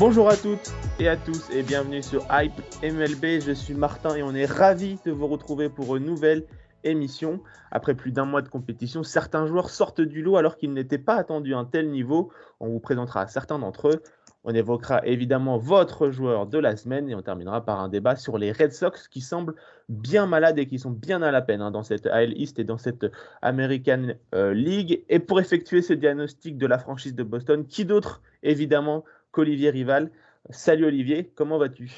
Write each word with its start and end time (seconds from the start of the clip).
Bonjour 0.00 0.30
à 0.30 0.36
toutes 0.38 0.72
et 0.98 1.08
à 1.08 1.18
tous 1.18 1.50
et 1.50 1.62
bienvenue 1.62 2.02
sur 2.02 2.26
Hype 2.30 2.58
MLB. 2.82 3.42
Je 3.42 3.52
suis 3.52 3.74
Martin 3.74 4.16
et 4.16 4.22
on 4.22 4.34
est 4.34 4.46
ravis 4.46 4.98
de 5.04 5.12
vous 5.12 5.26
retrouver 5.26 5.68
pour 5.68 5.94
une 5.94 6.06
nouvelle 6.06 6.46
émission. 6.84 7.42
Après 7.70 7.92
plus 7.92 8.10
d'un 8.10 8.24
mois 8.24 8.40
de 8.40 8.48
compétition, 8.48 9.02
certains 9.02 9.44
joueurs 9.44 9.68
sortent 9.68 10.00
du 10.00 10.22
lot 10.22 10.38
alors 10.38 10.56
qu'ils 10.56 10.72
n'étaient 10.72 10.96
pas 10.96 11.16
attendus 11.16 11.52
à 11.52 11.58
un 11.58 11.66
tel 11.66 11.90
niveau. 11.90 12.32
On 12.60 12.68
vous 12.68 12.80
présentera 12.80 13.26
certains 13.26 13.58
d'entre 13.58 13.88
eux. 13.88 14.02
On 14.42 14.54
évoquera 14.54 15.06
évidemment 15.06 15.58
votre 15.58 16.08
joueur 16.08 16.46
de 16.46 16.56
la 16.56 16.78
semaine 16.78 17.10
et 17.10 17.14
on 17.14 17.20
terminera 17.20 17.62
par 17.62 17.78
un 17.78 17.90
débat 17.90 18.16
sur 18.16 18.38
les 18.38 18.52
Red 18.52 18.72
Sox 18.72 19.06
qui 19.10 19.20
semblent 19.20 19.54
bien 19.90 20.24
malades 20.24 20.58
et 20.58 20.66
qui 20.66 20.78
sont 20.78 20.92
bien 20.92 21.20
à 21.20 21.30
la 21.30 21.42
peine 21.42 21.60
hein, 21.60 21.70
dans 21.70 21.82
cette 21.82 22.06
AL 22.06 22.32
East 22.40 22.58
et 22.58 22.64
dans 22.64 22.78
cette 22.78 23.04
American 23.42 24.14
euh, 24.34 24.54
League. 24.54 25.04
Et 25.10 25.18
pour 25.18 25.40
effectuer 25.40 25.82
ce 25.82 25.92
diagnostic 25.92 26.56
de 26.56 26.66
la 26.66 26.78
franchise 26.78 27.14
de 27.14 27.22
Boston, 27.22 27.66
qui 27.66 27.84
d'autre 27.84 28.22
évidemment 28.42 29.04
qu'Olivier 29.32 29.70
Rival 29.70 30.10
Salut 30.48 30.86
Olivier, 30.86 31.30
comment 31.34 31.58
vas-tu? 31.58 31.90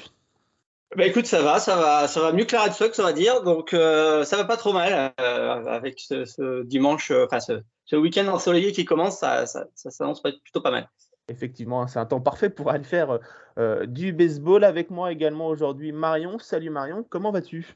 Bah 0.95 1.07
écoute, 1.07 1.25
ça 1.25 1.41
va, 1.41 1.59
ça 1.59 1.75
va, 1.75 2.07
ça 2.07 2.21
va 2.21 2.33
mieux 2.33 2.45
que 2.45 2.55
la 2.55 2.63
Red 2.65 2.73
Sox, 2.73 2.99
on 2.99 3.03
va 3.03 3.13
dire. 3.13 3.41
Donc 3.41 3.73
euh, 3.73 4.23
ça 4.25 4.37
va 4.37 4.45
pas 4.45 4.57
trop 4.57 4.73
mal 4.73 5.13
euh, 5.19 5.65
avec 5.65 5.99
ce, 5.99 6.25
ce 6.25 6.63
dimanche, 6.63 7.09
euh, 7.09 7.25
enfin 7.25 7.39
ce, 7.39 7.63
ce 7.85 7.95
week-end 7.95 8.27
ensoleillé 8.27 8.71
qui 8.73 8.85
commence, 8.85 9.17
ça, 9.17 9.47
ça, 9.47 9.65
ça 9.73 9.89
s'annonce 9.89 10.21
plutôt 10.21 10.61
pas 10.61 10.71
mal. 10.71 10.89
Effectivement, 11.29 11.87
c'est 11.87 11.99
un 11.99 12.05
temps 12.05 12.21
parfait 12.21 12.49
pour 12.49 12.69
aller 12.69 12.83
faire 12.83 13.17
euh, 13.57 13.85
du 13.87 14.13
baseball 14.13 14.63
avec 14.63 14.91
moi 14.91 15.11
également 15.11 15.47
aujourd'hui. 15.47 15.91
Marion, 15.91 16.37
salut 16.37 16.69
Marion, 16.69 17.03
comment 17.09 17.31
vas-tu? 17.31 17.75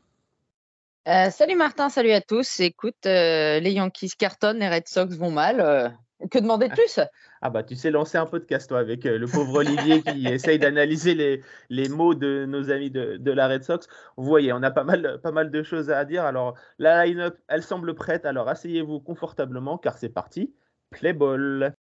Euh, 1.08 1.31
salut 1.31 1.55
Martin, 1.55 1.89
salut 1.89 2.11
à 2.11 2.22
tous. 2.22 2.59
Écoute, 2.59 3.05
euh, 3.05 3.59
les 3.59 3.72
Yankees 3.72 4.11
cartonnent, 4.17 4.59
les 4.59 4.69
Red 4.69 4.88
Sox 4.88 5.16
vont 5.16 5.31
mal. 5.31 5.97
Que 6.31 6.39
demander 6.39 6.67
de 6.69 6.73
plus? 6.73 6.99
Ah 7.41 7.49
bah 7.49 7.63
tu 7.63 7.75
sais 7.75 7.91
lancer 7.91 8.17
un 8.17 8.25
podcast 8.25 8.69
toi 8.69 8.79
avec 8.79 9.05
euh, 9.05 9.17
le 9.17 9.27
pauvre 9.27 9.59
Olivier 9.59 10.01
qui 10.01 10.27
essaye 10.27 10.59
d'analyser 10.59 11.13
les, 11.13 11.43
les 11.69 11.89
mots 11.89 12.15
de 12.15 12.45
nos 12.47 12.71
amis 12.71 12.89
de, 12.89 13.17
de 13.17 13.31
la 13.31 13.47
Red 13.47 13.63
Sox. 13.63 13.87
Vous 14.17 14.25
voyez, 14.25 14.51
on 14.53 14.63
a 14.63 14.71
pas 14.71 14.83
mal, 14.83 15.19
pas 15.21 15.31
mal 15.31 15.51
de 15.51 15.63
choses 15.63 15.91
à 15.91 16.05
dire. 16.05 16.25
Alors 16.25 16.55
la 16.79 17.05
line-up, 17.05 17.38
elle 17.47 17.63
semble 17.63 17.93
prête. 17.93 18.25
Alors 18.25 18.49
asseyez-vous 18.49 18.99
confortablement 18.99 19.77
car 19.77 19.97
c'est 19.97 20.09
parti. 20.09 20.53
Play 20.91 21.13
ball. 21.13 21.73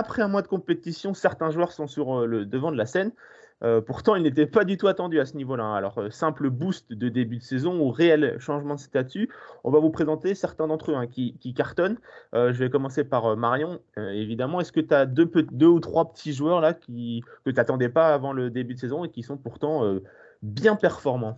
Après 0.00 0.22
un 0.22 0.28
mois 0.28 0.40
de 0.40 0.48
compétition, 0.48 1.12
certains 1.12 1.50
joueurs 1.50 1.72
sont 1.72 1.86
sur 1.86 2.20
euh, 2.20 2.24
le 2.24 2.46
devant 2.46 2.72
de 2.72 2.76
la 2.78 2.86
scène. 2.86 3.12
Euh, 3.62 3.82
pourtant, 3.82 4.14
ils 4.14 4.22
n'étaient 4.22 4.46
pas 4.46 4.64
du 4.64 4.78
tout 4.78 4.88
attendus 4.88 5.20
à 5.20 5.26
ce 5.26 5.36
niveau-là. 5.36 5.62
hein. 5.62 5.74
Alors, 5.74 5.98
euh, 5.98 6.08
simple 6.08 6.48
boost 6.48 6.90
de 6.90 7.10
début 7.10 7.36
de 7.36 7.42
saison 7.42 7.78
ou 7.78 7.90
réel 7.90 8.38
changement 8.38 8.76
de 8.76 8.80
statut. 8.80 9.28
On 9.62 9.70
va 9.70 9.78
vous 9.78 9.90
présenter 9.90 10.34
certains 10.34 10.68
d'entre 10.68 10.92
eux 10.92 10.94
hein, 10.94 11.06
qui, 11.06 11.54
cartonnent. 11.54 11.98
Je 12.32 12.52
vais 12.52 12.70
commencer 12.70 13.04
par 13.04 13.36
Marion, 13.36 13.78
évidemment. 13.98 14.62
Est-ce 14.62 14.72
que 14.72 14.80
tu 14.80 14.94
as 14.94 15.04
deux, 15.04 15.28
ou 15.66 15.80
trois 15.80 16.10
petits 16.10 16.32
joueurs 16.32 16.62
là 16.62 16.72
qui, 16.72 17.22
que 17.44 17.50
tu 17.50 17.56
n'attendais 17.56 17.90
pas 17.90 18.14
avant 18.14 18.32
le 18.32 18.48
début 18.48 18.72
de 18.72 18.78
saison 18.78 19.04
et 19.04 19.10
qui 19.10 19.22
sont 19.22 19.36
pourtant 19.36 19.84
bien 20.40 20.76
performants? 20.76 21.36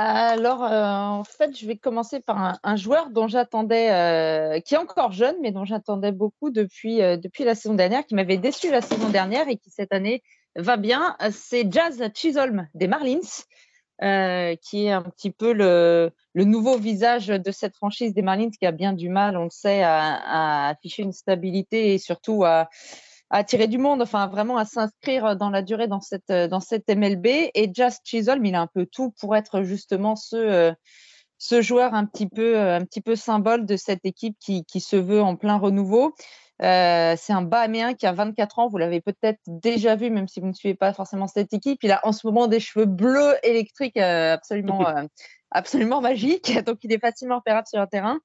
Alors, 0.00 0.62
euh, 0.62 0.84
en 0.84 1.24
fait, 1.24 1.58
je 1.58 1.66
vais 1.66 1.76
commencer 1.76 2.20
par 2.20 2.60
un, 2.62 2.76
joueur 2.76 3.10
dont 3.10 3.26
j'attendais, 3.26 3.90
euh, 3.90 4.60
qui 4.60 4.74
est 4.74 4.78
encore 4.78 5.10
jeune, 5.10 5.34
mais 5.42 5.50
dont 5.50 5.64
j'attendais 5.64 6.12
beaucoup 6.12 6.50
depuis, 6.50 7.02
euh, 7.02 7.16
depuis 7.16 7.42
la 7.42 7.56
saison 7.56 7.74
dernière, 7.74 8.06
qui 8.06 8.14
m'avait 8.14 8.36
déçu 8.36 8.70
la 8.70 8.80
saison 8.80 9.08
dernière 9.08 9.48
et 9.48 9.56
qui 9.56 9.70
cette 9.70 9.92
année 9.92 10.22
va 10.54 10.76
bien. 10.76 11.16
C'est 11.32 11.66
Jazz 11.72 12.00
Chisholm 12.14 12.68
des 12.74 12.86
Marlins, 12.86 13.18
qui 14.62 14.86
est 14.86 14.92
un 14.92 15.02
petit 15.02 15.32
peu 15.32 15.52
le, 15.52 16.12
le 16.32 16.44
nouveau 16.44 16.78
visage 16.78 17.26
de 17.26 17.50
cette 17.50 17.74
franchise 17.74 18.14
des 18.14 18.22
Marlins 18.22 18.50
qui 18.50 18.66
a 18.66 18.70
bien 18.70 18.92
du 18.92 19.08
mal, 19.08 19.36
on 19.36 19.44
le 19.44 19.50
sait, 19.50 19.82
à 19.82 20.68
afficher 20.68 21.02
une 21.02 21.12
stabilité 21.12 21.94
et 21.94 21.98
surtout 21.98 22.44
à, 22.44 22.68
à 23.30 23.38
attirer 23.38 23.66
du 23.66 23.78
monde, 23.78 24.02
enfin 24.02 24.26
vraiment 24.26 24.56
à 24.56 24.64
s'inscrire 24.64 25.36
dans 25.36 25.50
la 25.50 25.62
durée 25.62 25.86
dans 25.86 26.00
cette, 26.00 26.32
dans 26.32 26.60
cette 26.60 26.88
MLB. 26.88 27.26
Et 27.26 27.70
Jazz 27.72 27.98
Chisholm, 28.04 28.44
il 28.44 28.54
a 28.54 28.60
un 28.60 28.66
peu 28.66 28.86
tout 28.86 29.12
pour 29.20 29.36
être 29.36 29.62
justement 29.62 30.16
ce, 30.16 30.36
euh, 30.36 30.72
ce 31.38 31.62
joueur 31.62 31.94
un 31.94 32.04
petit, 32.06 32.28
peu, 32.28 32.56
euh, 32.56 32.76
un 32.76 32.84
petit 32.84 33.00
peu 33.00 33.16
symbole 33.16 33.66
de 33.66 33.76
cette 33.76 34.04
équipe 34.04 34.36
qui, 34.40 34.64
qui 34.64 34.80
se 34.80 34.96
veut 34.96 35.22
en 35.22 35.36
plein 35.36 35.56
renouveau. 35.56 36.14
Euh, 36.62 37.14
c'est 37.16 37.32
un 37.32 37.42
Bahaméen 37.42 37.94
qui 37.94 38.06
a 38.06 38.12
24 38.12 38.58
ans, 38.58 38.68
vous 38.68 38.78
l'avez 38.78 39.00
peut-être 39.00 39.38
déjà 39.46 39.94
vu, 39.94 40.10
même 40.10 40.26
si 40.26 40.40
vous 40.40 40.48
ne 40.48 40.52
suivez 40.52 40.74
pas 40.74 40.92
forcément 40.92 41.28
cette 41.28 41.52
équipe. 41.52 41.78
Il 41.82 41.92
a 41.92 42.00
en 42.04 42.12
ce 42.12 42.26
moment 42.26 42.48
des 42.48 42.58
cheveux 42.58 42.86
bleus 42.86 43.34
électriques 43.44 43.96
euh, 43.96 44.34
absolument, 44.34 44.86
euh, 44.88 45.04
absolument 45.50 46.00
magiques, 46.00 46.58
donc 46.64 46.78
il 46.82 46.92
est 46.92 46.98
facilement 46.98 47.36
repérable 47.36 47.68
sur 47.68 47.80
un 47.80 47.86
terrain. 47.86 48.18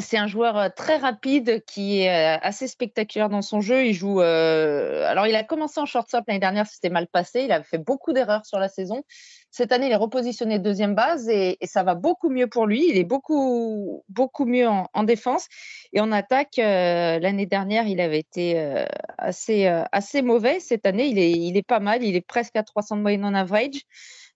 C'est 0.00 0.16
un 0.16 0.28
joueur 0.28 0.56
euh, 0.56 0.68
très 0.74 0.96
rapide 0.96 1.64
qui 1.66 2.00
est 2.00 2.36
euh, 2.36 2.38
assez 2.40 2.68
spectaculaire 2.68 3.28
dans 3.28 3.42
son 3.42 3.60
jeu. 3.60 3.86
Il 3.86 3.94
joue. 3.94 4.20
euh, 4.20 5.04
Alors, 5.08 5.26
il 5.26 5.34
a 5.34 5.42
commencé 5.42 5.80
en 5.80 5.86
shortstop 5.86 6.24
l'année 6.28 6.38
dernière, 6.40 6.66
c'était 6.66 6.90
mal 6.90 7.08
passé. 7.08 7.42
Il 7.42 7.52
a 7.52 7.62
fait 7.62 7.78
beaucoup 7.78 8.12
d'erreurs 8.12 8.46
sur 8.46 8.58
la 8.58 8.68
saison. 8.68 9.02
Cette 9.50 9.72
année, 9.72 9.86
il 9.86 9.92
est 9.92 9.96
repositionné 9.96 10.58
deuxième 10.58 10.94
base 10.94 11.28
et, 11.28 11.56
ça 11.64 11.82
va 11.82 11.94
beaucoup 11.94 12.28
mieux 12.28 12.46
pour 12.46 12.66
lui. 12.66 12.88
Il 12.88 12.96
est 12.96 13.04
beaucoup, 13.04 14.04
beaucoup 14.08 14.44
mieux 14.44 14.68
en, 14.68 14.88
en 14.92 15.02
défense. 15.02 15.46
Et 15.92 16.00
en 16.00 16.12
attaque, 16.12 16.58
l'année 16.58 17.46
dernière, 17.46 17.86
il 17.88 18.00
avait 18.00 18.20
été 18.20 18.84
assez, 19.16 19.66
assez 19.90 20.20
mauvais. 20.22 20.60
Cette 20.60 20.86
année, 20.86 21.06
il 21.06 21.18
est, 21.18 21.32
il 21.32 21.56
est 21.56 21.66
pas 21.66 21.80
mal. 21.80 22.04
Il 22.04 22.14
est 22.14 22.26
presque 22.26 22.56
à 22.56 22.62
300 22.62 22.98
de 22.98 23.02
moyenne 23.02 23.24
en 23.24 23.34
average. 23.34 23.80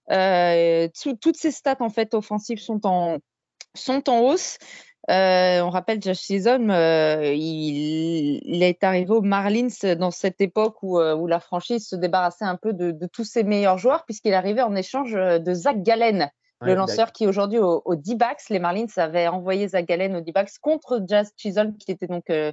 Tout- 0.09 1.17
toutes 1.21 1.37
ses 1.37 1.51
stats 1.51 1.77
en 1.81 1.91
fait 1.91 2.15
offensives 2.15 2.59
sont 2.59 2.85
en, 2.87 3.19
sont 3.75 4.09
en 4.09 4.21
hausse. 4.21 4.57
Euh, 5.11 5.61
on 5.63 5.71
rappelle 5.71 6.01
Josh 6.01 6.19
Season, 6.19 6.69
euh, 6.71 7.33
il, 7.35 8.41
il 8.45 8.63
est 8.63 8.85
arrivé 8.85 9.11
aux 9.11 9.21
Marlins 9.21 9.95
dans 9.99 10.13
cette 10.13 10.41
époque 10.41 10.77
où, 10.83 11.01
euh, 11.01 11.17
où 11.17 11.27
la 11.27 11.41
franchise 11.41 11.89
se 11.89 11.97
débarrassait 11.97 12.45
un 12.45 12.57
peu 12.57 12.73
de, 12.73 12.93
de 12.93 13.07
tous 13.07 13.25
ses 13.25 13.43
meilleurs 13.43 13.79
joueurs, 13.79 14.05
puisqu'il 14.05 14.33
arrivait 14.33 14.63
en 14.63 14.77
échange 14.77 15.15
euh, 15.17 15.39
de 15.39 15.53
Zach 15.55 15.83
Gallen, 15.83 16.31
Ouais, 16.61 16.69
le 16.69 16.75
lanceur 16.77 17.11
qui 17.11 17.27
aujourd'hui 17.27 17.59
au, 17.59 17.83
au 17.85 17.97
D-backs. 17.97 18.49
Les 18.49 18.61
Marlins 18.61 18.87
avaient 18.97 19.27
envoyé 19.27 19.67
Zach 19.67 19.85
Gallen 19.85 20.15
au 20.15 20.21
D-backs 20.21 20.59
contre 20.61 21.03
Jazz 21.09 21.33
Chisholm, 21.37 21.77
qui 21.77 21.91
était 21.91 22.07
donc 22.07 22.31
euh, 22.31 22.53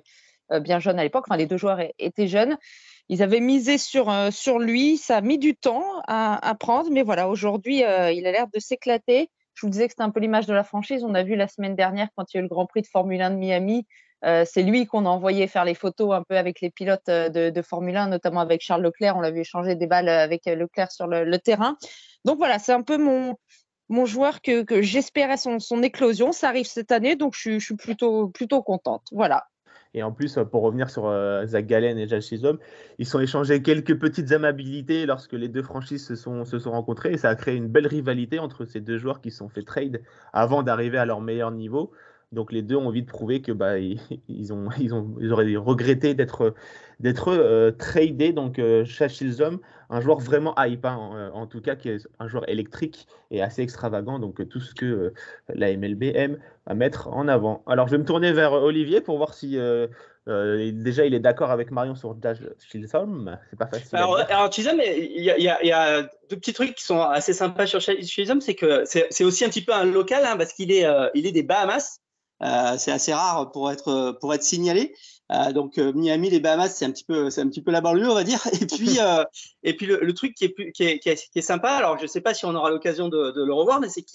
bien 0.59 0.79
jeune 0.79 0.97
à 0.97 1.03
l'époque. 1.03 1.25
Enfin, 1.27 1.37
les 1.37 1.45
deux 1.45 1.57
joueurs 1.57 1.79
étaient 1.99 2.27
jeunes. 2.27 2.57
Ils 3.07 3.21
avaient 3.21 3.39
misé 3.39 3.77
sur, 3.77 4.09
euh, 4.09 4.31
sur 4.31 4.57
lui. 4.57 4.97
Ça 4.97 5.17
a 5.17 5.21
mis 5.21 5.37
du 5.37 5.55
temps 5.55 5.85
à, 6.07 6.47
à 6.47 6.55
prendre, 6.55 6.89
mais 6.91 7.03
voilà, 7.03 7.29
aujourd'hui, 7.29 7.83
euh, 7.83 8.11
il 8.11 8.25
a 8.25 8.31
l'air 8.31 8.47
de 8.51 8.59
s'éclater. 8.59 9.29
Je 9.59 9.65
vous 9.65 9.71
disais 9.71 9.87
que 9.87 9.91
c'était 9.91 10.03
un 10.03 10.09
peu 10.09 10.21
l'image 10.21 10.45
de 10.45 10.53
la 10.53 10.63
franchise. 10.63 11.03
On 11.03 11.13
a 11.13 11.21
vu 11.21 11.35
la 11.35 11.49
semaine 11.49 11.75
dernière, 11.75 12.07
quand 12.15 12.33
il 12.33 12.37
y 12.37 12.39
a 12.39 12.39
eu 12.39 12.43
le 12.43 12.47
Grand 12.47 12.65
Prix 12.65 12.81
de 12.81 12.87
Formule 12.87 13.21
1 13.21 13.31
de 13.31 13.35
Miami, 13.35 13.85
euh, 14.23 14.45
c'est 14.49 14.63
lui 14.63 14.85
qu'on 14.85 15.05
a 15.05 15.09
envoyé 15.09 15.47
faire 15.47 15.65
les 15.65 15.73
photos 15.73 16.13
un 16.13 16.23
peu 16.23 16.37
avec 16.37 16.61
les 16.61 16.69
pilotes 16.69 17.09
euh, 17.09 17.27
de, 17.27 17.61
Formule 17.61 17.97
1, 17.97 18.07
notamment 18.07 18.39
avec 18.39 18.61
Charles 18.61 18.83
Leclerc. 18.83 19.17
On 19.17 19.19
l'a 19.19 19.31
vu 19.31 19.41
échanger 19.41 19.75
des 19.75 19.85
balles 19.85 20.07
avec 20.07 20.47
euh, 20.47 20.55
Leclerc 20.55 20.93
sur 20.93 21.07
le, 21.07 21.37
terrain. 21.39 21.75
Donc 22.23 22.37
voilà, 22.37 22.57
c'est 22.57 22.71
un 22.71 22.83
peu 22.83 22.97
mon, 22.97 23.35
joueur 24.05 24.41
que, 24.41 24.63
j'espérais 24.81 25.35
son, 25.35 25.59
éclosion. 25.83 26.31
Ça 26.31 26.47
arrive 26.47 26.65
cette 26.65 26.93
année, 26.93 27.17
donc 27.17 27.33
je, 27.37 27.59
je 27.59 27.65
suis 27.65 27.75
plutôt, 27.75 28.29
plutôt 28.29 28.63
contente. 28.63 29.07
Voilà. 29.11 29.43
Et 29.93 30.03
en 30.03 30.11
plus, 30.11 30.37
euh, 30.37 30.45
pour 30.45 30.61
revenir 30.61 30.89
sur 30.89 31.07
euh, 31.07 31.45
Zach 31.45 31.65
Gallen 31.65 31.97
et 31.97 32.07
Josh 32.07 32.25
Chisholm, 32.25 32.59
ils 32.99 33.07
sont 33.07 33.19
échangés 33.19 33.61
quelques 33.61 33.97
petites 33.97 34.31
amabilités 34.31 35.05
lorsque 35.05 35.33
les 35.33 35.47
deux 35.47 35.63
franchises 35.63 36.05
se 36.05 36.15
sont, 36.15 36.45
se 36.45 36.59
sont 36.59 36.71
rencontrées 36.71 37.13
et 37.13 37.17
ça 37.17 37.29
a 37.29 37.35
créé 37.35 37.55
une 37.55 37.67
belle 37.67 37.87
rivalité 37.87 38.39
entre 38.39 38.65
ces 38.65 38.81
deux 38.81 38.97
joueurs 38.97 39.21
qui 39.21 39.31
sont 39.31 39.49
fait 39.49 39.63
trade 39.63 40.01
avant 40.31 40.61
d'arriver 40.61 40.97
à 40.97 41.05
leur 41.05 41.21
meilleur 41.21 41.51
niveau. 41.51 41.91
Donc 42.31 42.51
les 42.51 42.61
deux 42.61 42.75
ont 42.75 42.87
envie 42.87 43.01
de 43.01 43.07
prouver 43.07 43.41
que 43.41 43.51
bah, 43.51 43.79
ils, 43.79 43.99
ils 44.27 44.53
ont, 44.53 44.69
ils, 44.79 44.93
ont, 44.93 45.15
ils 45.19 45.31
auraient 45.31 45.55
regretté 45.55 46.13
d'être 46.13 46.53
d'être 46.99 47.29
euh, 47.29 47.71
tradés. 47.71 48.33
Donc 48.33 48.59
euh, 48.59 48.85
un 49.91 50.01
joueur 50.01 50.19
vraiment 50.19 50.53
hype, 50.57 50.85
hein, 50.85 51.31
en, 51.33 51.41
en 51.41 51.47
tout 51.47 51.61
cas 51.61 51.75
qui 51.75 51.89
est 51.89 52.07
un 52.19 52.27
joueur 52.27 52.47
électrique 52.49 53.07
et 53.31 53.41
assez 53.41 53.61
extravagant. 53.61 54.19
Donc 54.19 54.41
euh, 54.41 54.45
tout 54.45 54.59
ce 54.59 54.75
que 54.75 54.85
euh, 54.85 55.13
la 55.49 55.75
MLB 55.75 56.03
aime 56.15 56.37
à 56.65 56.75
mettre 56.75 57.07
en 57.07 57.27
avant. 57.27 57.63
Alors 57.67 57.87
je 57.87 57.93
vais 57.93 57.97
me 57.97 58.05
tourner 58.05 58.31
vers 58.31 58.53
Olivier 58.53 59.01
pour 59.01 59.17
voir 59.17 59.33
si 59.33 59.57
euh, 59.57 59.87
Euh, 60.29 60.71
déjà, 60.73 61.05
il 61.05 61.13
est 61.13 61.19
d'accord 61.19 61.49
avec 61.49 61.71
Marion 61.71 61.95
sur 61.95 62.15
Chisholm. 62.59 63.37
C'est 63.49 63.57
pas 63.57 63.67
facile. 63.67 63.97
Alors, 63.97 64.17
alors 64.17 64.51
Chisholm, 64.53 64.79
il 64.79 65.23
y, 65.23 65.31
a, 65.31 65.37
il, 65.37 65.67
y 65.67 65.71
a, 65.71 66.03
deux 66.03 66.37
petits 66.37 66.53
trucs 66.53 66.75
qui 66.75 66.83
sont 66.83 67.01
assez 67.01 67.33
sympas 67.33 67.65
sur 67.65 67.81
Chisholm. 67.81 68.39
C'est 68.39 68.55
que 68.55 68.83
c'est 68.85 69.23
aussi 69.23 69.43
un 69.43 69.49
petit 69.49 69.63
peu 69.63 69.73
un 69.73 69.85
local 69.85 70.23
hein, 70.25 70.37
parce 70.37 70.53
qu'il 70.53 70.71
est, 70.71 70.85
euh, 70.85 71.09
il 71.15 71.25
est 71.25 71.31
des 71.31 71.43
Bahamas. 71.43 71.99
Euh, 72.41 72.75
c'est 72.77 72.91
assez 72.91 73.13
rare 73.13 73.51
pour 73.51 73.71
être, 73.71 74.17
pour 74.19 74.33
être 74.33 74.43
signalé. 74.43 74.95
Euh, 75.31 75.51
donc 75.51 75.77
euh, 75.77 75.93
Miami, 75.93 76.29
les 76.29 76.39
Bahamas, 76.39 76.69
c'est 76.69 76.85
un 76.85 76.91
petit 76.91 77.03
peu, 77.03 77.29
c'est 77.29 77.41
un 77.41 77.49
petit 77.49 77.61
peu 77.61 77.71
la 77.71 77.81
banlieue, 77.81 78.09
on 78.09 78.15
va 78.15 78.23
dire. 78.23 78.41
Et 78.61 78.65
puis, 78.65 78.97
et 79.63 79.75
puis 79.75 79.85
le, 79.85 79.99
le, 80.01 80.13
truc 80.13 80.33
qui 80.33 80.45
est, 80.45 80.49
plus, 80.49 80.71
qui, 80.71 80.83
est, 80.83 80.99
qui, 80.99 81.09
est, 81.09 81.29
qui 81.31 81.39
est 81.39 81.43
sympa, 81.43 81.69
alors 81.71 81.97
je 81.97 82.03
ne 82.03 82.07
sais 82.07 82.21
pas 82.21 82.33
si 82.33 82.45
on 82.45 82.55
aura 82.55 82.69
l'occasion 82.69 83.09
de, 83.09 83.31
de, 83.31 83.43
le 83.43 83.53
revoir, 83.53 83.79
mais 83.79 83.89
c'est 83.89 84.05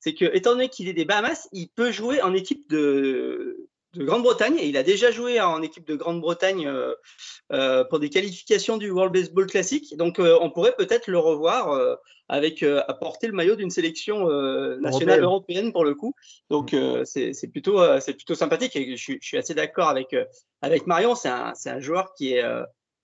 c'est 0.00 0.14
que 0.14 0.24
étant 0.34 0.52
donné 0.52 0.68
qu'il 0.68 0.88
est 0.88 0.94
des 0.94 1.04
Bahamas, 1.04 1.48
il 1.52 1.68
peut 1.68 1.92
jouer 1.92 2.22
en 2.22 2.32
équipe 2.32 2.68
de 2.70 3.68
de 3.94 4.04
Grande-Bretagne 4.04 4.56
et 4.58 4.66
il 4.66 4.76
a 4.76 4.82
déjà 4.82 5.10
joué 5.10 5.40
en 5.40 5.62
équipe 5.62 5.86
de 5.86 5.94
Grande-Bretagne 5.94 6.66
euh, 6.66 6.94
euh, 7.52 7.84
pour 7.84 7.98
des 7.98 8.08
qualifications 8.08 8.78
du 8.78 8.90
World 8.90 9.12
Baseball 9.12 9.46
Classic. 9.46 9.96
Donc 9.96 10.18
euh, 10.18 10.38
on 10.40 10.50
pourrait 10.50 10.74
peut-être 10.76 11.08
le 11.08 11.18
revoir 11.18 11.72
euh, 11.72 11.96
avec 12.28 12.62
euh, 12.62 12.82
à 12.88 12.94
porter 12.94 13.26
le 13.26 13.34
maillot 13.34 13.56
d'une 13.56 13.70
sélection 13.70 14.28
euh, 14.30 14.78
nationale 14.78 15.22
européenne. 15.22 15.72
pour 15.72 15.84
le 15.84 15.94
coup. 15.94 16.14
Donc 16.50 16.74
c'est 17.04 17.50
plutôt 17.50 17.80
c'est 18.00 18.14
plutôt 18.14 18.34
sympathique 18.34 18.76
et 18.76 18.96
je, 18.96 19.12
je 19.20 19.26
suis 19.26 19.36
assez 19.36 19.54
d'accord 19.54 19.88
avec 19.88 20.16
avec 20.62 20.86
Marion. 20.86 21.14
C'est 21.14 21.28
un 21.28 21.52
c'est 21.54 21.70
un 21.70 21.80
joueur 21.80 22.14
qui 22.14 22.34
est 22.34 22.44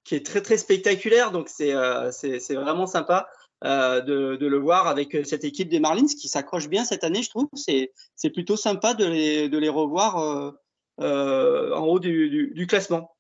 qui 0.05 0.15
est 0.15 0.25
très 0.25 0.41
très 0.41 0.57
spectaculaire. 0.57 1.33
Donc 1.33 1.49
c'est 1.49 1.75
c'est 2.13 2.55
vraiment 2.55 2.87
sympa. 2.87 3.29
Euh, 3.65 4.01
de, 4.01 4.37
de, 4.37 4.47
le 4.47 4.57
voir 4.57 4.87
avec 4.87 5.17
cette 5.25 5.43
équipe 5.43 5.69
des 5.69 5.81
Marlins 5.81 6.07
qui 6.07 6.29
s'accroche 6.29 6.69
bien 6.69 6.85
cette 6.85 7.03
année, 7.03 7.25
je 7.25 7.31
trouve. 7.31 7.49
C'est 7.55 8.31
plutôt 8.31 8.57
sympa 8.57 8.95
de 8.95 9.05
les, 9.05 9.49
de 9.49 9.59
les 9.59 9.69
revoir 9.69 10.19
euh, 10.19 10.53
en 10.99 11.85
haut 11.85 11.99
du, 11.99 12.29
du, 12.29 12.53
du 12.55 12.67
classement. 12.67 13.11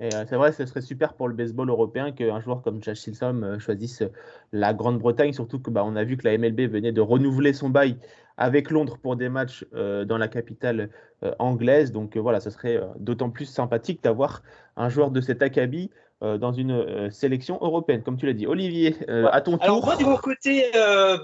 Et 0.00 0.14
euh, 0.14 0.24
c'est 0.28 0.36
vrai, 0.36 0.52
ce 0.52 0.64
serait 0.64 0.80
super 0.80 1.14
pour 1.14 1.26
le 1.26 1.34
baseball 1.34 1.68
européen 1.68 2.12
qu'un 2.12 2.40
joueur 2.40 2.62
comme 2.62 2.82
Josh 2.82 2.98
Silsom 2.98 3.42
euh, 3.42 3.58
choisisse 3.58 4.04
la 4.52 4.72
Grande-Bretagne, 4.72 5.32
surtout 5.32 5.58
que 5.58 5.70
bah, 5.70 5.82
on 5.84 5.96
a 5.96 6.04
vu 6.04 6.16
que 6.16 6.26
la 6.28 6.38
MLB 6.38 6.70
venait 6.70 6.92
de 6.92 7.00
renouveler 7.00 7.52
son 7.52 7.68
bail 7.68 7.98
avec 8.36 8.70
Londres 8.70 8.98
pour 9.02 9.16
des 9.16 9.28
matchs 9.28 9.66
euh, 9.74 10.04
dans 10.04 10.16
la 10.16 10.28
capitale 10.28 10.90
euh, 11.24 11.32
anglaise. 11.40 11.90
Donc 11.90 12.16
euh, 12.16 12.20
voilà, 12.20 12.38
ce 12.40 12.50
serait 12.50 12.80
d'autant 12.98 13.30
plus 13.30 13.46
sympathique 13.46 14.02
d'avoir 14.02 14.42
un 14.76 14.88
joueur 14.88 15.10
de 15.10 15.20
cet 15.20 15.42
acabit 15.42 15.90
dans 16.20 16.50
une 16.50 17.12
sélection 17.12 17.58
européenne, 17.60 18.02
comme 18.02 18.16
tu 18.16 18.26
l'as 18.26 18.32
dit. 18.32 18.48
Olivier, 18.48 18.96
à 19.30 19.40
ton 19.40 19.52
tour. 19.52 19.62
Alors 19.62 19.84
moi, 19.84 19.94
de 19.94 20.02
mon 20.02 20.16
côté 20.16 20.64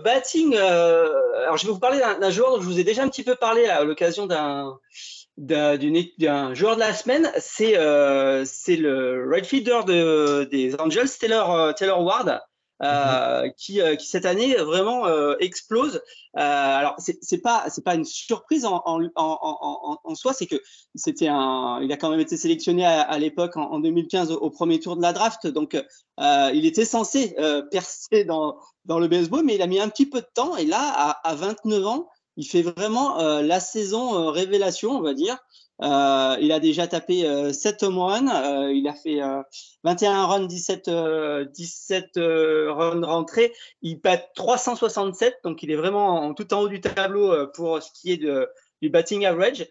batting, 0.05 0.55
alors 0.55 1.57
je 1.57 1.67
vais 1.67 1.73
vous 1.73 1.81
parler 1.81 1.99
d'un 1.99 2.31
joueur 2.31 2.53
dont 2.53 2.61
je 2.61 2.67
vous 2.67 2.79
ai 2.79 2.85
déjà 2.85 3.03
un 3.03 3.09
petit 3.09 3.25
peu 3.25 3.35
parlé 3.35 3.67
à 3.67 3.83
l'occasion 3.83 4.27
d'un 4.27 4.79
d'un 5.37 6.55
joueur 6.55 6.77
de 6.77 6.81
la 6.81 6.95
semaine, 6.95 7.31
c'est 7.39 7.77
euh, 7.77 8.45
c'est 8.45 8.77
le 8.77 9.29
right 9.29 9.47
fielder 9.47 9.81
de, 9.87 10.45
des 10.45 10.75
Angels, 10.81 11.09
Taylor, 11.19 11.75
Taylor 11.75 12.03
Ward, 12.03 12.41
euh, 12.83 13.49
qui, 13.57 13.81
euh, 13.81 13.95
qui 13.95 14.07
cette 14.07 14.27
année 14.27 14.57
vraiment 14.57 15.07
euh, 15.07 15.37
explose. 15.39 16.03
Euh, 16.37 16.41
alors 16.41 16.97
c'est 16.99 17.39
pas 17.39 17.65
c'est 17.69 17.85
pas 17.85 17.95
une 17.95 18.05
surprise 18.05 18.65
en, 18.65 18.83
en, 18.85 19.01
en, 19.15 19.99
en 20.03 20.15
soi, 20.17 20.33
c'est 20.33 20.47
que 20.47 20.61
c'était 20.97 21.29
un, 21.29 21.79
il 21.83 21.93
a 21.93 21.97
quand 21.97 22.11
même 22.11 22.19
été 22.19 22.37
sélectionné 22.37 22.85
à, 22.85 23.03
à 23.03 23.19
l'époque 23.19 23.57
en, 23.57 23.79
2015 23.79 24.33
au, 24.33 24.39
au, 24.39 24.51
premier 24.51 24.81
tour 24.81 24.97
de 24.97 25.03
la 25.03 25.13
draft, 25.13 25.47
donc 25.47 25.81
il 26.19 26.67
était 26.67 26.85
censé 26.85 27.37
percer 27.71 28.25
dans 28.25 28.57
dans 28.87 28.99
le 28.99 29.07
baseball, 29.07 29.45
mais 29.45 29.55
il 29.55 29.63
a 29.63 29.67
mis 29.69 29.79
un 29.81 29.89
petit 29.89 30.07
peu 30.07 30.21
de 30.21 30.29
temps. 30.35 30.57
Et 30.57 30.67
là 30.67 30.81
à, 30.81 31.29
à 31.29 31.35
29 31.37 31.87
ans 31.87 32.09
il 32.37 32.47
fait 32.47 32.63
vraiment 32.63 33.21
euh, 33.21 33.43
la 33.43 33.61
saison 33.61 34.15
euh, 34.15 34.31
révélation, 34.31 34.93
on 34.93 35.01
va 35.01 35.15
dire. 35.15 35.39
Euh, 35.83 36.37
il 36.41 36.53
a 36.53 36.61
déjà 36.61 36.87
tapé 36.87 37.27
euh, 37.27 37.53
7 37.53 37.83
home 37.83 37.99
runs, 37.99 38.71
il 38.71 38.87
a 38.87 38.95
fait 38.95 39.21
21 39.83 40.27
runs, 40.27 40.47
17, 40.47 40.91
17 41.53 42.11
runs 42.17 43.05
rentrés. 43.05 43.53
Il 43.83 44.01
pète 44.01 44.29
367, 44.35 45.39
donc 45.45 45.63
il 45.63 45.71
est 45.71 45.77
vraiment 45.77 46.23
en, 46.23 46.35
tout 46.35 46.53
en 46.55 46.63
haut 46.63 46.69
du 46.69 46.81
tableau 46.81 47.49
pour 47.55 47.83
ce 47.83 47.91
qui 47.93 48.13
est 48.13 48.25
du 48.83 48.91
batting 48.91 49.27
average. 49.27 49.67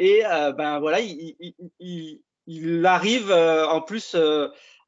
et 0.00 0.22
ben 0.56 0.80
voilà, 0.80 1.00
il, 1.00 1.36
il, 1.40 1.54
il, 1.78 2.20
il 2.46 2.86
arrive 2.86 3.30
en 3.32 3.82
plus 3.82 4.16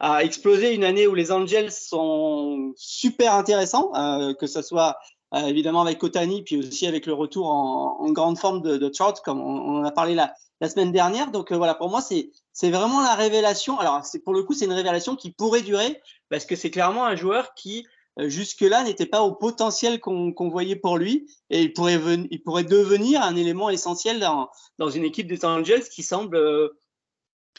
à 0.01 0.25
exploser 0.25 0.75
une 0.75 0.85
année 0.85 1.07
où 1.07 1.15
les 1.15 1.33
Angels 1.33 1.71
sont 1.71 2.73
super 2.77 3.35
intéressants, 3.35 3.93
que 4.41 4.47
ce 4.47 4.63
soit 4.63 4.97
euh, 5.35 5.47
évidemment 5.47 5.83
avec 5.83 6.03
Otani, 6.03 6.43
puis 6.43 6.57
aussi 6.59 6.87
avec 6.87 7.07
le 7.07 7.13
retour 7.13 7.47
en, 7.49 7.99
en 8.01 8.13
grande 8.13 8.39
forme 8.39 8.63
de, 8.63 8.77
de 8.77 8.89
Trout, 8.89 9.21
comme 9.25 9.41
on, 9.41 9.81
en 9.81 9.85
a 9.85 9.91
parlé 9.91 10.15
la, 10.15 10.33
la 10.61 10.69
semaine 10.69 10.93
dernière. 10.93 11.31
Donc 11.31 11.51
euh, 11.51 11.57
voilà, 11.57 11.75
pour 11.75 11.91
moi, 11.91 12.01
c'est 12.01 12.71
vraiment 12.71 13.01
la 13.01 13.15
révélation. 13.15 13.79
Alors 13.79 14.03
pour 14.25 14.33
le 14.33 14.43
coup, 14.43 14.55
c'est 14.55 14.67
une 14.67 14.73
révélation 14.73 15.17
qui 15.17 15.33
pourrait 15.33 15.63
durer 15.63 16.01
parce 16.29 16.45
que 16.45 16.57
c'est 16.57 16.71
clairement 16.71 17.05
un 17.05 17.17
joueur 17.17 17.55
qui 17.55 17.87
euh, 18.21 18.29
jusque-là 18.29 18.85
n'était 18.85 19.07
pas 19.07 19.23
au 19.23 19.33
potentiel 19.33 19.99
qu'on 20.01 20.33
qu 20.33 20.49
voyait 20.49 20.77
pour 20.77 20.99
lui 20.99 21.27
et 21.51 21.63
il 21.63 21.73
pourrait, 21.73 21.99
il 22.31 22.43
pourrait 22.43 22.65
devenir 22.65 23.23
un 23.23 23.35
élément 23.35 23.71
essentiel 23.71 24.21
dans, 24.21 24.51
dans 24.79 24.89
une 24.89 25.05
équipe 25.05 25.27
des 25.27 25.45
Angels 25.45 25.89
qui 25.89 26.03
semble 26.03 26.37
euh, 26.37 26.69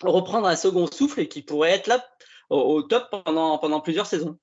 reprendre 0.02 0.48
un 0.48 0.56
second 0.56 0.88
souffle 0.88 1.20
et 1.20 1.28
qui 1.28 1.42
pourrait 1.42 1.72
être 1.72 1.88
là 1.88 2.06
au, 2.50 2.60
au 2.60 2.82
top 2.84 3.10
pendant, 3.12 3.58
pendant 3.58 3.82
plusieurs 3.82 4.06
saisons. 4.06 4.38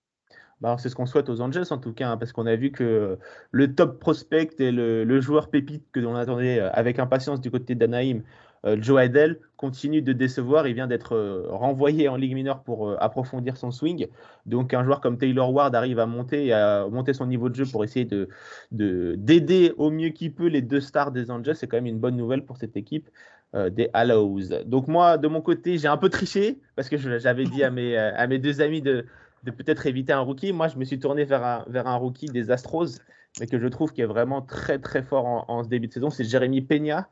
Bah, 0.63 0.77
c'est 0.79 0.89
ce 0.89 0.95
qu'on 0.95 1.07
souhaite 1.07 1.29
aux 1.29 1.41
Angels 1.41 1.67
en 1.71 1.79
tout 1.79 1.93
cas, 1.93 2.11
hein, 2.11 2.17
parce 2.17 2.31
qu'on 2.31 2.47
a 2.47 2.55
vu 2.55 2.71
que 2.71 3.19
le 3.51 3.75
top 3.75 3.99
prospect 3.99 4.51
et 4.61 4.71
le, 4.71 5.21
joueur 5.21 5.51
pépite 5.51 5.83
que 5.91 5.99
l'on 5.99 6.15
attendait 6.15 6.61
euh, 6.61 6.71
avec 6.73 7.01
impatience 7.01 7.41
du 7.41 7.51
côté 7.51 7.75
d'Anaheim, 7.75 8.21
euh, 8.65 8.77
Joe 8.81 9.01
Adel, 9.01 9.41
continue 9.57 10.03
de 10.03 10.13
décevoir. 10.13 10.69
Il 10.69 10.75
vient 10.75 10.87
d'être 10.87 11.17
euh, 11.17 11.49
renvoyé 11.49 12.09
en 12.09 12.15
Ligue 12.15 12.35
mineure 12.35 12.63
pour 12.63 12.95
approfondir 13.03 13.57
son 13.57 13.73
swing. 13.73 14.07
Donc 14.47 14.73
un 14.73 14.85
joueur 14.85 15.01
comme 15.01 15.19
Taylor 15.19 15.53
Ward 15.53 15.75
arrive 15.75 15.99
à 15.99 16.07
monter, 16.07 16.53
à 16.53 16.87
monter 16.89 17.13
son 17.13 17.27
niveau 17.27 17.49
de 17.49 17.57
jeu 17.57 17.65
pour 17.67 17.83
essayer 17.83 18.05
de 18.05 18.29
d'aider 18.71 19.75
au 19.79 19.91
mieux 19.91 20.11
qu'il 20.11 20.33
peut 20.33 20.47
les 20.47 20.63
deux 20.63 20.81
stars 20.81 21.11
des 21.11 21.33
Angels. 21.33 21.57
C'est 21.57 21.67
quand 21.67 21.79
même 21.79 21.87
une 21.87 21.99
bonne 21.99 22.17
nouvelle 22.17 22.45
pour 22.45 22.57
cette 22.57 22.77
équipe 22.77 23.11
des 23.53 23.91
Hallows. 23.93 24.63
Donc 24.65 24.87
moi, 24.89 25.19
de 25.19 25.29
mon 25.29 25.43
côté, 25.43 25.77
j'ai 25.77 25.89
un 25.89 25.99
peu 25.99 26.09
triché 26.09 26.59
parce 26.77 26.89
que 26.89 26.97
j'avais 26.97 27.45
dit 27.45 27.65
à 27.65 27.71
mes, 27.71 27.99
à 27.99 28.27
mes 28.27 28.39
deux 28.39 28.63
amis 28.63 28.81
de 28.81 29.05
de 29.43 29.51
peut-être 29.51 29.87
éviter 29.87 30.13
un 30.13 30.21
rookie. 30.21 30.53
Moi, 30.53 30.69
je 30.69 30.77
me 30.77 30.85
suis 30.85 30.99
tourné 30.99 31.25
vers 31.25 31.45
un, 31.45 31.65
vers 31.69 31.87
un 31.87 31.97
rookie 31.97 32.27
des 32.27 32.51
Astros, 32.51 32.99
mais 33.41 33.47
que 33.47 33.59
je 33.59 33.67
trouve 33.67 33.93
qui 33.93 34.03
est 34.03 34.07
vraiment 34.07 34.43
très 34.43 34.79
très 34.79 35.03
fort 35.03 35.27
en, 35.27 35.45
en 35.49 35.65
ce 35.65 35.69
début 35.69 35.89
de 35.89 35.93
saison. 35.93 36.11
C'est 36.11 36.25
Jérémy 36.25 36.61
Peña, 36.63 37.09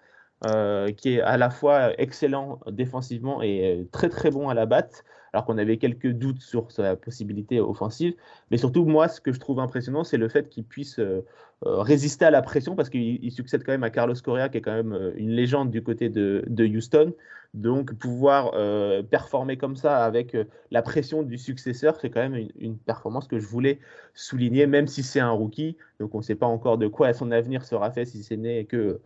euh, 0.46 0.90
qui 0.92 1.14
est 1.14 1.20
à 1.20 1.36
la 1.36 1.50
fois 1.50 1.92
excellent 2.00 2.60
défensivement 2.70 3.42
et 3.42 3.86
très 3.92 4.08
très 4.08 4.30
bon 4.30 4.48
à 4.48 4.54
la 4.54 4.66
batte, 4.66 5.04
alors 5.32 5.44
qu'on 5.44 5.58
avait 5.58 5.76
quelques 5.76 6.10
doutes 6.10 6.40
sur 6.40 6.70
sa 6.72 6.96
possibilité 6.96 7.60
offensive. 7.60 8.14
Mais 8.50 8.56
surtout, 8.56 8.84
moi, 8.84 9.08
ce 9.08 9.20
que 9.20 9.32
je 9.32 9.38
trouve 9.38 9.60
impressionnant, 9.60 10.04
c'est 10.04 10.16
le 10.16 10.28
fait 10.28 10.48
qu'il 10.48 10.64
puisse 10.64 10.98
euh, 10.98 11.24
euh 11.66 11.82
résister 11.82 12.24
à 12.24 12.30
la 12.30 12.42
pression, 12.42 12.74
parce 12.74 12.90
qu'il 12.90 13.30
succède 13.30 13.64
quand 13.64 13.72
même 13.72 13.84
à 13.84 13.90
Carlos 13.90 14.14
Correa, 14.22 14.48
qui 14.48 14.58
est 14.58 14.62
quand 14.62 14.72
même 14.72 14.92
euh, 14.92 15.12
une 15.16 15.30
légende 15.30 15.70
du 15.70 15.82
côté 15.82 16.08
de, 16.08 16.42
de 16.46 16.64
Houston. 16.66 17.12
Donc, 17.54 17.94
pouvoir 17.94 18.52
euh, 18.54 19.02
performer 19.02 19.56
comme 19.56 19.74
ça 19.74 20.04
avec 20.04 20.36
euh, 20.36 20.44
la 20.70 20.82
pression 20.82 21.22
du 21.24 21.36
successeur, 21.36 21.98
c'est 22.00 22.08
quand 22.08 22.20
même 22.20 22.48
une, 22.60 22.78
performance 22.78 23.26
que 23.26 23.40
je 23.40 23.46
voulais 23.46 23.80
souligner, 24.14 24.66
même 24.68 24.86
si 24.86 25.02
c'est 25.02 25.18
un 25.20 25.30
rookie. 25.30 25.76
Donc, 25.98 26.14
on 26.14 26.18
ne 26.18 26.22
sait 26.22 26.36
pas 26.36 26.46
encore 26.46 26.78
de 26.78 26.86
quoi 26.86 27.12
son 27.12 27.32
avenir 27.32 27.64
sera 27.64 27.90
fait 27.90 28.04
si 28.04 28.22
c'est 28.22 28.36
né 28.36 28.66
que 28.66 29.00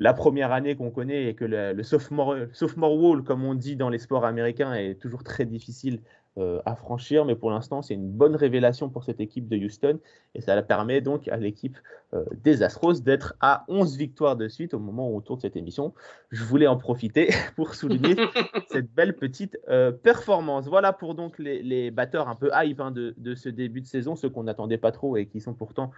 la 0.00 0.14
première 0.14 0.50
année 0.50 0.74
qu'on 0.74 0.90
connaît 0.90 1.26
et 1.26 1.34
que 1.34 1.44
le, 1.44 1.72
le, 1.72 1.82
sophomore, 1.82 2.34
sophomore 2.52 2.96
wall, 2.96 3.22
comme 3.22 3.44
on 3.44 3.54
dit 3.54 3.76
dans 3.76 3.90
les 3.90 3.98
sports 3.98 4.24
américains, 4.24 4.72
est 4.72 4.94
toujours 4.94 5.22
très 5.22 5.44
difficile 5.44 6.00
euh, 6.38 6.60
à 6.64 6.74
franchir. 6.74 7.24
Mais 7.24 7.34
pour 7.34 7.50
l'instant, 7.50 7.82
c'est 7.82 7.94
une 7.94 8.08
bonne 8.08 8.34
révélation 8.34 8.88
pour 8.88 9.04
cette 9.04 9.20
équipe 9.20 9.48
de 9.48 9.56
Houston 9.56 9.98
et 10.34 10.40
ça 10.40 10.60
permet 10.62 11.00
donc 11.00 11.26
à 11.28 11.36
l'équipe 11.36 11.76
euh, 12.14 12.24
des 12.44 12.62
Astros 12.62 13.02
d'être 13.02 13.34
à 13.40 13.64
11 13.66 13.96
victoires 13.96 14.36
de 14.36 14.48
suite 14.48 14.72
au 14.72 14.78
moment 14.78 15.10
où 15.10 15.16
on 15.16 15.20
tourne 15.20 15.40
cette 15.40 15.56
émission. 15.56 15.92
Je 16.30 16.44
voulais 16.44 16.66
en 16.66 16.76
profiter 16.76 17.30
pour 17.56 17.74
souligner 17.74 18.14
cette 18.70 18.90
belle 18.94 19.16
petite 19.16 19.58
euh, 19.68 19.90
performance. 19.90 20.66
Voilà 20.66 20.92
pour 20.92 21.14
donc 21.14 21.38
les, 21.38 21.62
les 21.62 21.90
batteurs 21.90 22.28
un 22.28 22.36
peu 22.36 22.50
hype 22.54 22.80
hein, 22.80 22.90
de, 22.90 23.12
de, 23.18 23.34
ce 23.34 23.48
début 23.48 23.82
de 23.82 23.86
saison, 23.86 24.16
ceux 24.16 24.30
qu'on 24.30 24.44
n'attendait 24.44 24.78
pas 24.78 24.92
trop 24.92 25.16
et 25.16 25.26
qui 25.26 25.40
sont 25.40 25.52
pourtant 25.52 25.90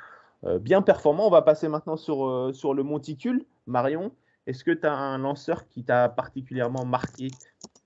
bien 0.61 0.83
performant. 0.83 1.27
On 1.27 1.31
va 1.31 1.43
passer 1.43 1.69
maintenant 1.69 1.97
sur, 1.97 2.27
euh, 2.27 2.53
sur 2.53 2.75
le 2.75 2.83
monticule. 2.83 3.45
Marion, 3.67 4.13
est-ce 4.47 4.65
que 4.65 4.73
tu 4.73 4.87
as 4.87 4.93
un 4.93 5.19
lanceur 5.19 5.69
qui 5.69 5.85
t'a 5.85 6.09
particulièrement 6.09 6.85
marqué 6.85 7.29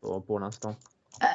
pour, 0.01 0.41
l'instant? 0.41 0.77
Euh, 1.23 1.27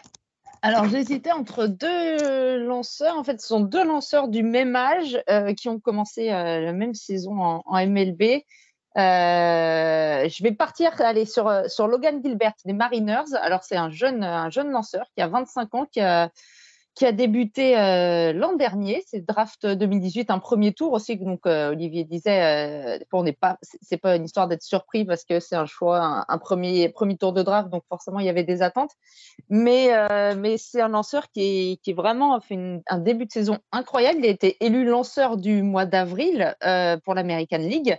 alors, 0.64 0.86
j'hésitais 0.88 1.32
entre 1.32 1.66
deux 1.66 2.64
lanceurs. 2.66 3.18
En 3.18 3.24
fait, 3.24 3.42
ce 3.42 3.48
sont 3.48 3.62
deux 3.62 3.84
lanceurs 3.84 4.28
du 4.28 4.44
même 4.44 4.76
âge 4.76 5.20
euh, 5.30 5.54
qui 5.54 5.70
ont 5.70 5.80
commencé 5.80 6.32
euh, 6.32 6.62
la 6.62 6.74
même 6.74 6.94
saison 6.94 7.42
en, 7.42 7.88
MLB. 7.88 8.44
Euh, 8.98 10.30
je 10.30 10.44
vais 10.44 10.52
partir 10.52 11.00
aller 11.02 11.26
sur, 11.26 11.52
sur 11.68 11.88
Logan 11.88 12.22
Gilbert 12.24 12.54
des 12.66 12.74
Mariners. 12.74 13.34
Alors, 13.42 13.64
c'est 13.64 13.78
un 13.78 13.90
jeune, 13.90 14.24
un 14.24 14.52
jeune 14.52 14.70
lanceur 14.70 15.06
qui 15.16 15.22
a 15.22 15.28
25 15.28 15.76
ans, 15.76 15.86
qui 15.92 16.00
a, 16.00 16.30
qui 16.94 17.06
a 17.06 17.14
débuté 17.14 17.78
euh, 17.78 18.34
l'an 18.34 18.54
dernier, 18.56 19.02
c'est 19.08 19.26
draft 19.26 19.66
2018, 19.66 20.30
un 20.30 20.40
premier 20.40 20.74
tour 20.74 20.92
aussi. 20.92 21.16
Donc 21.18 21.46
euh, 21.46 21.72
Olivier 21.72 22.04
disait, 22.04 23.00
euh, 23.00 23.06
on 23.14 23.24
n'est 23.24 23.32
pas, 23.32 23.58
c'est 23.62 23.98
pas 23.98 24.18
une 24.18 24.26
histoire 24.26 24.48
d'être 24.48 24.62
surpris 24.62 25.06
parce 25.06 25.24
que 25.24 25.40
c'est 25.40 25.56
un 25.56 25.66
choix, 25.66 26.26
un, 26.28 26.38
premier 26.38 26.90
premier 26.90 27.16
tour 27.16 27.32
de 27.32 27.44
draft, 27.44 27.70
donc 27.70 27.84
forcément 27.88 28.20
il 28.20 28.26
y 28.26 28.30
avait 28.30 28.44
des 28.44 28.62
attentes. 28.62 28.92
Mais 29.50 29.90
mais 30.36 30.58
c'est 30.58 30.82
un 30.82 30.90
lanceur 30.90 31.32
qui 31.32 31.42
est, 31.42 31.82
qui 31.82 31.94
vraiment 31.94 32.40
fait 32.42 32.82
un 32.88 32.98
début 32.98 33.26
de 33.26 33.32
saison 33.32 33.60
incroyable. 33.72 34.20
Il 34.20 34.26
a 34.26 34.30
été 34.30 34.58
élu 34.64 34.86
lanceur 34.86 35.38
du 35.38 35.64
mois 35.64 35.86
d'avril 35.86 36.56
pour 37.04 37.14
l'American 37.14 37.58
League 37.58 37.98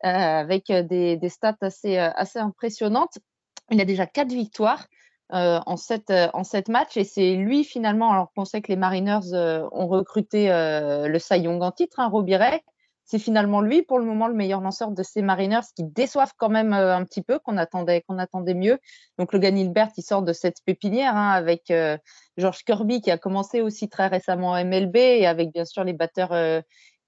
avec 0.00 0.72
des, 0.72 1.16
des 1.16 1.28
stats 1.28 1.56
assez 1.60 1.98
assez 1.98 2.38
impressionnantes. 2.38 3.18
Il 3.70 3.80
a 3.80 3.84
déjà 3.84 4.06
quatre 4.06 4.32
victoires. 4.32 4.86
Euh, 5.32 5.60
en, 5.64 5.78
sept, 5.78 6.10
euh, 6.10 6.28
en 6.34 6.44
sept 6.44 6.68
matchs. 6.68 6.98
Et 6.98 7.04
c'est 7.04 7.36
lui, 7.36 7.64
finalement, 7.64 8.12
alors 8.12 8.30
qu'on 8.34 8.44
sait 8.44 8.60
que 8.60 8.68
les 8.68 8.76
Mariners 8.76 9.32
euh, 9.32 9.66
ont 9.72 9.86
recruté 9.86 10.48
le 10.48 11.18
Cy 11.18 11.48
en 11.48 11.70
titre, 11.70 12.00
hein, 12.00 12.10
c'est 13.04 13.18
finalement 13.18 13.60
lui, 13.60 13.82
pour 13.82 13.98
le 13.98 14.04
moment, 14.04 14.28
le 14.28 14.34
meilleur 14.34 14.60
lanceur 14.60 14.90
de 14.90 15.02
ces 15.02 15.22
Mariners 15.22 15.66
qui 15.74 15.84
déçoivent 15.84 16.34
quand 16.36 16.48
même 16.50 16.72
un 16.72 17.04
petit 17.04 17.22
peu, 17.22 17.38
qu'on 17.38 17.56
attendait, 17.56 18.02
qu'on 18.02 18.18
attendait 18.18 18.54
mieux. 18.54 18.78
Donc, 19.18 19.32
Logan 19.32 19.56
Hilbert, 19.58 19.88
il 19.96 20.02
sort 20.02 20.22
de 20.22 20.32
cette 20.32 20.58
pépinière 20.64 21.16
hein, 21.16 21.30
avec 21.30 21.72
George 22.36 22.64
Kirby 22.64 23.00
qui 23.00 23.10
a 23.10 23.18
commencé 23.18 23.60
aussi 23.60 23.88
très 23.88 24.06
récemment 24.06 24.50
en 24.50 24.64
MLB 24.64 24.96
et 24.96 25.26
avec 25.26 25.52
bien 25.52 25.64
sûr 25.64 25.82
les 25.82 25.94
batteurs 25.94 26.62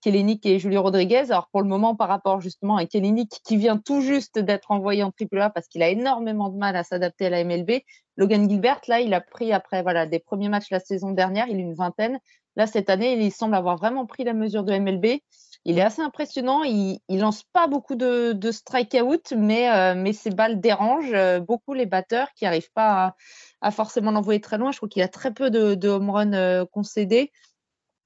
Kellenic 0.04 0.44
et 0.44 0.58
Julio 0.58 0.82
Rodriguez. 0.82 1.30
Alors 1.30 1.48
pour 1.48 1.62
le 1.62 1.68
moment, 1.68 1.96
par 1.96 2.08
rapport 2.08 2.42
justement 2.42 2.76
à 2.76 2.84
Kellenic 2.84 3.40
qui 3.42 3.56
vient 3.56 3.78
tout 3.78 4.02
juste 4.02 4.38
d'être 4.38 4.70
envoyé 4.70 5.02
en 5.02 5.10
AAA 5.10 5.48
parce 5.48 5.66
qu'il 5.66 5.82
a 5.82 5.88
énormément 5.88 6.50
de 6.50 6.58
mal 6.58 6.76
à 6.76 6.84
s'adapter 6.84 7.24
à 7.26 7.30
la 7.30 7.42
MLB, 7.42 7.80
Logan 8.18 8.48
Gilbert, 8.48 8.82
là, 8.86 9.00
il 9.00 9.14
a 9.14 9.22
pris 9.22 9.50
après 9.52 9.82
voilà, 9.82 10.04
des 10.04 10.18
premiers 10.18 10.50
matchs 10.50 10.70
la 10.70 10.78
saison 10.78 11.12
dernière, 11.12 11.48
il 11.48 11.56
a 11.56 11.60
une 11.60 11.74
vingtaine. 11.74 12.20
Là, 12.56 12.66
cette 12.66 12.90
année, 12.90 13.14
il 13.14 13.32
semble 13.32 13.54
avoir 13.54 13.78
vraiment 13.78 14.04
pris 14.04 14.24
la 14.24 14.34
mesure 14.34 14.62
de 14.62 14.78
MLB. 14.78 15.20
Il 15.64 15.78
est 15.78 15.82
assez 15.82 16.02
impressionnant. 16.02 16.62
Il, 16.62 17.00
il 17.08 17.20
lance 17.20 17.42
pas 17.42 17.66
beaucoup 17.66 17.96
de, 17.96 18.32
de 18.32 18.50
strikeout, 18.52 19.32
mais, 19.36 19.72
euh, 19.72 20.12
ses 20.12 20.30
balles 20.30 20.60
dérangent 20.60 21.14
euh, 21.14 21.40
beaucoup 21.40 21.72
les 21.72 21.86
batteurs 21.86 22.28
qui 22.36 22.44
n'arrivent 22.44 22.72
pas 22.74 23.16
à, 23.60 23.70
forcément 23.70 24.10
l'envoyer 24.10 24.40
très 24.40 24.58
loin. 24.58 24.70
Je 24.70 24.76
trouve 24.76 24.90
qu'il 24.90 25.02
a 25.02 25.08
très 25.08 25.32
peu 25.32 25.50
de, 25.50 25.74
de 25.74 25.88
home 25.88 26.10
run 26.10 26.32
euh, 26.34 26.66
concédés. 26.70 27.32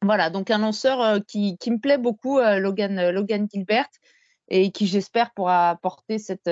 Voilà, 0.02 0.30
donc 0.30 0.50
un 0.50 0.58
lanceur 0.58 1.00
euh, 1.02 1.18
qui, 1.26 1.58
me 1.66 1.78
plaît 1.78 1.98
beaucoup, 1.98 2.38
euh, 2.38 2.58
Logan, 2.60 2.98
euh, 2.98 3.10
Logan 3.10 3.48
Gilbert, 3.52 3.88
et 4.48 4.70
qui 4.70 4.86
j'espère 4.86 5.32
pourra 5.32 5.76
porter 5.82 6.18
cette 6.18 6.50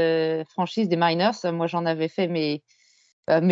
franchise 0.50 0.88
des 0.88 0.96
Miners. 0.96 1.50
Moi, 1.52 1.66
j'en 1.66 1.86
avais 1.86 2.08
fait 2.08 2.28
mes, 2.28 2.62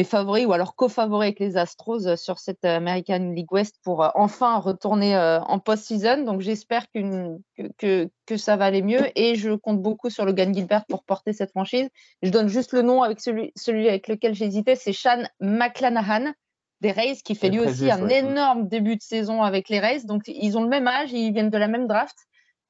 favoris 0.04 0.44
ou 0.44 0.52
alors 0.52 0.76
co-favoris 0.76 1.28
avec 1.28 1.40
les 1.40 1.56
Astros 1.56 2.16
sur 2.16 2.38
cette 2.38 2.64
American 2.64 3.32
League 3.34 3.50
West 3.50 3.76
pour 3.82 4.06
enfin 4.14 4.58
retourner 4.58 5.16
en 5.16 5.58
post-season. 5.60 6.24
Donc 6.24 6.42
j'espère 6.42 6.84
que, 6.92 8.10
ça 8.36 8.56
va 8.56 8.66
aller 8.66 8.82
mieux 8.82 9.00
et 9.18 9.34
je 9.34 9.54
compte 9.54 9.80
beaucoup 9.80 10.10
sur 10.10 10.26
Logan 10.26 10.52
Gilbert 10.52 10.84
pour 10.90 11.04
porter 11.04 11.32
cette 11.32 11.50
franchise. 11.52 11.88
Je 12.22 12.28
donne 12.28 12.48
juste 12.48 12.72
le 12.72 12.82
nom 12.82 13.02
avec 13.02 13.22
celui, 13.22 13.50
celui 13.56 13.88
avec 13.88 14.08
lequel 14.08 14.34
j'hésitais, 14.34 14.74
c'est 14.74 14.92
Sean 14.92 15.22
McClanahan 15.40 16.34
des 16.84 16.92
Rays, 16.92 17.16
qui 17.24 17.34
fait 17.34 17.48
lui 17.48 17.60
aussi 17.60 17.90
un 17.90 18.08
énorme 18.08 18.68
début 18.68 18.96
de 18.96 19.02
saison 19.02 19.42
avec 19.42 19.70
les 19.70 19.80
Rays. 19.80 20.04
Donc, 20.04 20.24
ils 20.26 20.58
ont 20.58 20.62
le 20.62 20.68
même 20.68 20.86
âge, 20.86 21.12
ils 21.12 21.32
viennent 21.32 21.48
de 21.48 21.58
la 21.58 21.66
même 21.66 21.86
draft. 21.86 22.16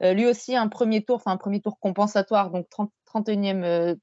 Euh, 0.02 0.12
lui 0.12 0.26
aussi, 0.26 0.54
un 0.54 0.68
premier 0.68 1.02
tour, 1.02 1.16
enfin 1.16 1.32
un 1.32 1.36
premier 1.36 1.60
tour 1.60 1.78
compensatoire, 1.80 2.50
donc 2.50 2.68
30, 2.70 2.92
31e 3.12 3.64
euh, 3.64 3.94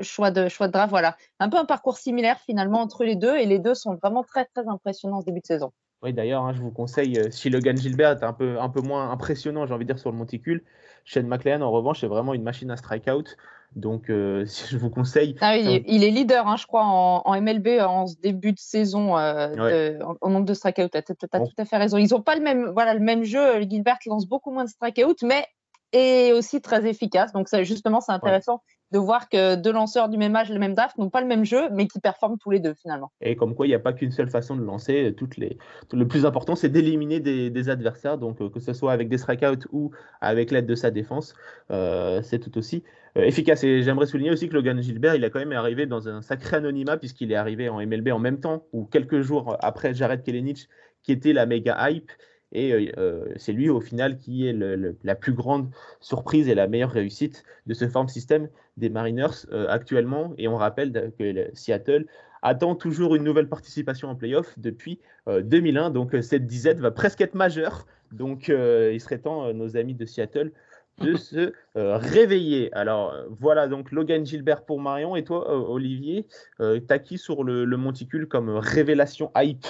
choix, 0.00 0.32
de, 0.32 0.48
choix 0.48 0.66
de 0.66 0.72
draft. 0.72 0.90
Voilà, 0.90 1.16
un 1.38 1.48
peu 1.48 1.56
un 1.56 1.64
parcours 1.64 1.98
similaire 1.98 2.40
finalement 2.40 2.80
entre 2.80 3.04
les 3.04 3.14
deux, 3.14 3.36
et 3.36 3.46
les 3.46 3.60
deux 3.60 3.74
sont 3.74 3.94
vraiment 3.94 4.24
très 4.24 4.44
très 4.44 4.66
impressionnants 4.66 5.18
en 5.18 5.22
début 5.22 5.40
de 5.40 5.46
saison. 5.46 5.72
Oui, 6.02 6.12
d'ailleurs, 6.12 6.42
hein, 6.42 6.52
je 6.52 6.62
vous 6.62 6.70
conseille, 6.72 7.18
euh, 7.18 7.30
si 7.30 7.48
Logan 7.48 7.76
Gilbert 7.76 8.10
est 8.10 8.24
un 8.24 8.32
peu, 8.32 8.58
un 8.58 8.70
peu 8.70 8.80
moins 8.80 9.10
impressionnant, 9.10 9.66
j'ai 9.66 9.74
envie 9.74 9.84
de 9.84 9.92
dire, 9.92 10.00
sur 10.00 10.10
le 10.10 10.16
monticule, 10.16 10.64
Shane 11.04 11.28
McLean, 11.28 11.60
en 11.60 11.70
revanche, 11.70 12.02
est 12.02 12.08
vraiment 12.08 12.34
une 12.34 12.42
machine 12.42 12.70
à 12.70 12.76
strikeout. 12.76 13.36
Donc, 13.76 14.10
euh, 14.10 14.44
je 14.70 14.76
vous 14.76 14.90
conseille. 14.90 15.36
Ah 15.40 15.56
il, 15.56 16.04
est 16.04 16.10
leader, 16.10 16.46
hein, 16.46 16.56
je 16.56 16.66
crois, 16.66 16.84
en, 16.84 17.40
MLB 17.40 17.80
en 17.80 18.06
ce 18.06 18.16
début 18.16 18.52
de 18.52 18.58
saison 18.58 19.16
euh, 19.16 19.98
en, 20.20 20.30
nombre 20.30 20.46
de 20.46 20.54
strikeouts. 20.54 20.88
Tu 20.88 20.98
as, 20.98 21.02
tout 21.02 21.16
à 21.58 21.64
fait 21.64 21.76
raison. 21.76 21.96
Ils 21.96 22.10
n'ont 22.10 22.22
pas 22.22 22.36
le 22.36 22.42
même, 22.42 22.70
voilà, 22.70 22.94
le 22.94 23.00
même 23.00 23.24
jeu. 23.24 23.60
Gilbert 23.62 23.98
lance 24.06 24.26
beaucoup 24.26 24.50
moins 24.50 24.64
de 24.64 24.70
strikeouts, 24.70 25.24
mais 25.24 25.46
est 25.92 26.32
aussi 26.32 26.60
très 26.60 26.86
efficace. 26.86 27.32
Donc, 27.32 27.48
ça, 27.48 27.62
justement, 27.62 28.00
c'est 28.00 28.12
intéressant 28.12 28.62
de 28.92 28.98
voir 28.98 29.28
que 29.28 29.54
deux 29.54 29.72
lanceurs 29.72 30.08
du 30.08 30.18
même 30.18 30.34
âge, 30.34 30.50
le 30.50 30.58
même 30.58 30.74
draft, 30.74 30.98
n'ont 30.98 31.10
pas 31.10 31.20
le 31.20 31.26
même 31.26 31.44
jeu, 31.44 31.68
mais 31.70 31.86
qui 31.86 32.00
performent 32.00 32.38
tous 32.38 32.50
les 32.50 32.60
deux 32.60 32.74
finalement. 32.74 33.12
Et 33.20 33.36
comme 33.36 33.54
quoi, 33.54 33.66
il 33.66 33.70
n'y 33.70 33.74
a 33.74 33.80
pas 33.80 33.92
qu'une 33.92 34.10
seule 34.10 34.30
façon 34.30 34.56
de 34.56 34.62
lancer. 34.62 35.14
Toutes. 35.16 35.36
Le 35.36 36.08
plus 36.08 36.26
important, 36.26 36.56
c'est 36.56 36.68
d'éliminer 36.68 37.20
des, 37.20 37.68
adversaires, 37.68 38.18
donc 38.18 38.40
euh, 38.40 38.48
que 38.48 38.60
ce 38.60 38.72
soit 38.72 38.92
avec 38.92 39.08
des 39.08 39.18
strikeouts 39.18 39.68
ou 39.72 39.90
avec 40.20 40.50
l'aide 40.50 40.66
de 40.66 40.74
sa 40.74 40.90
défense, 40.90 41.34
euh, 41.70 42.20
c'est 42.22 42.38
tout 42.38 42.56
aussi 42.58 42.82
euh, 43.16 43.22
efficace. 43.22 43.64
Et 43.64 43.82
j'aimerais 43.82 44.06
souligner 44.06 44.30
aussi 44.30 44.48
que 44.48 44.54
Logan 44.54 44.80
Gilbert, 44.80 45.14
il 45.14 45.24
a 45.24 45.30
quand 45.30 45.38
même 45.38 45.52
arrivé 45.52 45.86
dans 45.86 46.08
un 46.08 46.22
sacré 46.22 46.56
anonymat, 46.56 46.96
puisqu'il 46.96 47.32
est 47.32 47.36
arrivé 47.36 47.68
en 47.68 47.84
MLB 47.84 48.08
en 48.08 48.18
même 48.18 48.40
temps, 48.40 48.64
ou 48.72 48.84
quelques 48.84 49.20
jours 49.20 49.56
après 49.60 49.94
Jared 49.94 50.22
Kelenic, 50.22 50.68
qui 51.02 51.12
était 51.12 51.32
la 51.32 51.46
méga 51.46 51.90
hype. 51.90 52.10
Et 52.52 52.72
euh, 52.72 52.92
euh, 52.98 53.24
c'est 53.36 53.52
lui, 53.52 53.68
au 53.68 53.80
final, 53.80 54.16
qui 54.16 54.46
est 54.46 54.52
la 54.52 55.14
plus 55.14 55.32
grande 55.32 55.70
surprise 56.00 56.48
et 56.48 56.54
la 56.54 56.66
meilleure 56.66 56.90
réussite 56.90 57.44
de 57.66 57.74
ce 57.74 57.88
farm 57.88 58.08
system 58.08 58.48
des 58.76 58.90
Mariners 58.90 59.46
euh, 59.52 59.66
actuellement. 59.68 60.34
Et 60.38 60.48
on 60.48 60.56
rappelle 60.56 61.12
que 61.18 61.50
Seattle 61.54 62.06
attend 62.42 62.74
toujours 62.74 63.14
une 63.14 63.22
nouvelle 63.22 63.48
participation 63.48 64.08
en 64.08 64.16
playoff 64.16 64.58
depuis 64.58 64.98
2001. 65.28 65.90
Donc 65.90 66.16
cette 66.22 66.46
disette 66.46 66.80
va 66.80 66.90
presque 66.90 67.20
être 67.20 67.34
majeure. 67.34 67.86
Donc 68.12 68.48
il 68.48 69.00
serait 69.00 69.18
temps, 69.18 69.52
nos 69.52 69.76
amis 69.76 69.94
de 69.94 70.06
Seattle, 70.06 70.50
de 70.98 71.14
se 71.16 71.52
réveiller. 71.74 72.72
Alors 72.72 73.14
voilà 73.28 73.68
donc 73.68 73.92
Logan 73.92 74.24
Gilbert 74.24 74.64
pour 74.64 74.80
Marion. 74.80 75.16
Et 75.16 75.22
toi, 75.22 75.70
Olivier, 75.70 76.26
t'as 76.58 76.98
qui 76.98 77.18
sur 77.18 77.44
le 77.44 77.76
monticule 77.76 78.26
comme 78.26 78.48
révélation 78.48 79.30
hype? 79.36 79.66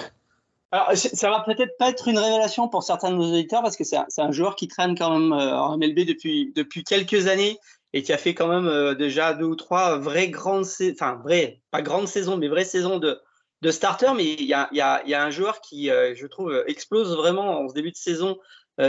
Alors, 0.71 0.95
ça 0.95 1.29
va 1.29 1.41
peut-être 1.41 1.75
pas 1.77 1.89
être 1.89 2.07
une 2.07 2.17
révélation 2.17 2.69
pour 2.69 2.83
certains 2.83 3.11
de 3.11 3.17
nos 3.17 3.29
auditeurs 3.29 3.61
parce 3.61 3.75
que 3.75 3.83
c'est 3.83 3.97
un, 4.17 4.31
joueur 4.31 4.55
qui 4.55 4.69
traîne 4.69 4.97
quand 4.97 5.11
même 5.11 5.33
euh, 5.33 5.59
en 5.59 5.77
MLB 5.77 6.05
depuis, 6.05 6.53
depuis 6.55 6.85
quelques 6.85 7.27
années 7.27 7.59
et 7.91 8.03
qui 8.03 8.13
a 8.13 8.17
fait 8.17 8.33
quand 8.33 8.47
même 8.47 8.67
euh, 8.67 8.95
déjà 8.95 9.33
deux 9.33 9.45
ou 9.45 9.55
trois 9.57 9.97
vraies 9.97 10.29
grandes, 10.29 10.65
enfin 10.93 11.19
vraies, 11.21 11.61
pas 11.71 11.81
grandes 11.81 12.07
saisons, 12.07 12.37
mais 12.37 12.47
vraies 12.47 12.63
saisons 12.63 12.99
de, 12.99 13.19
de 13.61 13.71
starter. 13.71 14.13
Mais 14.15 14.23
il 14.23 14.45
y 14.45 14.53
a, 14.53 14.69
y, 14.71 14.79
a, 14.79 15.05
y 15.05 15.13
a, 15.13 15.21
un 15.21 15.29
joueur 15.29 15.59
qui, 15.59 15.91
euh, 15.91 16.15
je 16.15 16.25
trouve, 16.25 16.63
explose 16.67 17.17
vraiment 17.17 17.59
en 17.59 17.67
ce 17.67 17.73
début 17.73 17.91
de 17.91 17.97
saison 17.97 18.37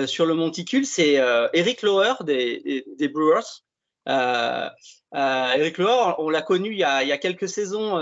sur 0.07 0.25
le 0.25 0.33
monticule, 0.33 0.87
c'est 0.87 1.21
Eric 1.53 1.83
Lower 1.83 2.15
des, 2.23 2.87
des, 2.97 3.09
Brewers. 3.09 3.63
Eric 4.07 5.77
Lower, 5.77 6.15
on, 6.17 6.31
l'a 6.31 6.41
connu 6.41 6.71
il 6.71 6.79
y, 6.79 6.85
a, 6.85 7.03
il 7.03 7.11
y 7.11 7.13
a 7.13 7.19
quelques 7.19 7.49
saisons 7.49 7.97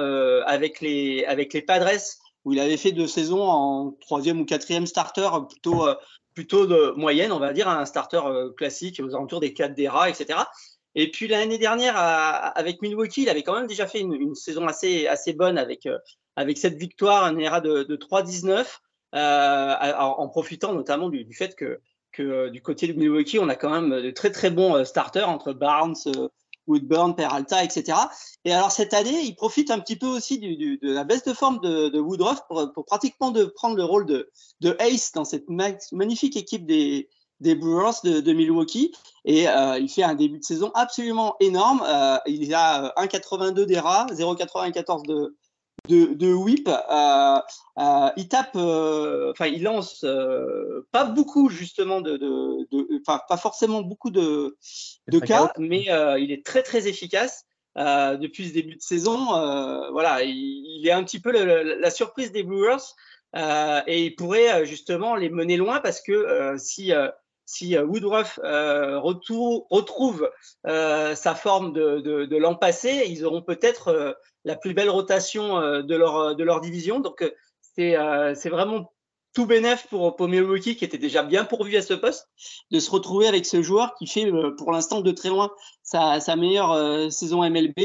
avec, 0.46 0.80
les, 0.80 1.24
avec 1.24 1.52
les 1.52 1.62
Padres 1.62 2.20
où 2.44 2.52
il 2.52 2.60
avait 2.60 2.76
fait 2.76 2.92
deux 2.92 3.06
saisons 3.06 3.42
en 3.42 3.92
troisième 4.00 4.40
ou 4.40 4.44
quatrième 4.44 4.86
starter, 4.86 5.28
plutôt, 5.48 5.86
euh, 5.86 5.94
plutôt 6.34 6.66
de 6.66 6.92
moyenne, 6.96 7.32
on 7.32 7.38
va 7.38 7.52
dire, 7.52 7.68
un 7.68 7.84
starter 7.84 8.20
euh, 8.24 8.50
classique 8.52 9.00
aux 9.04 9.14
alentours 9.14 9.40
des 9.40 9.52
4 9.52 9.74
DERA, 9.74 10.08
etc. 10.08 10.40
Et 10.94 11.10
puis 11.10 11.28
l'année 11.28 11.58
dernière, 11.58 11.96
avec 11.96 12.82
Milwaukee, 12.82 13.22
il 13.22 13.28
avait 13.28 13.44
quand 13.44 13.54
même 13.54 13.68
déjà 13.68 13.86
fait 13.86 14.00
une, 14.00 14.34
saison 14.34 14.66
assez, 14.66 15.06
assez 15.06 15.32
bonne 15.32 15.56
avec, 15.56 15.86
euh, 15.86 15.98
avec 16.34 16.58
cette 16.58 16.74
victoire, 16.74 17.24
un 17.24 17.38
ERA 17.38 17.60
de, 17.60 17.84
de 17.84 17.96
3-19, 17.96 18.66
en 19.12 20.28
profitant 20.28 20.72
notamment 20.72 21.08
du, 21.08 21.24
du 21.24 21.34
fait 21.34 21.54
que, 21.54 21.80
que 22.10 22.48
du 22.48 22.60
côté 22.60 22.88
de 22.88 22.98
Milwaukee, 22.98 23.38
on 23.38 23.48
a 23.48 23.54
quand 23.54 23.70
même 23.70 24.02
de 24.02 24.10
très 24.10 24.32
très 24.32 24.50
bons 24.50 24.84
starters 24.84 25.28
entre 25.28 25.52
Barnes, 25.52 25.94
Woodburn, 26.70 27.14
Peralta, 27.14 27.64
etc. 27.64 27.98
Et 28.44 28.52
alors 28.52 28.70
cette 28.70 28.94
année, 28.94 29.20
il 29.24 29.34
profite 29.34 29.70
un 29.70 29.80
petit 29.80 29.96
peu 29.96 30.06
aussi 30.06 30.38
de 30.38 30.92
la 30.92 31.04
baisse 31.04 31.24
de 31.24 31.32
forme 31.32 31.60
de, 31.60 31.98
Woodruff 31.98 32.40
pour, 32.48 32.84
pratiquement 32.86 33.30
de 33.30 33.44
prendre 33.44 33.76
le 33.76 33.84
rôle 33.84 34.06
de, 34.06 34.30
Ace 34.78 35.12
dans 35.12 35.24
cette 35.24 35.48
magnifique 35.92 36.36
équipe 36.36 36.64
des, 36.66 37.08
des 37.40 37.54
Brewers 37.54 38.00
de, 38.04 38.32
Milwaukee. 38.32 38.92
Et 39.24 39.48
euh, 39.48 39.78
il 39.78 39.88
fait 39.88 40.02
un 40.02 40.14
début 40.14 40.38
de 40.38 40.44
saison 40.44 40.70
absolument 40.74 41.36
énorme. 41.40 41.82
Euh, 41.86 42.18
il 42.26 42.54
a 42.54 42.92
1,82 42.96 43.64
d'ERA, 43.64 44.06
0,94 44.12 45.06
de, 45.06 45.36
de, 45.88 46.14
de 46.14 46.32
whip, 46.32 46.68
euh, 46.68 47.38
euh, 47.78 48.10
il 48.16 48.28
tape, 48.28 48.56
euh, 48.56 49.30
enfin, 49.32 49.46
il 49.46 49.62
lance 49.62 50.04
pas 50.92 51.04
beaucoup 51.04 51.48
justement 51.48 52.00
de, 52.00 52.18
enfin, 53.00 53.20
pas 53.28 53.36
forcément 53.36 53.82
beaucoup 53.82 54.10
de, 54.10 54.56
de 55.08 55.18
cas, 55.18 55.52
mais 55.58 55.86
il 56.20 56.32
est 56.32 56.44
très 56.44 56.62
très 56.62 56.88
efficace. 56.88 57.44
depuis 57.76 58.48
ce 58.48 58.54
début 58.54 58.76
de 58.76 58.82
saison, 58.82 59.26
voilà, 59.92 60.22
il, 60.22 60.86
est 60.86 60.92
un 60.92 61.04
petit 61.04 61.20
peu 61.20 61.30
la 61.32 61.90
surprise 61.90 62.32
des 62.32 62.42
Brewers 62.42 62.94
et 63.86 64.04
il 64.04 64.14
pourrait 64.16 64.66
justement 64.66 65.16
les 65.16 65.30
mener 65.30 65.56
loin 65.56 65.80
parce 65.80 66.00
que 66.00 66.54
si 66.58 66.92
si 67.50 67.76
Woodruff 67.76 68.38
retrouve 68.42 70.30
sa 70.64 71.34
forme 71.34 71.72
de, 71.72 72.36
l'an 72.36 72.54
passé, 72.54 73.04
ils 73.08 73.24
auront 73.24 73.42
peut-être 73.42 74.16
la 74.44 74.56
plus 74.56 74.74
belle 74.74 74.90
rotation 74.90 75.58
euh, 75.58 75.82
de 75.82 75.94
leur, 75.94 76.60
division. 76.60 77.00
Donc, 77.00 77.22
euh, 77.22 77.30
c'est 77.74 77.96
euh, 77.96 78.34
vraiment 78.46 78.92
tout 79.32 79.46
bénef 79.46 79.86
pour, 79.88 80.16
pour 80.16 80.28
Milwaukee 80.28 80.76
qui 80.76 80.84
était 80.84 80.98
déjà 80.98 81.22
bien 81.22 81.44
pourvu 81.44 81.76
à 81.76 81.82
ce 81.82 81.94
poste, 81.94 82.28
de 82.70 82.80
se 82.80 82.90
retrouver 82.90 83.28
avec 83.28 83.46
ce 83.46 83.62
joueur 83.62 83.94
qui 83.94 84.06
fait 84.06 84.30
pour 84.58 84.72
l'instant 84.72 85.02
de 85.02 85.10
très 85.12 85.28
loin 85.28 85.52
sa, 85.84 86.18
meilleure 86.34 87.12
saison 87.12 87.48
MLB 87.48 87.78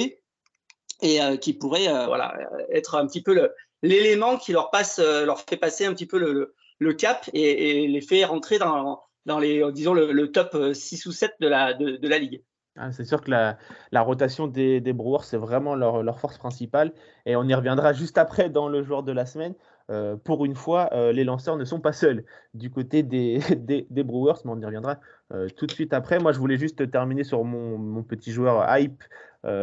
et 1.04 1.20
qui 1.40 1.54
pourrait 1.54 1.86
voilà 2.08 2.36
être 2.72 2.96
un 2.96 3.06
petit 3.06 3.22
peu 3.22 3.52
l'élément 3.84 4.38
qui 4.38 4.54
leur 4.54 4.72
passe 4.72 4.98
leur 4.98 5.40
fait 5.42 5.58
passer 5.58 5.86
un 5.86 5.94
petit 5.94 6.08
peu 6.08 6.18
le, 6.18 6.94
cap 6.94 7.30
et, 7.34 7.88
les 7.88 8.02
fait 8.02 8.26
rentrer 8.26 8.58
dans, 8.58 9.05
dans 9.26 9.40
les 9.40 9.64
disons 9.72 9.94
le, 9.94 10.32
top 10.32 10.58
6 10.74 11.06
ou 11.06 11.12
7 11.12 11.34
de 11.40 11.48
la 11.48 11.74
de, 11.74 12.08
la 12.08 12.18
ligue. 12.18 12.44
Ah, 12.78 12.92
c'est 12.92 13.06
sûr 13.06 13.22
que 13.22 13.32
la, 13.32 13.58
la 13.92 14.02
rotation 14.02 14.48
des, 14.48 14.82
des 14.82 14.92
Brewers, 14.92 15.24
c'est 15.24 15.38
vraiment 15.38 15.76
leur, 15.76 16.04
leur, 16.04 16.20
force 16.20 16.38
principale. 16.38 16.92
Et 17.26 17.38
on 17.38 17.44
y 17.46 17.54
reviendra 17.54 17.94
juste 17.94 18.18
après 18.18 18.50
dans 18.50 18.68
le 18.68 18.84
joueur 18.84 19.04
de 19.04 19.14
la 19.14 19.26
semaine. 19.26 19.56
Euh, 19.92 20.16
pour 20.18 20.46
une 20.46 20.56
fois, 20.56 20.90
euh, 20.94 21.12
les 21.12 21.24
lanceurs 21.24 21.58
ne 21.58 21.66
sont 21.66 21.80
pas 21.80 21.94
seuls 21.94 22.26
du 22.54 22.72
côté 22.72 23.04
des, 23.04 23.40
des, 23.56 23.88
des 23.90 24.04
Brewers, 24.04 24.40
mais 24.44 24.52
on 24.52 24.60
y 24.60 24.66
reviendra 24.66 25.00
euh, 25.34 25.48
tout 25.56 25.68
de 25.68 25.72
suite 25.72 25.94
après. 25.94 26.20
Moi, 26.20 26.32
je 26.32 26.40
voulais 26.40 26.58
juste 26.58 26.90
terminer 26.90 27.24
sur 27.24 27.44
mon, 27.44 27.78
mon 27.78 28.04
petit 28.04 28.32
joueur 28.32 28.66
hype. 28.78 29.04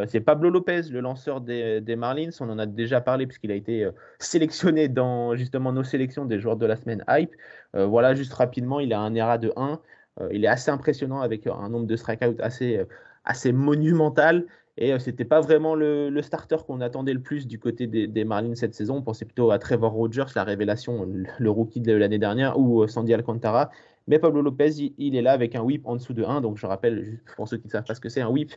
C'est 0.06 0.20
Pablo 0.20 0.50
Lopez, 0.50 0.82
le 0.90 1.00
lanceur 1.00 1.40
des, 1.40 1.96
Marlins. 1.96 2.30
On 2.40 2.48
en 2.50 2.58
a 2.58 2.66
déjà 2.66 3.00
parlé 3.00 3.26
puisqu'il 3.26 3.50
a 3.50 3.54
été 3.54 3.88
sélectionné 4.18 4.88
dans 4.88 5.34
justement 5.36 5.72
nos 5.72 5.84
sélections 5.84 6.24
des 6.24 6.38
joueurs 6.38 6.56
de 6.56 6.66
la 6.66 6.76
semaine 6.76 7.04
hype. 7.08 7.32
voilà, 7.74 8.14
juste 8.14 8.32
rapidement, 8.32 8.80
il 8.80 8.92
a 8.92 9.00
un 9.00 9.14
ERA 9.14 9.38
de 9.38 9.52
1. 9.56 9.80
Euh, 10.20 10.28
il 10.32 10.44
est 10.44 10.48
assez 10.48 10.70
impressionnant 10.70 11.20
avec 11.20 11.46
un 11.46 11.68
nombre 11.68 11.86
de 11.86 11.96
strikeouts 11.96 12.36
assez, 12.40 12.78
euh, 12.78 12.84
assez 13.24 13.52
monumental. 13.52 14.46
Et 14.78 14.92
euh, 14.92 14.98
ce 14.98 15.10
n'était 15.10 15.24
pas 15.24 15.40
vraiment 15.40 15.74
le, 15.74 16.20
starter 16.22 16.56
qu'on 16.66 16.80
attendait 16.80 17.12
le 17.12 17.20
plus 17.20 17.46
du 17.46 17.58
côté 17.58 17.86
des, 17.86 18.24
Marlins 18.24 18.54
cette 18.54 18.74
saison. 18.74 18.96
On 18.96 19.02
pensait 19.02 19.24
plutôt 19.24 19.50
à 19.50 19.58
Trevor 19.58 19.92
Rogers, 19.92 20.26
la 20.34 20.44
révélation, 20.44 21.06
le, 21.38 21.50
rookie 21.50 21.80
de 21.80 21.92
l'année 21.92 22.18
dernière, 22.18 22.58
ou 22.58 22.86
Sandy 22.86 23.12
Alcantara. 23.14 23.70
Mais 24.08 24.18
Pablo 24.18 24.42
Lopez, 24.42 24.92
il, 24.98 25.16
est 25.16 25.22
là 25.22 25.32
avec 25.32 25.54
un 25.54 25.62
whip 25.62 25.82
en 25.86 25.96
dessous 25.96 26.14
de 26.14 26.24
1. 26.24 26.40
Donc 26.40 26.58
je 26.58 26.66
rappelle, 26.66 27.20
pour 27.36 27.48
ceux 27.48 27.56
qui 27.56 27.66
ne 27.66 27.72
savent 27.72 27.84
pas 27.84 27.94
ce 27.94 28.00
que 28.00 28.08
c'est, 28.08 28.20
un 28.20 28.28
whip, 28.28 28.52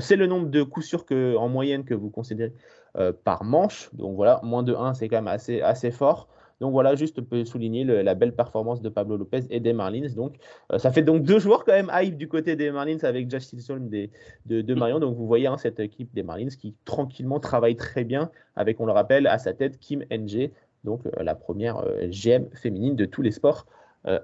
c'est 0.00 0.16
le 0.16 0.26
nombre 0.26 0.48
de 0.48 0.62
coups 0.62 0.86
sûrs 0.86 1.04
en 1.10 1.48
moyenne 1.48 1.84
que 1.84 1.94
vous 1.94 2.10
considérez 2.10 2.52
par 3.24 3.44
manche. 3.44 3.90
Donc 3.94 4.16
voilà, 4.16 4.40
moins 4.42 4.62
de 4.62 4.74
1, 4.74 4.94
c'est 4.94 5.08
quand 5.08 5.22
même 5.22 5.28
assez, 5.28 5.90
fort. 5.90 6.28
Donc 6.62 6.70
voilà, 6.70 6.94
juste 6.94 7.20
peut 7.20 7.44
souligner 7.44 7.82
la 7.82 8.14
belle 8.14 8.36
performance 8.36 8.80
de 8.82 8.88
Pablo 8.88 9.16
Lopez 9.16 9.40
et 9.50 9.58
des 9.58 9.72
Marlins. 9.72 10.06
Donc 10.14 10.36
euh, 10.70 10.78
ça 10.78 10.92
fait 10.92 11.02
donc 11.02 11.24
deux 11.24 11.40
joueurs 11.40 11.64
quand 11.64 11.72
même 11.72 11.90
hype 11.92 12.16
du 12.16 12.28
côté 12.28 12.54
des 12.54 12.70
Marlins 12.70 13.02
avec 13.02 13.28
Justin 13.28 13.58
Solm 13.58 13.88
de, 13.88 14.74
Marion. 14.74 15.00
Donc 15.00 15.16
vous 15.16 15.26
voyez 15.26 15.48
hein, 15.48 15.56
cette 15.58 15.80
équipe 15.80 16.14
des 16.14 16.22
Marlins 16.22 16.54
qui 16.56 16.76
tranquillement 16.84 17.40
travaille 17.40 17.74
très 17.74 18.04
bien 18.04 18.30
avec, 18.54 18.78
on 18.78 18.86
le 18.86 18.92
rappelle, 18.92 19.26
à 19.26 19.38
sa 19.38 19.54
tête 19.54 19.80
Kim 19.80 20.04
NG, 20.12 20.52
donc 20.84 21.04
euh, 21.04 21.24
la 21.24 21.34
première 21.34 21.78
euh, 21.78 22.06
GM 22.06 22.44
féminine 22.54 22.94
de 22.94 23.06
tous 23.06 23.22
les 23.22 23.32
sports 23.32 23.66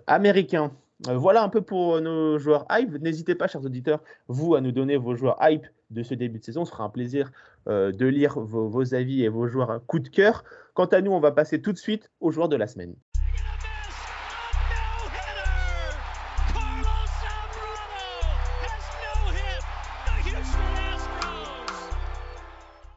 américains. 0.07 0.73
voilà 1.07 1.43
un 1.43 1.49
peu 1.49 1.61
pour 1.61 2.01
nos 2.01 2.39
joueurs 2.39 2.67
hype. 2.71 3.01
N'hésitez 3.01 3.35
pas, 3.35 3.47
chers 3.47 3.65
auditeurs, 3.65 4.01
vous 4.29 4.55
à 4.55 4.61
nous 4.61 4.73
donner 4.73 4.97
vos 4.97 5.15
joueurs 5.15 5.37
hype 5.41 5.67
de 5.91 6.03
ce 6.03 6.15
début 6.15 6.39
de 6.39 6.45
saison. 6.45 6.65
Ce 6.65 6.73
sera 6.73 6.85
un 6.85 6.91
plaisir 6.91 7.31
de 7.67 8.07
lire 8.07 8.39
vos, 8.39 8.69
vos, 8.69 8.95
avis 8.95 9.23
et 9.23 9.29
vos 9.29 9.47
joueurs 9.47 9.81
coup 9.87 9.99
de 9.99 10.09
cœur. 10.09 10.45
Quant 10.75 10.87
à 10.87 11.01
nous, 11.01 11.13
on 11.13 11.21
va 11.21 11.33
passer 11.33 11.61
tout 11.61 11.73
de 11.73 11.79
suite 11.79 12.11
aux 12.21 12.31
joueurs 12.31 12.49
de 12.49 12.57
la 12.57 12.67
semaine. 12.67 12.95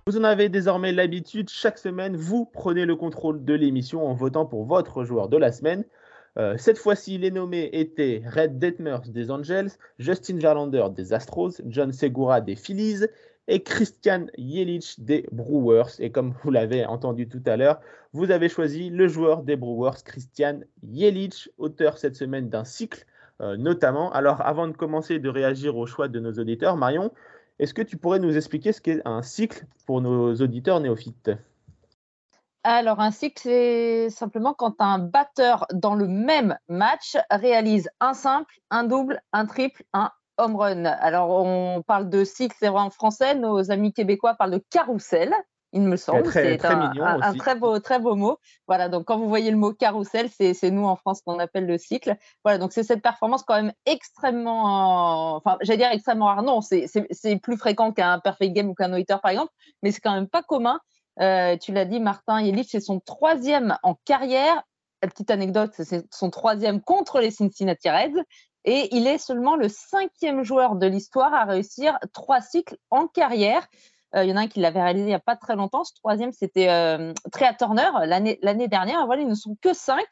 Vous 0.07 0.17
en 0.17 0.23
avez 0.23 0.49
désormais 0.49 0.91
l'habitude, 0.91 1.47
chaque 1.47 1.77
semaine, 1.77 2.17
vous 2.17 2.45
prenez 2.45 2.85
le 2.85 2.95
contrôle 2.95 3.45
de 3.45 3.53
l'émission 3.53 4.05
en 4.05 4.13
votant 4.13 4.47
pour 4.47 4.65
votre 4.65 5.03
joueur 5.03 5.29
de 5.29 5.37
la 5.37 5.51
semaine. 5.51 5.85
Euh, 6.37 6.55
cette 6.57 6.77
fois-ci, 6.77 7.17
les 7.17 7.31
nommés 7.31 7.69
étaient 7.73 8.23
Red 8.25 8.57
Detmers 8.57 9.01
des 9.01 9.31
Angels, 9.31 9.71
Justin 9.99 10.37
Verlander 10.37 10.85
des 10.95 11.13
Astros, 11.13 11.61
John 11.65 11.91
Segura 11.91 12.41
des 12.41 12.55
Phillies 12.55 13.05
et 13.47 13.63
Christian 13.63 14.27
Yelich 14.37 14.99
des 14.99 15.27
Brewers. 15.31 15.99
Et 15.99 16.11
comme 16.11 16.33
vous 16.41 16.51
l'avez 16.51 16.85
entendu 16.85 17.27
tout 17.27 17.43
à 17.45 17.57
l'heure, 17.57 17.81
vous 18.13 18.31
avez 18.31 18.47
choisi 18.47 18.89
le 18.89 19.07
joueur 19.07 19.43
des 19.43 19.57
Brewers, 19.57 20.03
Christian 20.05 20.61
Yelich, 20.83 21.49
auteur 21.57 21.97
cette 21.97 22.15
semaine 22.15 22.49
d'un 22.49 22.63
cycle 22.63 23.05
euh, 23.41 23.57
notamment. 23.57 24.11
Alors 24.13 24.41
avant 24.41 24.67
de 24.67 24.73
commencer 24.73 25.19
de 25.19 25.29
réagir 25.29 25.75
au 25.75 25.85
choix 25.85 26.07
de 26.07 26.19
nos 26.19 26.33
auditeurs, 26.33 26.77
Marion, 26.77 27.11
est-ce 27.59 27.73
que 27.73 27.81
tu 27.81 27.97
pourrais 27.97 28.19
nous 28.19 28.37
expliquer 28.37 28.71
ce 28.71 28.81
qu'est 28.81 29.01
un 29.05 29.21
cycle 29.21 29.65
pour 29.85 30.01
nos 30.01 30.35
auditeurs 30.35 30.79
néophytes? 30.79 31.31
Alors, 32.63 32.99
un 32.99 33.11
cycle, 33.11 33.41
c'est 33.41 34.09
simplement 34.11 34.53
quand 34.53 34.81
un 34.81 34.99
batteur 34.99 35.65
dans 35.73 35.95
le 35.95 36.07
même 36.07 36.57
match 36.67 37.17
réalise 37.31 37.89
un 37.99 38.13
simple, 38.13 38.53
un 38.69 38.83
double, 38.83 39.21
un 39.33 39.47
triple, 39.47 39.83
un 39.93 40.11
home 40.37 40.55
run. 40.55 40.85
Alors, 40.85 41.29
on 41.29 41.81
parle 41.81 42.09
de 42.09 42.23
cycle, 42.23 42.55
c'est 42.59 42.67
en 42.67 42.89
français. 42.89 43.35
Nos 43.35 43.71
amis 43.71 43.93
québécois 43.93 44.35
parlent 44.35 44.51
de 44.51 44.63
carrousel, 44.69 45.33
il 45.73 45.81
me 45.81 45.95
semble. 45.95 46.31
C'est 46.31 46.63
un, 46.65 46.91
un, 46.99 47.33
très, 47.33 47.55
beau, 47.55 47.79
très 47.79 47.99
beau 47.99 48.15
mot. 48.15 48.37
Voilà, 48.67 48.89
donc 48.89 49.05
quand 49.05 49.17
vous 49.17 49.29
voyez 49.29 49.51
le 49.51 49.57
mot 49.57 49.73
carrousel, 49.73 50.29
c'est 50.29 50.69
nous 50.69 50.85
en 50.85 50.95
France 50.95 51.21
qu'on 51.21 51.39
appelle 51.39 51.65
le 51.65 51.77
cycle. 51.77 52.15
Voilà, 52.43 52.57
donc 52.57 52.73
c'est 52.73 52.83
cette 52.83 53.01
performance 53.01 53.43
quand 53.43 53.55
même 53.55 53.73
extrêmement, 53.85 55.35
enfin, 55.35 55.57
j'allais 55.61 55.77
dire 55.77 55.91
extrêmement 55.91 56.25
rare. 56.25 56.43
Non, 56.43 56.61
c'est 56.61 57.39
plus 57.41 57.57
fréquent 57.57 57.91
qu'un 57.91 58.19
perfect 58.19 58.53
game 58.53 58.69
ou 58.69 58.75
qu'un 58.75 58.89
no 58.89 58.97
par 59.21 59.31
exemple, 59.31 59.51
mais 59.81 59.91
c'est 59.91 60.01
quand 60.01 60.13
même 60.13 60.27
pas 60.27 60.43
commun. 60.43 60.79
Euh, 61.19 61.57
tu 61.57 61.73
l'as 61.73 61.85
dit, 61.85 61.99
Martin 61.99 62.41
Yelich, 62.41 62.69
c'est 62.71 62.79
son 62.79 62.99
troisième 62.99 63.77
en 63.83 63.95
carrière. 64.05 64.63
petite 65.01 65.31
anecdote, 65.31 65.71
c'est 65.73 66.05
son 66.13 66.29
troisième 66.29 66.81
contre 66.81 67.19
les 67.19 67.31
Cincinnati 67.31 67.89
Reds. 67.89 68.23
Et 68.63 68.95
il 68.95 69.07
est 69.07 69.17
seulement 69.17 69.55
le 69.55 69.67
cinquième 69.69 70.43
joueur 70.43 70.75
de 70.75 70.85
l'histoire 70.85 71.33
à 71.33 71.45
réussir 71.45 71.97
trois 72.13 72.41
cycles 72.41 72.77
en 72.91 73.07
carrière. 73.07 73.67
Euh, 74.15 74.23
il 74.23 74.29
y 74.29 74.33
en 74.33 74.37
a 74.37 74.41
un 74.41 74.47
qui 74.47 74.59
l'avait 74.59 74.81
réalisé 74.81 75.05
il 75.05 75.09
n'y 75.09 75.13
a 75.15 75.19
pas 75.19 75.35
très 75.35 75.55
longtemps. 75.55 75.83
Ce 75.83 75.93
troisième, 75.95 76.31
c'était 76.31 76.69
euh, 76.69 77.13
Trea 77.31 77.53
Turner 77.57 77.89
l'année 78.05 78.67
dernière. 78.67 79.05
Voilà, 79.05 79.21
ils 79.23 79.27
ne 79.27 79.35
sont 79.35 79.57
que 79.61 79.73
cinq. 79.73 80.07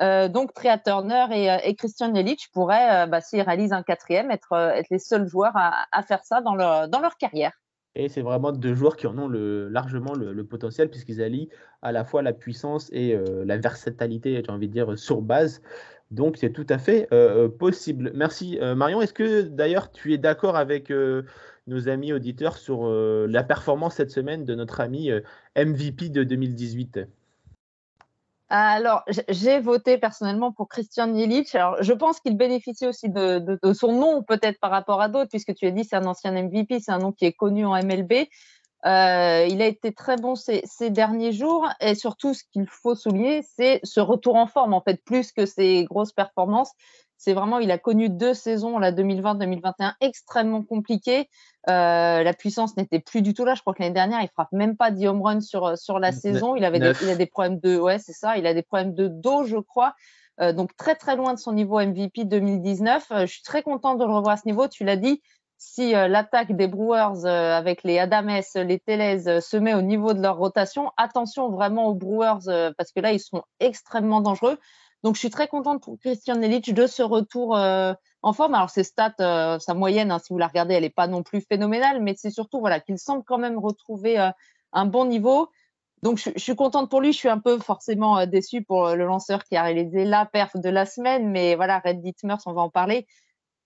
Euh, 0.00 0.28
donc, 0.28 0.54
Trea 0.54 0.78
Turner 0.78 1.26
et, 1.64 1.74
Christian 1.74 2.14
Yelich 2.14 2.50
pourraient, 2.52 3.06
bah, 3.06 3.20
s'ils 3.20 3.42
réalisent 3.42 3.72
un 3.72 3.82
quatrième, 3.82 4.30
être, 4.30 4.52
être 4.52 4.88
les 4.90 4.98
seuls 4.98 5.26
joueurs 5.26 5.56
à, 5.56 5.86
à, 5.92 6.02
faire 6.02 6.24
ça 6.24 6.40
dans 6.40 6.54
leur, 6.54 6.88
dans 6.88 7.00
leur 7.00 7.16
carrière. 7.16 7.52
Et 7.96 8.08
c'est 8.08 8.22
vraiment 8.22 8.52
deux 8.52 8.74
joueurs 8.74 8.96
qui 8.96 9.06
en 9.06 9.18
ont 9.18 9.28
le, 9.28 9.68
largement 9.68 10.14
le, 10.14 10.44
potentiel, 10.44 10.90
puisqu'ils 10.90 11.22
allient 11.22 11.48
à 11.82 11.92
la 11.92 12.04
fois 12.04 12.22
la 12.22 12.32
puissance 12.32 12.88
et 12.92 13.18
la 13.44 13.58
versatilité, 13.58 14.40
j'ai 14.44 14.52
envie 14.52 14.68
de 14.68 14.72
dire, 14.72 14.96
sur 14.96 15.22
base. 15.22 15.60
Donc 16.10 16.36
c'est 16.36 16.50
tout 16.50 16.66
à 16.68 16.78
fait 16.78 17.08
euh, 17.12 17.46
euh, 17.46 17.48
possible. 17.48 18.10
Merci 18.14 18.58
euh, 18.60 18.74
Marion. 18.74 19.00
Est-ce 19.00 19.14
que 19.14 19.42
d'ailleurs 19.42 19.92
tu 19.92 20.12
es 20.12 20.18
d'accord 20.18 20.56
avec 20.56 20.92
nos 21.66 21.88
amis 21.88 22.12
auditeurs 22.12 22.56
sur 22.56 22.88
la 22.88 23.42
performance 23.44 23.94
cette 23.94 24.10
semaine 24.10 24.44
de 24.44 24.54
notre 24.54 24.80
ami 24.80 25.10
MVP 25.56 26.08
de 26.08 26.24
2018 26.24 27.00
alors, 28.50 29.04
j'ai 29.28 29.60
voté 29.60 29.96
personnellement 29.96 30.50
pour 30.50 30.68
Christian 30.68 31.14
Yelich. 31.14 31.54
Alors, 31.54 31.80
je 31.82 31.92
pense 31.92 32.18
qu'il 32.18 32.36
bénéficie 32.36 32.86
aussi 32.86 33.08
de, 33.08 33.58
son 33.74 33.92
nom, 33.92 34.24
peut-être 34.24 34.58
par 34.58 34.72
rapport 34.72 35.00
à 35.00 35.08
d'autres, 35.08 35.30
puisque 35.30 35.54
tu 35.54 35.66
as 35.66 35.70
dit 35.70 35.84
c'est 35.84 35.94
un 35.94 36.06
ancien 36.06 36.32
MVP, 36.32 36.80
c'est 36.80 36.90
un 36.90 36.98
nom 36.98 37.12
qui 37.12 37.26
est 37.26 37.32
connu 37.32 37.64
en 37.64 37.80
MLB. 37.80 38.26
Euh, 38.86 39.46
il 39.48 39.62
a 39.62 39.66
été 39.66 39.92
très 39.92 40.16
bon 40.16 40.34
ces, 40.34 40.64
derniers 40.90 41.32
jours 41.32 41.68
et 41.80 41.94
surtout 41.94 42.34
ce 42.34 42.42
qu'il 42.50 42.66
faut 42.66 42.94
souligner, 42.94 43.42
c'est 43.42 43.78
ce 43.84 44.00
retour 44.00 44.36
en 44.36 44.46
forme 44.46 44.72
en 44.72 44.80
fait, 44.80 45.04
plus 45.04 45.32
que 45.32 45.46
ses 45.46 45.84
grosses 45.84 46.12
performances. 46.12 46.72
C'est 47.22 47.34
vraiment, 47.34 47.58
il 47.58 47.70
a 47.70 47.76
connu 47.76 48.08
deux 48.08 48.32
saisons, 48.32 48.78
la 48.78 48.92
2020-2021, 48.92 49.92
extrêmement 50.00 50.62
compliquées. 50.62 51.28
Euh, 51.68 52.22
la 52.22 52.32
puissance 52.32 52.76
n'était 52.78 52.98
plus 52.98 53.20
du 53.20 53.34
tout 53.34 53.44
là. 53.44 53.54
Je 53.54 53.60
crois 53.60 53.74
que 53.74 53.82
l'année 53.82 53.94
dernière, 53.94 54.22
il 54.22 54.28
frappe 54.28 54.52
même 54.52 54.74
pas 54.74 54.90
10 54.90 55.06
home 55.08 55.22
runs 55.22 55.40
sur, 55.42 55.76
sur 55.76 55.98
la 55.98 56.12
saison. 56.12 56.56
Il 56.56 56.64
avait 56.64 56.78
des, 56.78 56.92
il 57.02 57.10
a 57.10 57.16
des 57.16 57.26
problèmes 57.26 57.60
de, 57.60 57.78
ouais, 57.78 57.98
c'est 57.98 58.14
ça. 58.14 58.38
Il 58.38 58.46
a 58.46 58.54
des 58.54 58.62
problèmes 58.62 58.94
de 58.94 59.06
dos, 59.06 59.44
je 59.44 59.58
crois. 59.58 59.94
Euh, 60.40 60.54
donc 60.54 60.74
très 60.76 60.94
très 60.94 61.14
loin 61.14 61.34
de 61.34 61.38
son 61.38 61.52
niveau 61.52 61.78
MVP 61.78 62.24
2019. 62.24 63.08
je 63.10 63.26
suis 63.26 63.42
très 63.42 63.62
contente 63.62 63.98
de 63.98 64.04
le 64.04 64.12
revoir 64.12 64.34
à 64.34 64.36
ce 64.38 64.46
niveau. 64.46 64.66
Tu 64.66 64.84
l'as 64.84 64.96
dit, 64.96 65.20
si 65.60 65.94
euh, 65.94 66.08
l'attaque 66.08 66.56
des 66.56 66.68
Brewers 66.68 67.26
euh, 67.26 67.54
avec 67.54 67.82
les 67.84 67.98
Adames, 67.98 68.40
les 68.54 68.80
euh, 68.88 69.40
se 69.42 69.56
met 69.58 69.74
au 69.74 69.82
niveau 69.82 70.14
de 70.14 70.22
leur 70.22 70.38
rotation, 70.38 70.90
attention 70.96 71.50
vraiment 71.50 71.88
aux 71.88 71.94
Brewers 71.94 72.72
parce 72.78 72.92
que 72.92 73.00
là, 73.00 73.12
ils 73.12 73.20
sont 73.20 73.42
extrêmement 73.60 74.22
dangereux. 74.22 74.58
Donc, 75.02 75.14
je 75.14 75.20
suis 75.20 75.30
très 75.30 75.48
contente 75.48 75.82
pour 75.82 75.98
Christian 75.98 76.40
Illich 76.42 76.72
de 76.74 76.86
ce 76.86 77.02
retour 77.02 77.56
en 77.56 78.32
forme. 78.32 78.54
Alors, 78.54 78.70
ses 78.70 78.84
stats, 78.84 79.58
sa 79.58 79.74
moyenne, 79.74 80.10
hein, 80.10 80.18
si 80.18 80.32
vous 80.32 80.38
la 80.38 80.48
regardez, 80.48 80.74
elle 80.74 80.82
n'est 80.82 80.90
pas 80.90 81.06
non 81.06 81.22
plus 81.22 81.40
phénoménale, 81.40 82.02
mais 82.02 82.14
c'est 82.16 82.30
surtout 82.30 82.60
voilà, 82.60 82.80
qu'il 82.80 82.98
semble 82.98 83.24
quand 83.24 83.38
même 83.38 83.58
retrouver 83.58 84.18
un 84.72 84.86
bon 84.86 85.06
niveau. 85.06 85.48
Donc, 86.02 86.18
je, 86.18 86.30
suis 86.38 86.54
contente 86.54 86.90
pour 86.90 87.00
lui. 87.00 87.12
Je 87.12 87.18
suis 87.18 87.28
un 87.28 87.38
peu 87.38 87.58
forcément 87.58 88.26
déçue 88.26 88.62
pour 88.62 88.90
le 88.90 89.06
lanceur 89.06 89.44
qui 89.44 89.56
a 89.56 89.62
réalisé 89.62 90.04
la 90.04 90.26
perf 90.26 90.56
de 90.56 90.68
la 90.68 90.84
semaine, 90.84 91.30
mais 91.30 91.54
voilà, 91.54 91.78
Red 91.78 92.02
Dietmers, 92.02 92.40
on 92.46 92.52
va 92.52 92.62
en 92.62 92.70
parler 92.70 93.06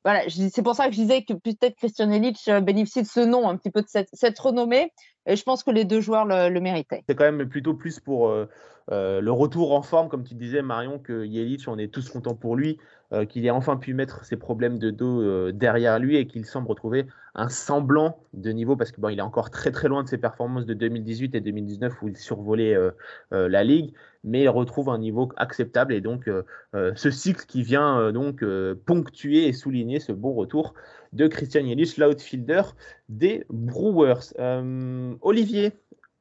voilà, 0.05 0.23
c'est 0.29 0.63
pour 0.63 0.75
ça 0.75 0.87
que 0.87 0.93
je 0.93 1.01
disais 1.01 1.23
que 1.23 1.33
peut-être 1.33 1.77
Christian 1.77 2.11
Illich 2.11 2.47
euh, 2.49 2.61
bénéficie 2.61 3.03
de 3.03 3.09
ce 3.09 3.21
nom, 3.21 3.49
un 3.49 3.57
petit 3.57 3.71
peu 3.71 3.81
de 3.81 3.89
cette, 3.89 4.39
renommée. 4.39 4.93
Et 5.27 5.37
je 5.37 5.43
pense 5.43 5.63
que 5.63 5.71
les 5.71 5.85
deux 5.85 6.01
joueurs 6.01 6.25
le, 6.27 6.61
méritaient. 6.61 7.05
C'est 7.09 7.15
quand 7.15 7.31
même 7.31 7.49
plutôt 7.49 7.75
plus 7.75 8.01
pour 8.01 8.29
euh, 8.29 8.49
euh, 8.91 9.21
le 9.21 9.33
retour 9.33 9.73
en 9.73 9.83
forme, 9.83 10.09
comme 10.09 10.25
tu 10.25 10.35
disais, 10.35 10.63
Marion, 10.63 10.99
que 10.99 11.25
Yelich, 11.25 11.67
on 11.69 11.79
est 11.79 11.93
tous 11.93 12.11
contents 12.11 12.35
pour 12.35 12.57
lui, 12.57 12.79
euh, 13.13 13.25
qu'il 13.25 13.47
ait 13.47 13.51
enfin 13.51 13.77
pu 13.77 13.95
mettre 13.95 14.25
ses 14.25 14.37
problèmes 14.37 14.79
de 14.79 14.91
dos 14.91 15.51
derrière 15.53 15.99
lui 15.99 16.17
et 16.17 16.27
qu'il 16.27 16.45
semble 16.45 16.69
retrouver 16.69 17.07
un 17.35 17.49
semblant 17.49 18.19
de 18.33 18.51
niveau, 18.51 18.77
parce 18.77 18.93
que 18.93 19.01
bon, 19.01 19.09
il 19.09 19.19
est 19.19 19.23
encore 19.23 19.51
très 19.51 19.73
très 19.73 19.89
loin 19.89 20.03
de 20.03 20.09
ses 20.09 20.19
performances 20.19 20.67
de 20.67 20.75
2018 20.75 21.35
et 21.35 21.41
2019 21.41 22.03
où 22.03 22.09
il 22.09 22.17
survolait 22.17 22.77
la 23.33 23.65
ligue, 23.65 23.93
mais 24.23 24.43
il 24.43 24.49
retrouve 24.49 24.89
un 24.89 24.99
niveau 24.99 25.29
acceptable 25.37 25.93
et 25.95 26.01
donc 26.01 26.31
ce 26.73 27.11
cycle 27.11 27.45
qui 27.47 27.65
vient 27.65 28.13
donc 28.13 28.45
ponctuer 28.87 29.49
et 29.49 29.53
souligner 29.53 29.99
ce 29.99 30.13
bon 30.13 30.33
retour 30.33 30.75
de 31.15 31.29
Christian 31.29 31.65
Yelich, 31.65 31.97
l'outfielder 31.97 32.63
des 33.09 33.45
Brewers. 33.49 34.35
Euh, 34.39 35.15
Olivier, 35.23 35.73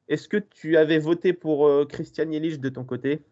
est-ce 0.08 0.28
que 0.28 0.36
tu 0.36 0.76
avais 0.76 0.98
voté 0.98 1.32
pour 1.32 1.66
euh, 1.66 1.84
Christian 1.84 2.30
Yelich 2.30 2.60
de 2.60 2.68
ton 2.68 2.84
côté? 2.84 3.22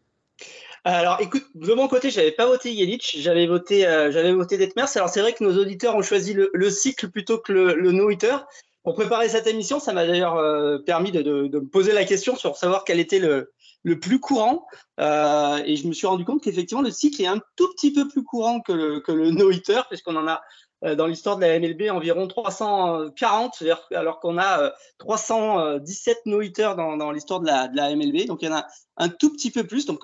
Alors, 0.84 1.20
écoute, 1.20 1.44
de 1.54 1.72
mon 1.72 1.86
côté, 1.86 2.10
j'avais 2.10 2.32
pas 2.32 2.46
voté 2.46 2.72
Yelich, 2.72 3.16
j'avais 3.20 3.46
voté, 3.46 3.86
euh, 3.86 4.10
j'avais 4.10 4.32
voté 4.32 4.58
Detmers. 4.58 4.88
Alors, 4.96 5.08
c'est 5.08 5.20
vrai 5.20 5.32
que 5.32 5.44
nos 5.44 5.56
auditeurs 5.56 5.94
ont 5.94 6.02
choisi 6.02 6.34
le, 6.34 6.50
le 6.52 6.70
cycle 6.70 7.08
plutôt 7.08 7.38
que 7.38 7.52
le, 7.52 7.74
le 7.74 7.92
no-hitter. 7.92 8.36
Pour 8.82 8.94
préparer 8.94 9.28
cette 9.28 9.46
émission, 9.46 9.78
ça 9.78 9.92
m'a 9.92 10.04
d'ailleurs 10.04 10.36
euh, 10.36 10.78
permis 10.78 11.12
de, 11.12 11.22
me 11.22 11.60
poser 11.60 11.92
la 11.92 12.04
question 12.04 12.34
sur 12.34 12.56
savoir 12.56 12.82
quel 12.82 12.98
était 12.98 13.20
le, 13.20 13.52
le 13.84 14.00
plus 14.00 14.18
courant. 14.18 14.66
Et 14.98 15.76
je 15.76 15.86
me 15.86 15.92
suis 15.92 16.08
rendu 16.08 16.24
compte 16.24 16.42
qu'effectivement, 16.42 16.82
le 16.82 16.90
cycle 16.90 17.22
est 17.22 17.28
un 17.28 17.40
tout 17.54 17.72
petit 17.74 17.92
peu 17.92 18.08
plus 18.08 18.24
courant 18.24 18.60
que 18.60 18.72
le, 18.72 18.98
que 18.98 19.12
le 19.12 19.30
no-hitter, 19.30 19.82
puisqu'on 19.88 20.16
en 20.16 20.26
a 20.26 20.42
dans 20.82 21.06
l'histoire 21.06 21.36
de 21.36 21.42
la 21.42 21.58
MLB 21.58 21.90
environ 21.90 22.26
340, 22.26 23.62
alors 23.92 24.20
qu'on 24.20 24.38
a 24.38 24.62
euh, 24.62 24.70
317 24.98 26.26
no-hitters 26.26 26.74
dans, 26.76 26.96
dans 26.96 27.12
l'histoire 27.12 27.40
de 27.40 27.46
la, 27.46 27.68
de 27.68 27.76
la 27.76 27.94
MLB. 27.94 28.26
Donc, 28.26 28.42
il 28.42 28.46
y 28.46 28.48
en 28.48 28.56
a 28.56 28.66
un 28.96 29.08
tout 29.08 29.32
petit 29.32 29.50
peu 29.50 29.64
plus. 29.64 29.86
Donc, 29.86 30.00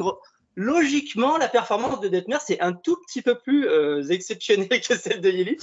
logiquement, 0.58 1.38
la 1.38 1.48
performance 1.48 2.00
de 2.00 2.08
Detmer, 2.08 2.38
c'est 2.40 2.60
un 2.60 2.72
tout 2.72 2.96
petit 3.06 3.22
peu 3.22 3.36
plus 3.36 3.68
euh, 3.68 4.02
exceptionnel 4.08 4.68
que 4.88 4.96
celle 4.96 5.20
de 5.20 5.30
Yelich. 5.30 5.62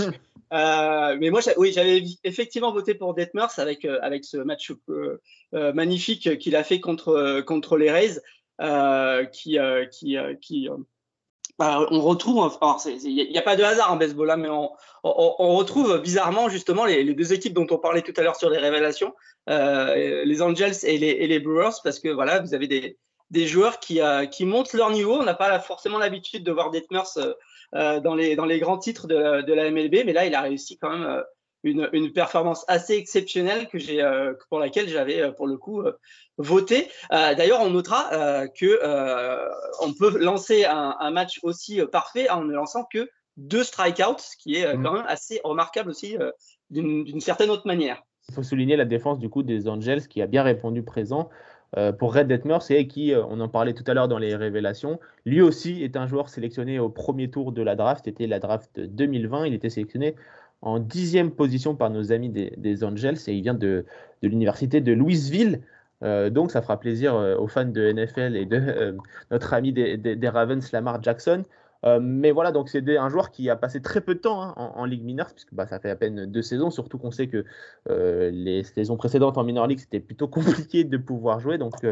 Euh, 0.54 1.18
mais 1.20 1.30
moi, 1.30 1.42
oui, 1.58 1.72
j'avais 1.74 2.04
effectivement 2.24 2.72
voté 2.72 2.96
pour 2.96 3.14
Detmers 3.14 3.58
avec, 3.58 3.84
euh, 3.84 4.00
avec 4.02 4.24
ce 4.24 4.38
match 4.38 4.72
euh, 4.90 5.22
euh, 5.54 5.74
magnifique 5.74 6.38
qu'il 6.38 6.56
a 6.56 6.64
fait 6.64 6.80
contre, 6.80 7.42
contre 7.42 7.78
les 7.78 7.92
Rays, 7.92 8.22
qui, 9.34 9.58
qui, 9.92 10.18
qui 10.42 10.70
on 11.60 12.02
retrouve, 12.02 12.52
il 13.06 13.30
n'y 13.30 13.38
a 13.38 13.42
pas 13.42 13.56
de 13.56 13.64
hasard 13.64 13.92
en 13.92 13.96
baseball 13.96 14.28
là, 14.28 14.38
mais 14.38 14.50
on, 14.50 14.70
retrouve 15.04 16.00
bizarrement 16.00 16.50
justement 16.50 16.86
les, 16.86 17.14
deux 17.14 17.34
équipes 17.34 17.54
dont 17.54 17.68
on 17.70 17.78
parlait 17.78 18.02
tout 18.02 18.14
à 18.18 18.24
l'heure 18.24 18.36
sur 18.36 18.50
les 18.50 18.58
révélations, 18.58 19.14
les 19.48 20.42
Angels 20.42 20.76
et 20.84 20.98
les, 20.98 21.40
Brewers, 21.40 21.82
parce 21.84 22.00
que 22.00 22.10
voilà, 22.10 22.40
vous 22.40 22.54
avez 22.54 22.68
des, 23.30 23.48
joueurs 23.48 23.80
qui, 23.80 24.02
euh, 24.02 24.26
qui 24.26 24.46
montent 24.46 24.74
leur 24.74 24.92
niveau. 24.92 25.14
On 25.14 25.24
n'a 25.24 25.34
pas 25.34 25.60
forcément 25.60 25.98
l'habitude 25.98 26.44
de 26.44 26.52
voir 26.52 26.72
Detmers 26.72 27.18
euh, 27.74 28.00
dans, 28.00 28.16
les, 28.16 28.36
dans 28.36 28.46
les 28.46 28.60
grands 28.60 28.78
titres 28.78 29.08
de 29.08 29.16
la, 29.16 29.42
de 29.42 29.54
la, 29.54 29.72
MLB, 29.72 30.06
mais 30.06 30.14
là, 30.14 30.26
il 30.26 30.36
a 30.36 30.42
réussi 30.42 30.78
quand 30.78 30.90
même 30.90 31.04
euh, 31.04 31.22
une, 31.66 31.90
une 31.94 32.14
performance 32.14 32.64
assez 32.68 32.94
exceptionnelle 32.94 33.68
que 33.68 33.78
j'ai, 33.78 34.02
euh, 34.02 34.34
pour 34.50 34.60
laquelle 34.60 34.88
j'avais, 34.88 35.20
euh, 35.20 35.32
pour 35.32 35.48
le 35.48 35.58
coup, 35.58 35.84
voté. 36.38 36.90
D'ailleurs, 37.12 37.62
on 37.62 37.70
notera 37.70 38.48
que 38.50 38.80
on 39.82 39.94
peut 39.94 40.18
lancer 40.18 40.66
un, 40.66 40.96
un, 41.00 41.12
match 41.12 41.40
aussi 41.44 41.82
parfait 41.92 42.30
en 42.30 42.44
ne 42.44 42.54
lançant 42.54 42.84
que 42.84 43.10
deux 43.38 43.64
strikeouts, 43.64 44.20
ce 44.20 44.38
qui 44.38 44.56
est 44.56 44.74
quand 44.84 44.94
même 44.94 45.06
assez 45.08 45.42
remarquable 45.44 45.90
aussi 45.90 46.18
d'une 46.70 47.22
certaine 47.22 47.50
autre 47.50 47.68
manière. 47.68 48.02
Il 48.30 48.36
faut 48.36 48.44
souligner 48.44 48.76
la 48.76 48.86
défense 48.86 49.20
du 49.20 49.30
coup 49.30 49.44
des 49.44 49.68
Angels 49.70 50.08
qui 50.08 50.22
a 50.22 50.28
bien 50.28 50.44
répondu 50.44 50.84
présent. 50.84 51.30
Euh, 51.78 51.92
pour 51.92 52.14
Red 52.14 52.28
Detmers 52.28 52.62
et 52.70 52.88
qui, 52.88 53.14
euh, 53.14 53.24
on 53.28 53.40
en 53.42 53.50
parlait 53.50 53.74
tout 53.74 53.84
à 53.88 53.94
l'heure 53.94 54.08
dans 54.08 54.18
les 54.18 54.36
révélations, 54.36 55.00
lui 55.26 55.42
aussi 55.42 55.84
est 55.84 55.98
un 55.98 56.08
joueur 56.08 56.30
sélectionné 56.30 56.80
au 56.80 56.90
premier 56.90 57.30
tour 57.30 57.52
de 57.52 57.62
la 57.62 57.76
draft, 57.76 58.06
c'était 58.06 58.28
la 58.28 58.40
draft 58.40 58.80
2020, 58.80 59.48
il 59.48 59.54
était 59.54 59.70
sélectionné 59.70 60.16
en 60.66 60.80
dixième 60.80 61.32
position 61.32 61.76
par 61.76 61.92
nos 61.92 62.12
amis 62.12 62.30
des, 62.30 62.84
Angels 62.84 63.18
et 63.28 63.34
il 63.34 63.44
vient 63.44 63.54
de, 63.54 63.86
de 64.24 64.28
l'université 64.28 64.82
de 64.82 64.92
Louisville. 64.92 65.62
Euh, 66.04 66.30
donc 66.30 66.52
ça 66.52 66.62
fera 66.62 66.80
plaisir 66.80 67.16
euh, 67.16 67.38
aux 67.38 67.48
fans 67.48 67.66
de 67.66 67.92
NFL 67.92 68.36
et 68.36 68.46
de 68.46 68.58
euh, 68.60 68.92
notre 69.32 69.54
ami 69.54 69.72
des, 69.72 70.30
Ravens, 70.30 70.72
Lamar 70.72 71.02
Jackson. 71.02 71.44
mais 72.02 72.32
voilà, 72.32 72.52
donc 72.52 72.68
c'est 72.70 72.98
un 72.98 73.10
joueur 73.10 73.30
qui 73.30 73.48
a 73.52 73.56
passé 73.56 73.80
très 73.80 74.02
peu 74.02 74.16
de 74.16 74.20
temps 74.20 74.42
hein, 74.42 74.54
en, 74.58 74.82
en, 74.82 74.86
Ligue 74.86 75.04
mineure, 75.04 75.32
puisque 75.32 75.54
bah, 75.54 75.68
ça 75.68 75.80
fait 75.80 75.92
à 75.92 75.96
peine 75.96 76.26
deux 76.26 76.42
saisons, 76.42 76.72
surtout 76.72 76.98
qu'on 76.98 77.12
sait 77.12 77.28
que 77.28 77.46
les 77.88 78.64
saisons 78.64 78.98
précédentes 78.98 79.38
en 79.38 79.44
Minor 79.44 79.68
League, 79.68 79.80
c'était 79.80 80.00
plutôt 80.00 80.28
compliqué 80.40 80.84
de 80.84 80.98
pouvoir 80.98 81.40
jouer. 81.40 81.60
Donc 81.60 81.86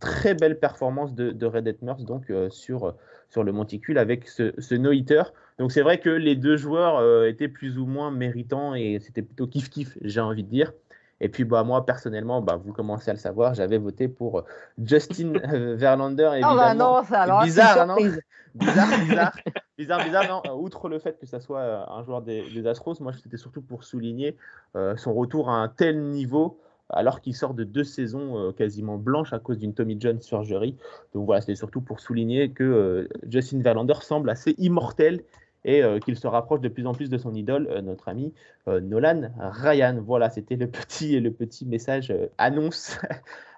très 0.00 0.34
belle 0.34 0.58
performance 0.58 1.14
de, 1.14 1.30
de 1.30 1.46
Red 1.46 1.64
Detmers 1.64 2.02
donc, 2.02 2.32
sur, 2.50 2.94
sur 3.30 3.44
le 3.44 3.52
monticule 3.52 3.98
avec 3.98 4.26
ce, 4.26 4.52
ce 4.58 4.74
no-hitter. 4.74 5.22
Donc 5.58 5.72
c'est 5.72 5.82
vrai 5.82 5.98
que 5.98 6.10
les 6.10 6.36
deux 6.36 6.56
joueurs 6.56 7.24
étaient 7.24 7.48
plus 7.48 7.78
ou 7.78 7.86
moins 7.86 8.10
méritants 8.10 8.74
et 8.74 8.98
c'était 9.00 9.22
plutôt 9.22 9.46
kiff-kiff, 9.46 9.96
j'ai 10.02 10.20
envie 10.20 10.44
de 10.44 10.48
dire. 10.48 10.72
Et 11.20 11.28
puis 11.28 11.44
bah, 11.44 11.64
moi, 11.64 11.84
personnellement, 11.84 12.40
bah, 12.40 12.60
vous 12.62 12.72
commencez 12.72 13.10
à 13.10 13.14
le 13.14 13.18
savoir, 13.18 13.54
j'avais 13.54 13.78
voté 13.78 14.08
pour 14.08 14.44
Justin 14.82 15.32
Verlander. 15.74 16.30
Évidemment. 16.34 16.52
Oh 16.52 16.56
bah 16.56 16.74
non, 16.74 17.02
ça 17.04 17.22
alors 17.22 17.42
bizarre, 17.42 17.86
non 17.86 17.96
bizarre, 18.54 18.98
bizarre, 19.00 19.32
bizarre, 19.76 20.04
bizarre. 20.04 20.28
Non 20.28 20.58
Outre 20.60 20.88
le 20.88 20.98
fait 20.98 21.18
que 21.18 21.26
ça 21.26 21.40
soit 21.40 21.90
un 21.90 22.02
joueur 22.04 22.22
des, 22.22 22.48
des 22.50 22.66
Astros, 22.66 23.00
moi 23.00 23.12
c'était 23.12 23.36
surtout 23.36 23.62
pour 23.62 23.84
souligner 23.84 24.36
euh, 24.76 24.96
son 24.96 25.12
retour 25.12 25.50
à 25.50 25.54
un 25.54 25.68
tel 25.68 26.00
niveau 26.00 26.60
alors 26.90 27.20
qu'il 27.20 27.36
sort 27.36 27.52
de 27.52 27.64
deux 27.64 27.84
saisons 27.84 28.38
euh, 28.38 28.52
quasiment 28.52 28.96
blanches 28.96 29.34
à 29.34 29.38
cause 29.38 29.58
d'une 29.58 29.74
Tommy 29.74 29.96
John 30.00 30.22
surgery. 30.22 30.76
Donc 31.14 31.26
voilà, 31.26 31.42
c'était 31.42 31.54
surtout 31.54 31.82
pour 31.82 32.00
souligner 32.00 32.50
que 32.50 32.64
euh, 32.64 33.08
Justin 33.28 33.60
Verlander 33.60 33.94
semble 34.00 34.30
assez 34.30 34.54
immortel 34.56 35.22
et 35.64 35.82
euh, 35.82 35.98
qu'il 35.98 36.16
se 36.16 36.26
rapproche 36.26 36.60
de 36.60 36.68
plus 36.68 36.86
en 36.86 36.94
plus 36.94 37.10
de 37.10 37.18
son 37.18 37.34
idole, 37.34 37.68
euh, 37.70 37.80
notre 37.80 38.08
ami 38.08 38.32
euh, 38.68 38.80
Nolan 38.80 39.30
Ryan. 39.38 40.00
Voilà, 40.04 40.30
c'était 40.30 40.56
le 40.56 40.66
petit, 40.70 41.18
le 41.20 41.32
petit 41.32 41.66
message 41.66 42.12
annonce 42.38 42.98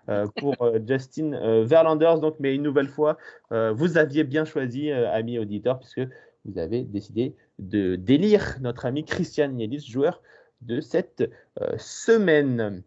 pour 0.37 0.57
Justin 0.87 1.63
Verlander. 1.63 2.15
Donc, 2.21 2.37
mais 2.41 2.55
une 2.55 2.63
nouvelle 2.63 2.89
fois, 2.89 3.17
vous 3.51 3.97
aviez 3.97 4.25
bien 4.25 4.45
choisi, 4.45 4.91
ami 4.91 5.39
auditeur, 5.39 5.79
puisque 5.79 6.01
vous 6.45 6.59
avez 6.59 6.83
décidé 6.83 7.37
de 7.61 7.95
délire 7.95 8.57
notre 8.61 8.87
ami 8.87 9.05
Christian 9.05 9.57
Yelich, 9.57 9.89
joueur 9.89 10.21
de 10.63 10.81
cette 10.81 11.31
semaine. 11.77 12.83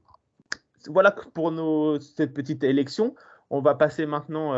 Voilà 0.88 1.12
pour 1.12 1.54
nos, 1.54 1.98
cette 2.02 2.34
petite 2.34 2.66
élection. 2.66 3.16
On 3.50 3.62
va 3.62 3.76
passer 3.76 4.06
maintenant 4.06 4.54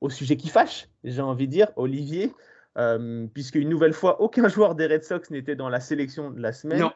au 0.00 0.10
sujet 0.10 0.36
qui 0.36 0.48
fâche, 0.48 0.88
j'ai 1.02 1.22
envie 1.22 1.48
de 1.48 1.52
dire, 1.52 1.72
Olivier. 1.74 2.32
Euh, 2.76 3.26
puisque 3.32 3.54
une 3.54 3.68
nouvelle 3.68 3.92
fois, 3.92 4.20
aucun 4.20 4.48
joueur 4.48 4.74
des 4.74 4.86
Red 4.86 5.04
Sox 5.04 5.30
n'était 5.30 5.56
dans 5.56 5.68
la 5.68 5.80
sélection 5.80 6.30
de 6.30 6.40
la 6.40 6.52
semaine. 6.52 6.80
Non. 6.80 6.92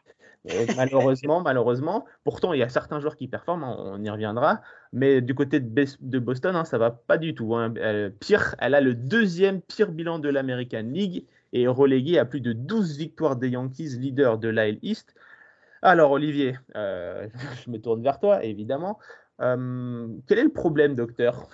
malheureusement, 0.76 1.40
malheureusement. 1.40 2.04
Pourtant, 2.24 2.52
il 2.52 2.60
y 2.60 2.62
a 2.62 2.68
certains 2.68 3.00
joueurs 3.00 3.16
qui 3.16 3.28
performent, 3.28 3.64
hein, 3.64 3.76
on 3.78 4.02
y 4.02 4.10
reviendra. 4.10 4.60
Mais 4.92 5.20
du 5.20 5.34
côté 5.34 5.60
de, 5.60 5.84
de 6.00 6.18
Boston, 6.18 6.56
hein, 6.56 6.64
ça 6.64 6.78
va 6.78 6.90
pas 6.90 7.18
du 7.18 7.34
tout. 7.34 7.54
Hein. 7.54 7.74
Elle, 7.80 8.12
pire, 8.12 8.54
elle 8.58 8.74
a 8.74 8.80
le 8.80 8.94
deuxième 8.94 9.60
pire 9.60 9.92
bilan 9.92 10.18
de 10.18 10.28
l'American 10.28 10.82
League 10.82 11.26
et 11.52 11.62
est 11.62 11.68
reléguée 11.68 12.18
à 12.18 12.24
plus 12.24 12.40
de 12.40 12.52
12 12.52 12.96
victoires 12.96 13.36
des 13.36 13.50
Yankees, 13.50 13.96
leader 13.98 14.38
de 14.38 14.48
l'AL 14.48 14.78
East. 14.82 15.14
Alors, 15.82 16.10
Olivier, 16.10 16.58
euh, 16.76 17.28
je 17.64 17.70
me 17.70 17.78
tourne 17.78 18.02
vers 18.02 18.20
toi, 18.20 18.44
évidemment. 18.44 18.98
Euh, 19.40 20.08
quel 20.26 20.38
est 20.38 20.44
le 20.44 20.52
problème, 20.52 20.94
docteur? 20.94 21.48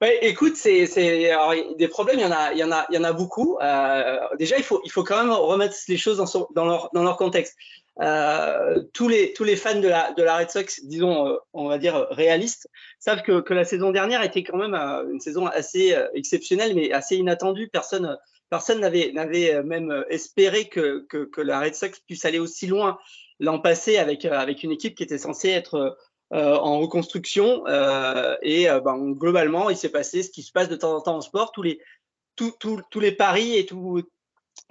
Ouais, 0.00 0.18
écoute, 0.22 0.56
c'est, 0.56 0.86
des 0.86 1.88
problèmes, 1.88 2.18
il 2.18 2.22
y 2.22 2.26
en 2.26 2.32
a, 2.32 2.52
il 2.52 2.58
y 2.58 2.64
en 2.64 2.70
a, 2.70 2.86
il 2.90 2.94
y 2.94 2.98
en 2.98 3.04
a 3.04 3.12
beaucoup. 3.12 3.58
Euh, 3.60 4.18
déjà, 4.38 4.56
il 4.56 4.62
faut, 4.62 4.80
il 4.84 4.90
faut 4.90 5.02
quand 5.02 5.22
même 5.22 5.32
remettre 5.32 5.74
les 5.88 5.96
choses 5.96 6.18
dans, 6.18 6.26
son, 6.26 6.46
dans 6.54 6.64
leur, 6.64 6.90
dans 6.92 7.02
leur 7.02 7.16
contexte. 7.16 7.56
Euh, 8.00 8.80
tous 8.92 9.08
les, 9.08 9.32
tous 9.32 9.42
les 9.42 9.56
fans 9.56 9.80
de 9.80 9.88
la, 9.88 10.12
de 10.12 10.22
la 10.22 10.36
Red 10.36 10.50
Sox, 10.50 10.84
disons, 10.84 11.26
euh, 11.26 11.36
on 11.52 11.68
va 11.68 11.78
dire 11.78 12.06
réalistes, 12.10 12.68
savent 13.00 13.22
que, 13.22 13.40
que 13.40 13.54
la 13.54 13.64
saison 13.64 13.90
dernière 13.90 14.22
était 14.22 14.44
quand 14.44 14.58
même 14.58 14.74
une 14.74 15.20
saison 15.20 15.46
assez 15.46 15.96
exceptionnelle, 16.14 16.74
mais 16.76 16.92
assez 16.92 17.16
inattendue. 17.16 17.68
Personne, 17.68 18.16
personne 18.50 18.80
n'avait, 18.80 19.10
n'avait 19.12 19.62
même 19.64 20.04
espéré 20.08 20.68
que, 20.68 21.04
que, 21.08 21.24
que 21.24 21.40
la 21.40 21.58
Red 21.58 21.74
Sox 21.74 21.98
puisse 22.06 22.24
aller 22.24 22.38
aussi 22.38 22.68
loin 22.68 22.98
l'an 23.40 23.60
passé 23.60 23.98
avec, 23.98 24.24
avec 24.24 24.62
une 24.62 24.72
équipe 24.72 24.96
qui 24.96 25.02
était 25.02 25.18
censée 25.18 25.50
être 25.50 25.96
en 26.30 26.80
reconstruction. 26.80 27.66
Euh, 27.66 28.36
et 28.42 28.68
euh, 28.68 28.80
ben, 28.80 29.12
globalement, 29.12 29.70
il 29.70 29.76
s'est 29.76 29.88
passé 29.88 30.22
ce 30.22 30.30
qui 30.30 30.42
se 30.42 30.52
passe 30.52 30.68
de 30.68 30.76
temps 30.76 30.94
en 30.94 31.00
temps 31.00 31.16
en 31.16 31.20
sport. 31.20 31.52
Tous 31.52 31.62
les, 31.62 31.80
tous, 32.36 32.52
tous, 32.58 32.80
tous 32.90 33.00
les 33.00 33.12
paris 33.12 33.56
et 33.56 33.66
tout, 33.66 34.02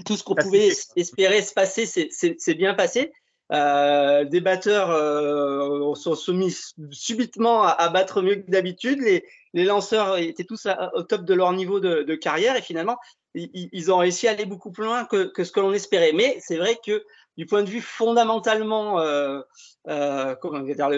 tout 0.06 0.17
ce 0.17 0.24
qu'on 0.24 0.36
pouvait 0.36 0.72
espérer 0.96 1.41
se 1.41 1.54
passer, 1.54 1.86
c'est 1.86 2.56
bien 2.56 2.74
passé. 2.74 3.12
Euh, 3.54 4.26
des 4.26 4.41
batteurs 4.41 4.91
euh, 4.91 5.96
sont 5.96 6.15
soumis 6.15 6.54
subitement 6.91 7.63
à, 7.63 7.70
à 7.70 7.89
battre 7.89 8.22
mieux 8.22 8.36
que 8.36 8.52
d'habitude. 8.52 9.02
Les, 9.02 9.24
les, 9.54 9.63
lanceurs 9.63 10.17
étaient 10.17 10.43
tous 10.43 10.65
à, 10.65 10.91
au 10.96 11.04
top 11.04 11.24
de 11.24 11.34
leur 11.34 11.54
niveau 11.54 11.80
de, 11.80 12.04
de 12.04 12.15
carrière 12.15 12.58
et 12.58 12.62
finalement, 12.62 12.98
ils, 13.36 13.70
ils, 13.72 13.91
ont 13.91 13.98
réussi 13.98 14.28
à 14.28 14.32
aller 14.32 14.46
beaucoup 14.46 14.72
plus 14.72 14.84
loin 14.84 15.06
que, 15.06 15.32
que 15.32 15.46
ce 15.46 15.54
que 15.54 15.62
l'on 15.62 15.72
espérait. 15.72 16.12
Mais 16.12 16.38
c'est 16.41 16.58
vrai 16.58 16.78
que 16.86 17.06
du 17.38 17.45
point 17.45 17.63
de 17.63 17.69
vue 17.69 17.82
fondamentalement, 17.82 19.00
euh, 19.00 19.41
euh, 19.88 20.36
comment 20.36 20.60
dire, 20.60 20.89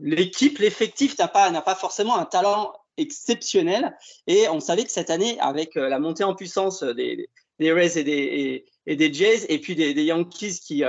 l'équipe, 0.00 0.58
l'effectif 0.58 1.18
n'a 1.18 1.28
pas, 1.28 1.74
forcément 1.74 2.16
un 2.16 2.24
talent 2.24 2.72
exceptionnel. 2.96 3.96
Et 4.26 4.48
on 4.48 4.60
savait 4.60 4.84
que 4.84 4.92
cette 4.92 5.10
année, 5.10 5.38
avec 5.40 5.74
la 5.74 5.98
montée 5.98 6.24
en 6.24 6.34
puissance 6.34 6.82
des, 6.82 7.28
des 7.58 7.72
Rays 7.72 7.98
et 7.98 8.04
des, 8.96 9.14
Jays, 9.14 9.46
et 9.48 9.58
puis 9.58 9.74
des, 9.74 9.92
Yankees 10.02 10.60
qui, 10.60 10.82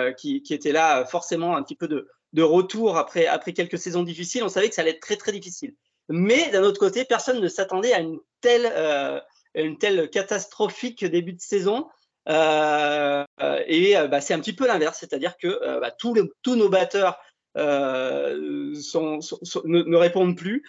étaient 0.50 0.72
là 0.72 1.06
forcément 1.06 1.56
un 1.56 1.64
petit 1.64 1.76
peu 1.76 1.88
de, 1.88 2.42
retour 2.42 2.98
après, 2.98 3.28
quelques 3.54 3.78
saisons 3.78 4.04
difficiles, 4.04 4.44
on 4.44 4.50
savait 4.50 4.70
que 4.70 4.76
ça 4.76 4.82
allait 4.82 4.92
être 4.92 5.02
très 5.02 5.18
très 5.18 5.32
difficile. 5.32 5.76
Mais 6.10 6.50
d'un 6.52 6.64
autre 6.64 6.80
côté, 6.80 7.06
personne 7.06 7.40
ne 7.40 7.48
s'attendait 7.48 7.94
à 7.94 8.00
une 8.00 8.20
telle, 8.42 8.70
euh, 8.76 9.20
une 9.56 9.78
telle 9.78 10.10
catastrophique 10.10 11.06
début 11.06 11.34
de 11.34 11.42
saison. 11.42 11.88
Euh, 12.30 13.26
et 13.68 13.98
euh, 13.98 14.08
bah, 14.08 14.22
c'est 14.22 14.34
un 14.34 14.40
petit 14.40 14.54
peu 14.54 14.68
l'inverse, 14.68 14.98
c'est-à-dire 15.00 15.38
que 15.38 15.48
euh, 15.48 15.80
bah, 15.80 15.92
tous, 15.92 16.14
les, 16.14 16.24
tous 16.42 16.56
nos 16.56 16.70
batteurs 16.70 17.18
euh, 17.58 18.74
sont, 18.76 19.22
sont, 19.22 19.40
ne, 19.66 19.84
ne, 19.84 19.98
répondent 19.98 20.38
plus, 20.38 20.64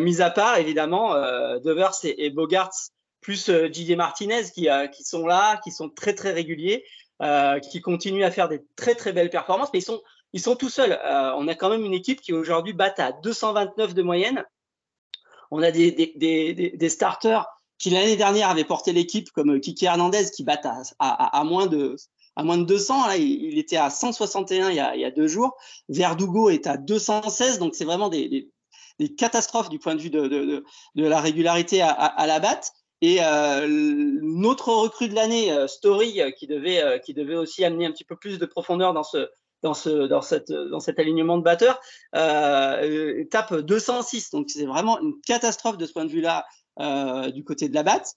mis 0.00 0.22
à 0.22 0.30
part 0.30 0.58
évidemment 0.58 1.14
Devers 1.60 1.92
et, 2.04 2.26
et 2.26 2.30
Bogarts, 2.30 2.72
plus 3.20 3.50
Didier 3.50 3.96
Martinez 3.96 4.44
qui, 4.54 4.68
qui 4.92 5.04
sont 5.04 5.26
là, 5.26 5.60
qui 5.62 5.70
sont 5.70 5.90
très 5.90 6.14
très 6.14 6.30
réguliers, 6.30 6.84
qui 7.70 7.80
continuent 7.82 8.24
à 8.24 8.30
faire 8.30 8.48
des 8.48 8.62
très 8.76 8.94
très 8.94 9.12
belles 9.12 9.30
performances, 9.30 9.68
mais 9.74 9.80
ils 9.80 9.84
sont 9.84 10.00
ils 10.32 10.40
sont 10.40 10.56
tout 10.56 10.68
seuls. 10.68 10.92
Euh, 10.92 11.32
on 11.36 11.48
a 11.48 11.54
quand 11.54 11.70
même 11.70 11.84
une 11.84 11.94
équipe 11.94 12.20
qui 12.20 12.32
aujourd'hui 12.32 12.72
bat 12.72 12.94
à 12.98 13.12
229 13.12 13.94
de 13.94 14.02
moyenne. 14.02 14.44
On 15.50 15.62
a 15.62 15.70
des, 15.70 15.90
des, 15.90 16.12
des, 16.16 16.70
des 16.76 16.88
starters 16.88 17.46
qui 17.80 17.90
l'année 17.90 18.14
dernière 18.14 18.50
avaient 18.50 18.64
porté 18.64 18.92
l'équipe 18.92 19.30
comme 19.30 19.58
Kiki 19.58 19.86
Hernandez 19.86 20.26
qui 20.32 20.44
bat 20.44 20.60
à, 20.98 21.38
à, 21.38 21.44
moins 21.44 21.66
de 21.66 21.96
à 22.36 22.44
moins 22.44 22.58
de 22.58 22.64
200. 22.64 23.06
Là, 23.08 23.16
il, 23.16 23.58
était 23.58 23.76
à 23.76 23.90
161 23.90 24.70
il 24.70 24.76
y 24.76 25.04
a, 25.04 25.10
deux 25.10 25.26
jours. 25.26 25.56
Verdugo 25.88 26.50
est 26.50 26.66
à 26.66 26.76
216, 26.76 27.58
donc 27.58 27.74
c'est 27.74 27.86
vraiment 27.86 28.08
des, 28.08 28.48
catastrophes 29.16 29.70
du 29.70 29.78
point 29.78 29.94
de 29.94 30.00
vue 30.00 30.10
de, 30.10 30.28
de, 30.28 30.62
la 30.94 31.20
régularité 31.20 31.80
à, 31.82 32.26
la 32.26 32.38
batte. 32.38 32.72
Et 33.02 33.16
euh, 33.22 33.66
notre 33.66 34.74
recrue 34.74 35.08
de 35.08 35.14
l'année, 35.14 35.50
euh, 35.50 35.66
Story, 35.66 36.20
qui 36.38 36.46
devait, 36.46 36.82
euh, 36.82 36.98
qui 36.98 37.14
devait 37.14 37.34
aussi 37.34 37.64
amener 37.64 37.86
un 37.86 37.92
petit 37.92 38.04
peu 38.04 38.14
plus 38.14 38.38
de 38.38 38.44
profondeur 38.44 38.92
dans 38.92 39.02
ce, 39.02 39.26
dans, 39.62 39.74
ce, 39.74 40.06
dans, 40.06 40.22
cette, 40.22 40.52
dans 40.52 40.80
cet 40.80 40.98
alignement 40.98 41.38
de 41.38 41.42
batteurs, 41.42 41.80
euh, 42.14 43.24
tape 43.30 43.54
206. 43.54 44.30
Donc 44.30 44.50
c'est 44.50 44.66
vraiment 44.66 45.00
une 45.00 45.20
catastrophe 45.26 45.78
de 45.78 45.86
ce 45.86 45.92
point 45.92 46.04
de 46.04 46.10
vue-là 46.10 46.46
euh, 46.80 47.30
du 47.30 47.44
côté 47.44 47.68
de 47.68 47.74
la 47.74 47.82
batte. 47.82 48.14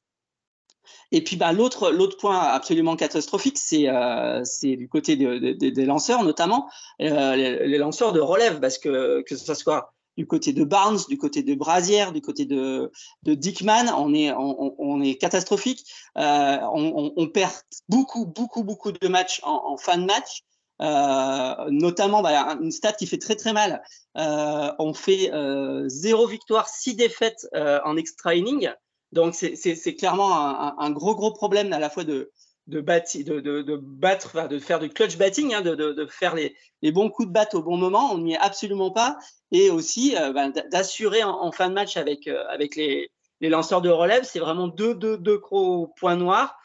Et 1.11 1.23
puis 1.23 1.37
bah, 1.37 1.53
l'autre 1.53 1.91
l'autre 1.91 2.17
point 2.17 2.39
absolument 2.39 2.95
catastrophique, 2.95 3.57
c'est 3.57 3.87
euh, 3.89 4.41
c'est 4.43 4.75
du 4.75 4.89
côté 4.89 5.15
de, 5.15 5.37
de, 5.37 5.53
de, 5.53 5.69
des 5.69 5.85
lanceurs, 5.85 6.23
notamment 6.23 6.69
euh, 7.01 7.35
les, 7.35 7.77
lanceurs 7.77 8.13
de 8.13 8.19
relève, 8.19 8.59
parce 8.59 8.77
que 8.77 9.21
que 9.21 9.35
ce 9.35 9.53
soit 9.53 9.93
du 10.17 10.27
côté 10.27 10.53
de 10.53 10.63
Barnes, 10.63 10.99
du 11.09 11.17
côté 11.17 11.41
de 11.41 11.55
Brasier, 11.55 12.11
du 12.13 12.21
côté 12.21 12.45
de, 12.45 12.91
Dickman, 13.23 13.89
on 13.97 14.13
est, 14.13 14.31
on, 14.31 15.01
est 15.01 15.15
catastrophique. 15.15 15.85
On, 16.15 17.29
perd 17.33 17.51
beaucoup, 17.89 18.25
beaucoup, 18.25 18.63
beaucoup 18.63 18.91
de 18.91 19.07
matchs 19.07 19.41
en 19.43 19.75
fin 19.77 19.97
de 19.97 20.05
match. 20.05 20.43
Euh, 20.83 21.69
notamment 21.69 22.25
une 22.25 22.71
stat 22.71 22.93
qui 22.93 23.07
fait 23.07 23.17
très 23.17 23.35
très 23.35 23.53
mal. 23.53 23.81
Euh, 24.17 24.71
on 24.79 24.93
fait 24.93 25.33
euh, 25.33 25.87
zéro 25.87 26.27
victoire, 26.27 26.67
six 26.67 26.93
défaites 26.95 27.47
euh, 27.55 27.79
en 27.85 27.95
extra 27.95 28.35
inning. 28.35 28.69
Donc 29.13 29.35
c'est 29.35 29.95
clairement 29.95 30.35
un, 30.79 30.91
gros 30.91 31.15
gros 31.15 31.31
problème 31.31 31.71
à 31.71 31.79
la 31.79 31.89
fois 31.89 32.03
de 32.03 32.31
battre, 32.67 34.47
de 34.47 34.59
faire 34.59 34.79
du 34.79 34.89
clutch 34.89 35.17
batting, 35.17 35.53
hein, 35.53 35.61
de, 35.61 36.07
faire 36.09 36.35
les, 36.35 36.55
bons 36.91 37.09
coups 37.09 37.27
de 37.27 37.33
batte 37.33 37.53
au 37.53 37.61
bon 37.61 37.77
moment. 37.77 38.11
On 38.11 38.17
n'y 38.17 38.33
est 38.33 38.39
absolument 38.39 38.91
pas. 38.91 39.17
Et 39.51 39.69
aussi 39.69 40.17
euh, 40.17 40.33
bah, 40.33 40.49
d'assurer 40.49 41.23
en, 41.23 41.51
fin 41.51 41.69
de 41.69 41.75
match 41.75 41.95
avec, 41.95 42.27
euh, 42.27 42.43
les, 42.75 43.09
lanceurs 43.49 43.81
de 43.81 43.89
relève. 43.89 44.23
C'est 44.23 44.39
vraiment 44.39 44.67
deux 44.67 45.37
gros 45.37 45.93
points 45.99 46.15
noirs. 46.15 46.57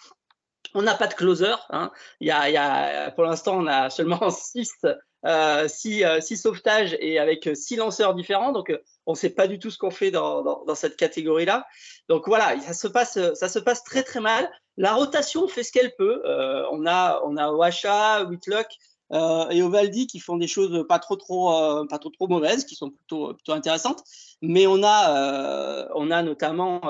On 0.75 0.83
n'a 0.83 0.95
pas 0.95 1.07
de 1.07 1.15
closer. 1.15 1.55
Hein. 1.71 1.91
Il, 2.21 2.29
y 2.29 2.31
a, 2.31 2.49
il 2.49 2.53
y 2.53 2.57
a, 2.57 3.11
pour 3.13 3.25
l'instant, 3.25 3.59
on 3.59 3.67
a 3.67 3.91
seulement 3.91 4.31
six, 4.31 4.73
euh, 5.27 5.67
six, 5.69 6.05
euh, 6.05 6.21
six, 6.21 6.37
sauvetages 6.37 6.97
et 7.01 7.19
avec 7.19 7.49
six 7.55 7.77
lanceurs 7.77 8.15
différents. 8.15 8.53
Donc, 8.53 8.71
euh, 8.71 8.79
on 9.07 9.13
ne 9.13 9.17
sait 9.17 9.31
pas 9.31 9.49
du 9.49 9.59
tout 9.59 9.71
ce 9.71 9.79
qu'on 9.79 9.91
fait 9.91 10.11
dans, 10.11 10.43
dans, 10.43 10.65
dans 10.65 10.75
cette 10.75 10.97
catégorie-là. 10.97 11.67
Donc 12.09 12.29
voilà, 12.29 12.59
ça 12.61 12.75
se 12.75 12.89
passe, 12.89 13.19
ça 13.35 13.49
se 13.49 13.59
passe 13.59 13.83
très 13.83 14.03
très 14.03 14.21
mal. 14.21 14.49
La 14.77 14.95
rotation 14.95 15.49
fait 15.49 15.65
ce 15.65 15.73
qu'elle 15.73 15.95
peut. 15.97 16.23
Euh, 16.25 16.65
on 16.71 16.87
a, 16.87 17.21
on 17.25 17.37
a 17.37 17.51
Wacha, 17.51 18.25
Whitlock 18.25 18.69
euh, 19.13 19.49
et 19.49 19.63
Ovaldi 19.63 20.07
qui 20.07 20.21
font 20.21 20.37
des 20.37 20.47
choses 20.47 20.87
pas 20.87 21.01
trop 21.01 21.17
trop, 21.17 21.85
pas 21.87 21.99
trop 21.99 22.11
trop 22.11 22.29
mauvaises, 22.29 22.65
qui 22.65 22.77
sont 22.77 22.91
plutôt 22.91 23.35
plutôt 23.35 23.53
intéressantes. 23.53 24.05
Mais 24.41 24.69
on 24.69 24.85
a, 24.85 25.89
on 25.97 26.13
a 26.13 26.23
notamment 26.23 26.81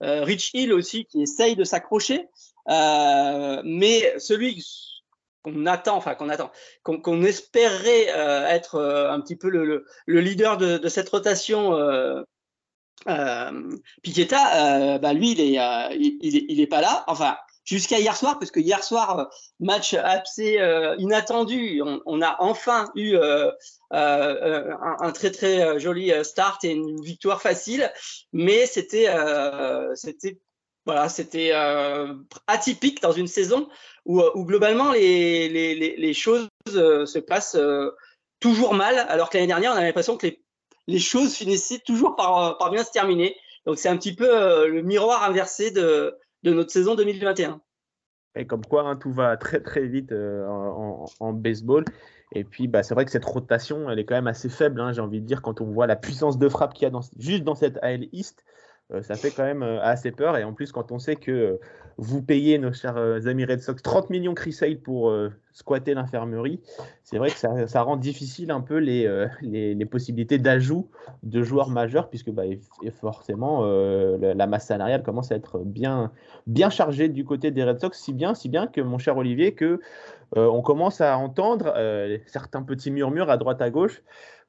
Rich 0.00 0.50
Hill 0.54 0.72
aussi 0.72 1.06
qui 1.06 1.22
essaye 1.22 1.56
de 1.56 1.64
s'accrocher. 1.64 2.28
Euh, 2.68 3.62
mais 3.64 4.18
celui 4.18 4.64
qu'on 5.42 5.66
attend, 5.66 5.96
enfin 5.96 6.14
qu'on 6.14 6.28
attend, 6.28 6.50
qu'on 6.82 7.00
qu 7.00 7.26
espérait 7.26 8.12
euh, 8.14 8.46
être 8.46 8.76
euh, 8.76 9.10
un 9.10 9.20
petit 9.20 9.36
peu 9.36 9.48
le, 9.48 9.64
le, 9.64 9.84
le 10.06 10.20
leader 10.20 10.56
de, 10.56 10.88
cette 10.88 11.08
rotation, 11.08 11.74
euh, 11.74 12.22
euh 13.08 13.70
Piqueta, 14.02 14.98
bah 14.98 15.12
lui 15.14 15.32
il 15.32 15.40
est, 15.40 15.96
il, 15.96 16.18
il, 16.50 16.60
est, 16.60 16.66
pas 16.66 16.82
là. 16.82 17.04
Enfin, 17.06 17.36
jusqu'à 17.64 17.98
hier 17.98 18.14
soir, 18.14 18.38
parce 18.38 18.50
que 18.50 18.60
hier 18.60 18.84
soir, 18.84 19.30
match 19.58 19.94
assez 19.94 20.58
inattendu, 20.98 21.80
on, 21.82 22.02
on, 22.04 22.20
a 22.20 22.36
enfin 22.40 22.90
eu 22.94 23.16
un, 23.16 23.52
un, 23.90 25.12
très 25.12 25.30
très 25.30 25.80
joli 25.80 26.12
start 26.22 26.62
et 26.64 26.72
une 26.72 27.00
victoire 27.00 27.40
facile, 27.40 27.90
mais 28.34 28.66
c'était 28.66 29.08
c'était 29.94 30.38
voilà, 30.86 31.08
c'était 31.08 31.50
euh, 31.52 32.14
atypique 32.46 33.02
dans 33.02 33.12
une 33.12 33.26
saison 33.26 33.68
où, 34.06 34.22
où 34.34 34.44
globalement 34.44 34.92
les, 34.92 36.12
choses 36.14 36.48
euh, 36.74 37.04
se 37.04 37.18
passent 37.18 37.56
euh, 37.56 37.90
toujours 38.40 38.74
mal, 38.74 38.98
alors 39.08 39.28
que 39.28 39.36
l'année 39.36 39.48
dernière, 39.48 39.72
on 39.72 39.76
avait 39.76 39.86
l'impression 39.86 40.16
que 40.16 40.28
les, 40.86 40.98
choses 40.98 41.34
finissaient 41.34 41.80
toujours 41.80 42.16
par, 42.16 42.70
bien 42.70 42.82
se 42.82 42.92
terminer. 42.92 43.36
Donc 43.66 43.78
c'est 43.78 43.88
un 43.88 43.96
petit 43.96 44.14
peu 44.14 44.66
le 44.66 44.82
miroir 44.82 45.22
inversé 45.24 45.70
de, 45.70 46.16
notre 46.44 46.70
saison 46.70 46.94
2021. 46.94 47.60
Et 48.36 48.46
comme 48.46 48.64
quoi, 48.64 48.82
hein, 48.82 48.96
tout 48.96 49.12
va 49.12 49.36
très 49.36 49.60
très 49.60 49.86
vite 49.86 50.12
en, 50.12 51.32
baseball. 51.32 51.84
Et 52.32 52.44
puis, 52.44 52.68
bah, 52.68 52.82
c'est 52.82 52.94
vrai 52.94 53.04
que 53.04 53.10
cette 53.10 53.24
rotation, 53.24 53.90
elle 53.90 53.98
est 53.98 54.04
quand 54.04 54.14
même 54.14 54.28
assez 54.28 54.48
faible, 54.48 54.80
hein, 54.80 54.92
j'ai 54.92 55.00
envie 55.00 55.20
de 55.20 55.26
dire, 55.26 55.42
quand 55.42 55.60
on 55.60 55.66
voit 55.66 55.88
la 55.88 55.96
puissance 55.96 56.38
de 56.38 56.48
frappe 56.48 56.74
qu'il 56.74 56.88
y 56.88 56.90
a 56.90 57.00
juste 57.18 57.42
dans 57.42 57.56
cette 57.56 57.76
AL 57.82 58.06
East. 58.12 58.44
Euh, 58.92 59.02
ça 59.02 59.14
fait 59.14 59.30
quand 59.30 59.44
même 59.44 59.62
euh, 59.62 59.80
assez 59.82 60.10
peur. 60.10 60.36
Et 60.36 60.44
en 60.44 60.52
plus, 60.52 60.72
quand 60.72 60.92
on 60.92 60.98
sait 60.98 61.16
que 61.16 61.30
euh, 61.30 61.60
vous 61.96 62.22
payez, 62.22 62.58
nos 62.58 62.72
chers 62.72 62.96
amis 62.96 63.44
Red 63.44 63.60
Sox, 63.60 63.82
30 63.82 64.10
millions 64.10 64.34
Chris 64.34 64.58
pour 64.82 65.12
squatter 65.52 65.92
l'infirmerie, 65.92 66.60
c'est 67.04 67.18
vrai 67.18 67.28
que 67.28 67.36
ça, 67.36 67.82
rend 67.82 67.98
difficile 67.98 68.50
un 68.52 68.62
peu 68.62 68.78
les, 68.78 69.26
les, 69.42 69.84
possibilités 69.84 70.38
d'ajout 70.38 70.88
de 71.24 71.42
joueurs 71.42 71.68
majeurs, 71.68 72.08
puisque 72.08 72.30
bah, 72.30 72.44
forcément, 73.02 73.66
la 73.66 74.46
masse 74.46 74.68
salariale 74.68 75.02
commence 75.02 75.30
à 75.30 75.34
être 75.34 75.58
bien, 75.58 76.10
bien 76.46 76.70
chargée 76.70 77.10
du 77.10 77.26
côté 77.26 77.50
des 77.50 77.64
Red 77.64 77.80
Sox, 77.80 77.98
si 77.98 78.14
bien, 78.14 78.32
si 78.34 78.48
bien 78.48 78.66
que, 78.66 78.80
mon 78.80 78.96
cher 78.96 79.18
Olivier, 79.18 79.52
que 79.52 79.78
on 80.34 80.62
commence 80.62 81.02
à 81.02 81.18
entendre 81.18 81.74
certains 82.24 82.62
petits 82.62 82.90
murmures 82.90 83.28
à 83.28 83.36
droite 83.36 83.60
à 83.60 83.68
gauche 83.68 84.02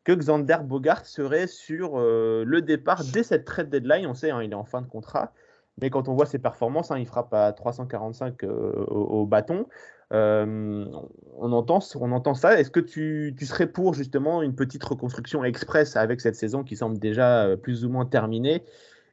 que 0.04 0.12
Xander 0.12 0.58
Bogart 0.64 1.06
serait 1.06 1.48
sur 1.48 2.00
euh, 2.00 2.44
le 2.46 2.62
départ 2.62 3.04
dès 3.14 3.24
cette 3.24 3.46
trade 3.46 3.70
deadline. 3.70 4.08
On 4.08 4.14
sait, 4.14 4.32
hein, 4.32 4.42
il 4.42 4.52
est 4.52 4.56
en 4.56 4.64
fin 4.64 4.82
de 4.82 4.88
contrat, 4.88 5.34
mais 5.80 5.90
quand 5.90 6.08
on 6.08 6.14
voit 6.14 6.26
ses 6.26 6.40
performances, 6.40 6.92
hein, 6.92 6.98
il 6.98 7.06
frappe 7.06 7.34
à 7.34 7.52
345 7.54 8.44
euh, 8.44 8.48
au, 8.88 9.26
bâton. 9.26 9.68
Euh, 10.12 10.86
on, 11.38 11.52
entend, 11.54 11.80
on 11.96 12.12
entend 12.12 12.34
ça. 12.34 12.60
Est-ce 12.60 12.72
que 12.72 12.80
tu, 12.80 13.36
serais 13.42 13.68
pour 13.68 13.94
justement 13.94 14.42
une 14.42 14.56
petite 14.56 14.84
reconstruction 14.84 15.44
express 15.44 15.96
avec 15.96 16.20
cette 16.20 16.36
saison 16.36 16.64
qui 16.64 16.76
semble 16.76 16.98
déjà 17.00 17.56
plus 17.62 17.86
ou 17.86 17.90
moins 17.90 18.06
terminée 18.06 18.64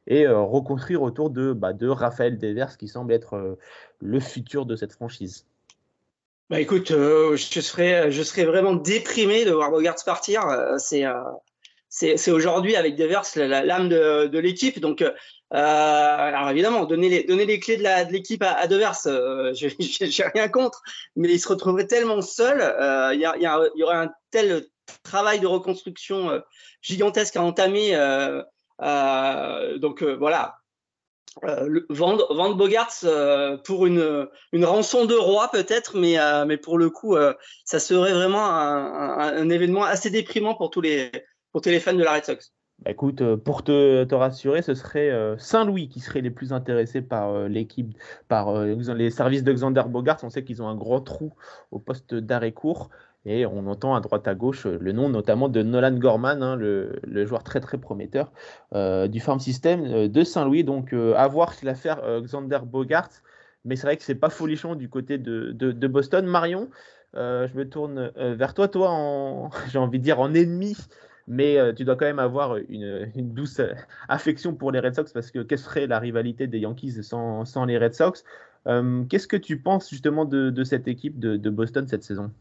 et 0.07 0.27
reconstruire 0.27 1.03
autour 1.03 1.29
de, 1.29 1.53
bah, 1.53 1.71
Raphaël 1.81 2.39
Devers 2.39 2.77
qui 2.77 2.87
semble 2.87 3.13
être 3.13 3.57
le 4.01 4.19
futur 4.19 4.65
de 4.65 4.75
cette 4.75 4.91
franchise? 4.91 5.45
Bah 6.49 6.59
écoute, 6.59 6.89
euh, 6.89 7.35
je 7.35 7.61
serais, 7.61 8.11
je 8.11 8.23
serais 8.23 8.43
vraiment 8.43 8.73
déprimé 8.73 9.45
de 9.45 9.51
voir 9.51 9.69
Bogarts 9.69 10.03
partir. 10.03 10.47
Euh, 10.47 10.77
c'est, 10.79 11.05
euh, 11.05 11.13
c'est, 11.89 12.31
aujourd'hui 12.31 12.75
avec 12.75 12.95
Devers 12.95 13.23
l'âme 13.35 13.87
de, 13.87 14.25
de 14.25 14.39
l'équipe. 14.39 14.79
Donc, 14.79 15.03
euh, 15.03 15.11
alors 15.51 16.49
évidemment, 16.49 16.85
donner 16.85 17.09
les, 17.09 17.23
donner 17.23 17.45
les 17.45 17.59
clés 17.59 17.77
de, 17.77 17.83
la, 17.83 18.03
de 18.03 18.11
l'équipe 18.11 18.41
à, 18.41 18.53
à 18.53 18.65
Devers, 18.65 18.95
euh, 19.05 19.53
j'ai 19.53 20.23
rien 20.23 20.49
contre, 20.49 20.81
mais 21.15 21.29
il 21.29 21.39
se 21.39 21.47
retrouverait 21.47 21.85
tellement 21.85 22.21
seul. 22.21 22.57
Il 23.13 23.19
y, 23.19 23.25
a, 23.25 23.37
y, 23.37 23.45
a, 23.45 23.59
y, 23.75 23.83
aurait 23.83 23.97
un 23.97 24.11
tel 24.31 24.65
travail 25.03 25.39
de 25.39 25.45
reconstruction 25.45 26.41
gigantesque 26.81 27.35
à 27.35 27.43
entamer. 27.43 27.91
donc 28.79 30.01
voilà, 30.01 30.58
euh, 31.43 31.81
vendre, 31.89 32.33
vendre 32.33 32.55
Bogarts 32.55 32.99
euh, 33.03 33.57
pour 33.57 33.85
une, 33.85 34.27
une 34.51 34.65
rançon 34.65 35.05
de 35.05 35.15
roi 35.15 35.49
peut-être, 35.51 35.95
mais, 35.97 36.17
mais 36.45 36.57
pour 36.57 36.77
le 36.77 36.89
coup, 36.89 37.15
ça 37.65 37.79
serait 37.79 38.13
vraiment 38.13 38.45
un, 38.45 39.19
un, 39.19 39.49
événement 39.49 39.83
assez 39.83 40.09
déprimant 40.09 40.55
pour 40.55 40.69
tous 40.69 40.81
les, 40.81 41.11
pour 41.51 41.61
tous 41.61 41.69
les 41.69 41.79
fans 41.79 41.93
de 41.93 42.03
la 42.03 42.13
Red 42.13 42.25
Sox. 42.25 42.51
Bah, 42.83 42.91
écoute, 42.91 43.35
pour 43.35 43.63
te, 43.63 44.03
te, 44.05 44.15
rassurer, 44.15 44.61
ce 44.61 44.73
serait 44.73 45.11
Saint-Louis 45.37 45.89
qui 45.89 45.99
serait 45.99 46.21
les 46.21 46.31
plus 46.31 46.53
intéressés 46.53 47.01
par 47.01 47.49
l'équipe, 47.49 47.97
par 48.27 48.63
les 48.63 49.09
services 49.09 49.43
de 49.43 49.51
Xander 49.53 49.83
Bogarts. 49.87 50.19
On 50.23 50.29
sait 50.29 50.43
qu'ils 50.43 50.61
ont 50.61 50.67
un 50.67 50.75
grand 50.75 51.01
trou 51.01 51.33
au 51.71 51.79
poste 51.79 52.15
d'arrêt 52.15 52.53
court. 52.53 52.89
Et 53.25 53.45
on 53.45 53.67
entend 53.67 53.95
à 53.95 54.01
droite 54.01 54.27
à 54.27 54.35
gauche 54.35 54.65
euh, 54.65 54.77
le 54.79 54.91
nom 54.91 55.09
notamment 55.09 55.49
de 55.49 55.61
Nolan 55.61 55.97
Gorman, 55.97 56.41
hein, 56.41 56.55
le, 56.55 57.25
joueur 57.25 57.43
très 57.43 57.59
très 57.59 57.77
prometteur 57.77 58.31
euh, 58.73 59.07
du 59.07 59.19
farm 59.19 59.39
system 59.39 59.83
euh, 59.85 60.07
de 60.07 60.23
Saint-Louis. 60.23 60.63
Donc 60.63 60.93
à 60.93 61.27
voir 61.27 61.53
l'affaire 61.63 62.01
Xander 62.21 62.59
Bogart. 62.65 63.09
Mais 63.65 63.75
c'est 63.75 63.87
vrai 63.87 63.97
que 63.97 64.03
c'est 64.03 64.15
pas 64.15 64.29
folichon 64.29 64.75
du 64.75 64.89
côté 64.89 65.17
de, 65.17 65.51
de, 65.51 65.87
Boston. 65.87 66.25
Marion, 66.25 66.69
je 67.13 67.57
me 67.57 67.67
tourne 67.67 68.11
vers 68.15 68.53
toi, 68.53 68.69
toi, 68.69 69.49
j'ai 69.69 69.77
envie 69.77 69.99
de 69.99 70.03
dire 70.03 70.21
en 70.21 70.33
ennemi 70.33 70.77
mais 71.29 71.57
tu 71.75 71.85
dois 71.85 71.95
quand 71.95 72.05
même 72.05 72.19
avoir 72.19 72.57
une, 72.57 73.11
une, 73.15 73.33
douce 73.33 73.61
affection 74.09 74.53
pour 74.55 74.71
les 74.71 74.79
Red 74.79 74.95
Sox 74.95 75.13
parce 75.13 75.31
que 75.31 75.39
quelle 75.39 75.59
serait 75.59 75.87
la 75.87 75.99
rivalité 75.99 76.47
des 76.47 76.59
Yankees 76.59 77.03
sans, 77.03 77.45
sans 77.45 77.65
les 77.65 77.77
Red 77.77 77.93
Sox? 77.93 78.23
Qu'est-ce 78.65 79.27
que 79.27 79.37
tu 79.37 79.61
penses 79.61 79.89
justement 79.89 80.25
de, 80.25 80.49
de 80.49 80.63
cette 80.63 80.87
équipe 80.87 81.19
de, 81.19 81.37
de, 81.37 81.49
Boston 81.49 81.87
cette 81.87 82.03
saison? 82.03 82.31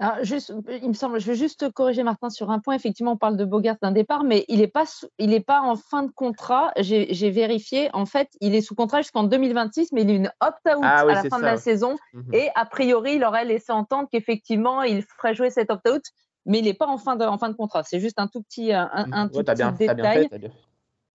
Alors, 0.00 0.24
juste, 0.24 0.50
il 0.82 0.88
me 0.88 0.94
semble, 0.94 1.20
je 1.20 1.26
vais 1.26 1.34
juste 1.34 1.70
corriger 1.72 2.02
Martin 2.02 2.30
sur 2.30 2.50
un 2.50 2.58
point. 2.58 2.74
Effectivement, 2.74 3.12
on 3.12 3.16
parle 3.18 3.36
de 3.36 3.44
Bogart 3.44 3.76
d'un 3.82 3.92
départ, 3.92 4.24
mais 4.24 4.46
il 4.48 4.60
n'est 4.60 4.66
pas, 4.66 4.84
il 5.18 5.34
est 5.34 5.44
pas 5.44 5.60
en 5.60 5.76
fin 5.76 6.02
de 6.02 6.10
contrat. 6.10 6.72
J'ai 6.78 7.30
vérifié. 7.30 7.90
En 7.92 8.06
fait, 8.06 8.30
il 8.40 8.54
est 8.54 8.62
sous 8.62 8.74
contrat 8.74 9.02
jusqu'en 9.02 9.24
2026, 9.24 9.92
mais 9.92 10.02
il 10.02 10.10
a 10.10 10.14
une 10.14 10.32
opt-out 10.40 10.80
ah 10.82 11.00
à 11.00 11.04
la 11.04 11.24
fin 11.24 11.38
de 11.38 11.44
la 11.44 11.58
saison. 11.58 11.96
Mhm. 12.14 12.32
Et 12.32 12.48
a 12.54 12.64
priori, 12.64 13.16
il 13.16 13.24
aurait 13.24 13.44
laissé 13.44 13.72
entendre 13.72 14.08
qu'effectivement, 14.10 14.82
il 14.82 15.02
ferait 15.02 15.34
jouer 15.34 15.50
cette 15.50 15.70
opt-out, 15.70 16.02
mais 16.50 16.58
il 16.58 16.64
n'est 16.64 16.74
pas 16.74 16.88
en 16.88 16.98
fin 16.98 17.14
de, 17.14 17.24
en 17.24 17.38
fin 17.38 17.48
de 17.48 17.54
contrat. 17.54 17.84
C'est 17.84 18.00
juste 18.00 18.18
un 18.18 18.26
tout 18.26 18.42
petit, 18.42 18.72
un, 18.72 18.90
un 18.92 19.28
tout 19.28 19.42
petit 19.44 19.86
détail. 19.86 20.28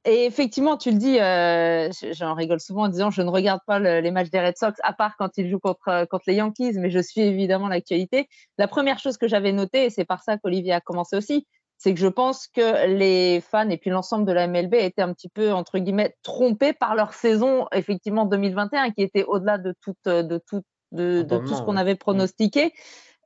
Et 0.07 0.25
effectivement, 0.25 0.77
tu 0.77 0.91
le 0.91 0.97
dis, 0.97 1.19
euh, 1.19 1.89
j'en 2.13 2.35
rigole 2.35 2.59
souvent 2.59 2.83
en 2.83 2.87
disant 2.89 3.09
je 3.09 3.21
ne 3.21 3.29
regarde 3.29 3.59
pas 3.67 3.79
les 3.79 4.11
matchs 4.11 4.29
des 4.29 4.39
Red 4.39 4.55
Sox 4.55 4.73
à 4.83 4.93
part 4.93 5.17
quand 5.17 5.37
ils 5.37 5.49
jouent 5.49 5.59
contre, 5.59 5.87
euh, 5.89 6.05
contre 6.05 6.25
les 6.27 6.35
Yankees, 6.35 6.73
mais 6.75 6.89
je 6.89 6.99
suis 6.99 7.21
évidemment 7.21 7.67
l'actualité. 7.67 8.29
La 8.57 8.67
première 8.67 8.99
chose 8.99 9.17
que 9.17 9.27
j'avais 9.27 9.51
notée, 9.51 9.85
et 9.85 9.89
c'est 9.89 10.05
par 10.05 10.23
ça 10.23 10.37
qu'Olivier 10.37 10.73
a 10.73 10.79
commencé 10.79 11.17
aussi, 11.17 11.47
c'est 11.77 11.93
que 11.93 11.99
je 11.99 12.07
pense 12.07 12.47
que 12.47 12.87
les 12.95 13.41
fans 13.41 13.67
et 13.67 13.77
puis 13.77 13.89
l'ensemble 13.89 14.25
de 14.25 14.31
la 14.31 14.47
MLB 14.47 14.75
étaient 14.75 15.01
un 15.01 15.11
petit 15.11 15.27
peu, 15.27 15.51
entre 15.51 15.79
guillemets, 15.79 16.15
trompés 16.23 16.71
par 16.71 16.95
leur 16.95 17.13
saison, 17.13 17.65
effectivement, 17.73 18.25
2021, 18.25 18.91
qui 18.91 19.01
était 19.01 19.25
au-delà 19.25 19.57
de 19.57 19.73
tout, 19.81 19.95
de 20.05 20.39
tout, 20.47 20.61
de, 20.93 21.23
de 21.23 21.37
tout 21.39 21.55
ce 21.55 21.61
qu'on 21.63 21.75
avait 21.75 21.95
pronostiqué. 21.95 22.71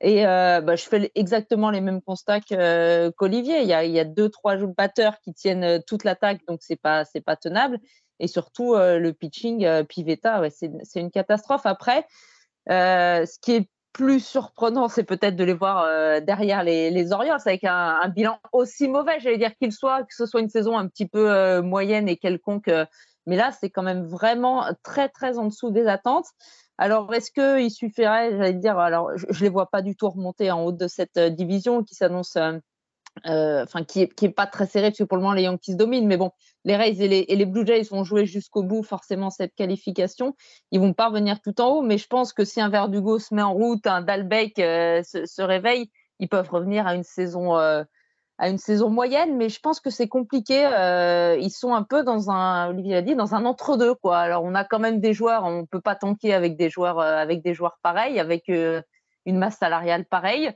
Et 0.00 0.26
euh, 0.26 0.60
bah, 0.62 0.76
je 0.76 0.84
fais 0.84 1.12
exactement 1.14 1.70
les 1.70 1.80
mêmes 1.80 2.00
constats 2.00 2.40
euh, 2.52 3.10
qu'Olivier. 3.16 3.60
il, 3.60 3.68
y 3.68 4.00
a, 4.00 4.04
deux, 4.04 4.30
trois 4.30 4.56
batteurs 4.56 5.20
qui 5.20 5.34
tiennent 5.34 5.64
euh, 5.64 5.78
toute 5.86 6.04
l'attaque, 6.04 6.40
donc 6.48 6.60
c'est 6.62 6.80
pas 6.80 7.04
c'est 7.04 7.20
pas 7.20 7.36
tenable. 7.36 7.78
Et 8.18 8.28
surtout 8.28 8.74
le 8.76 9.12
pitching, 9.12 9.66
Pivetta, 9.84 10.42
ouais, 10.42 10.50
c'est 10.50 11.00
une 11.00 11.10
catastrophe. 11.10 11.64
Après, 11.64 12.06
ce 12.68 13.38
qui 13.40 13.52
est 13.52 13.70
plus 13.94 14.20
surprenant, 14.22 14.88
c'est 14.88 15.04
peut-être 15.04 15.36
de 15.36 15.44
les 15.44 15.54
voir 15.54 16.20
derrière 16.20 16.62
les, 16.62 16.90
les 16.90 17.12
Orioles 17.12 17.40
avec 17.46 17.64
un, 17.64 17.98
un 18.02 18.08
bilan 18.10 18.38
aussi 18.52 18.88
mauvais, 18.88 19.20
j'allais 19.20 19.38
dire 19.38 19.56
qu'il 19.56 19.72
soit, 19.72 20.02
que 20.02 20.14
ce 20.14 20.26
soit 20.26 20.42
une 20.42 20.50
saison 20.50 20.76
un 20.76 20.86
petit 20.86 21.08
peu 21.08 21.62
moyenne 21.62 22.10
et 22.10 22.18
quelconque. 22.18 22.70
mais 23.24 23.36
là, 23.36 23.52
c'est 23.58 23.70
quand 23.70 23.82
même 23.82 24.04
vraiment 24.04 24.66
très, 24.82 25.08
très 25.08 25.38
en 25.38 25.46
dessous 25.46 25.70
des 25.70 25.86
attentes. 25.86 26.26
Alors, 26.80 27.12
est-ce 27.12 27.30
qu'il 27.30 27.70
suffirait, 27.70 28.30
j'allais 28.30 28.54
dire, 28.54 28.78
alors 28.78 29.10
je 29.14 29.26
ne 29.26 29.38
les 29.40 29.50
vois 29.50 29.68
pas 29.68 29.82
du 29.82 29.96
tout 29.96 30.08
remonter 30.08 30.50
en 30.50 30.64
haut 30.64 30.72
de 30.72 30.88
cette 30.88 31.18
euh, 31.18 31.28
division 31.28 31.84
qui 31.84 31.94
s'annonce, 31.94 32.36
euh, 32.36 32.54
euh, 33.26 33.66
qui 33.86 34.08
n'est 34.22 34.30
pas 34.30 34.46
très 34.46 34.64
serrée, 34.64 34.88
parce 34.88 34.96
que 34.96 35.04
pour 35.04 35.18
le 35.18 35.22
moment, 35.22 35.34
les 35.34 35.42
Yankees 35.42 35.76
dominent. 35.76 36.06
Mais 36.06 36.16
bon, 36.16 36.30
les 36.64 36.76
Rays 36.76 36.96
et 36.98 37.36
les, 37.36 37.44
Blue 37.44 37.66
Jays 37.66 37.82
vont 37.90 38.02
jouer 38.02 38.24
jusqu'au 38.24 38.62
bout, 38.62 38.82
forcément, 38.82 39.28
cette 39.28 39.54
qualification. 39.54 40.34
Ils 40.70 40.80
vont 40.80 40.94
pas 40.94 41.08
revenir 41.08 41.42
tout 41.42 41.60
en 41.60 41.68
haut, 41.68 41.82
mais 41.82 41.98
je 41.98 42.06
pense 42.06 42.32
que 42.32 42.46
si 42.46 42.62
un 42.62 42.70
Verdugo 42.70 43.18
se 43.18 43.34
met 43.34 43.42
en 43.42 43.52
route, 43.52 43.86
un 43.86 44.00
Dalbec 44.00 44.54
se, 44.56 45.42
réveille, 45.42 45.90
ils 46.18 46.30
peuvent 46.30 46.48
revenir 46.48 46.86
à 46.86 46.94
une 46.94 47.04
saison 47.04 47.58
à 48.40 48.48
une 48.48 48.56
saison 48.56 48.88
moyenne, 48.88 49.36
mais 49.36 49.50
je 49.50 49.60
pense 49.60 49.80
que 49.80 49.90
c'est 49.90 50.08
compliqué. 50.08 50.64
Euh, 50.64 51.36
ils 51.38 51.50
sont 51.50 51.74
un 51.74 51.82
peu 51.82 52.02
dans 52.02 52.30
un, 52.30 52.70
Olivier 52.70 52.96
a 52.96 53.02
dit, 53.02 53.14
dans 53.14 53.34
un 53.34 53.44
entre-deux. 53.44 53.94
quoi. 53.94 54.18
Alors, 54.18 54.44
on 54.44 54.54
a 54.54 54.64
quand 54.64 54.78
même 54.78 54.98
des 54.98 55.12
joueurs, 55.12 55.44
on 55.44 55.60
ne 55.60 55.66
peut 55.66 55.82
pas 55.82 55.94
tanker 55.94 56.32
avec 56.32 56.56
des 56.56 56.70
joueurs, 56.70 57.00
euh, 57.00 57.16
avec 57.18 57.42
des 57.42 57.52
joueurs 57.52 57.78
pareils, 57.82 58.18
avec 58.18 58.48
euh, 58.48 58.80
une 59.26 59.36
masse 59.36 59.58
salariale 59.58 60.06
pareille. 60.06 60.52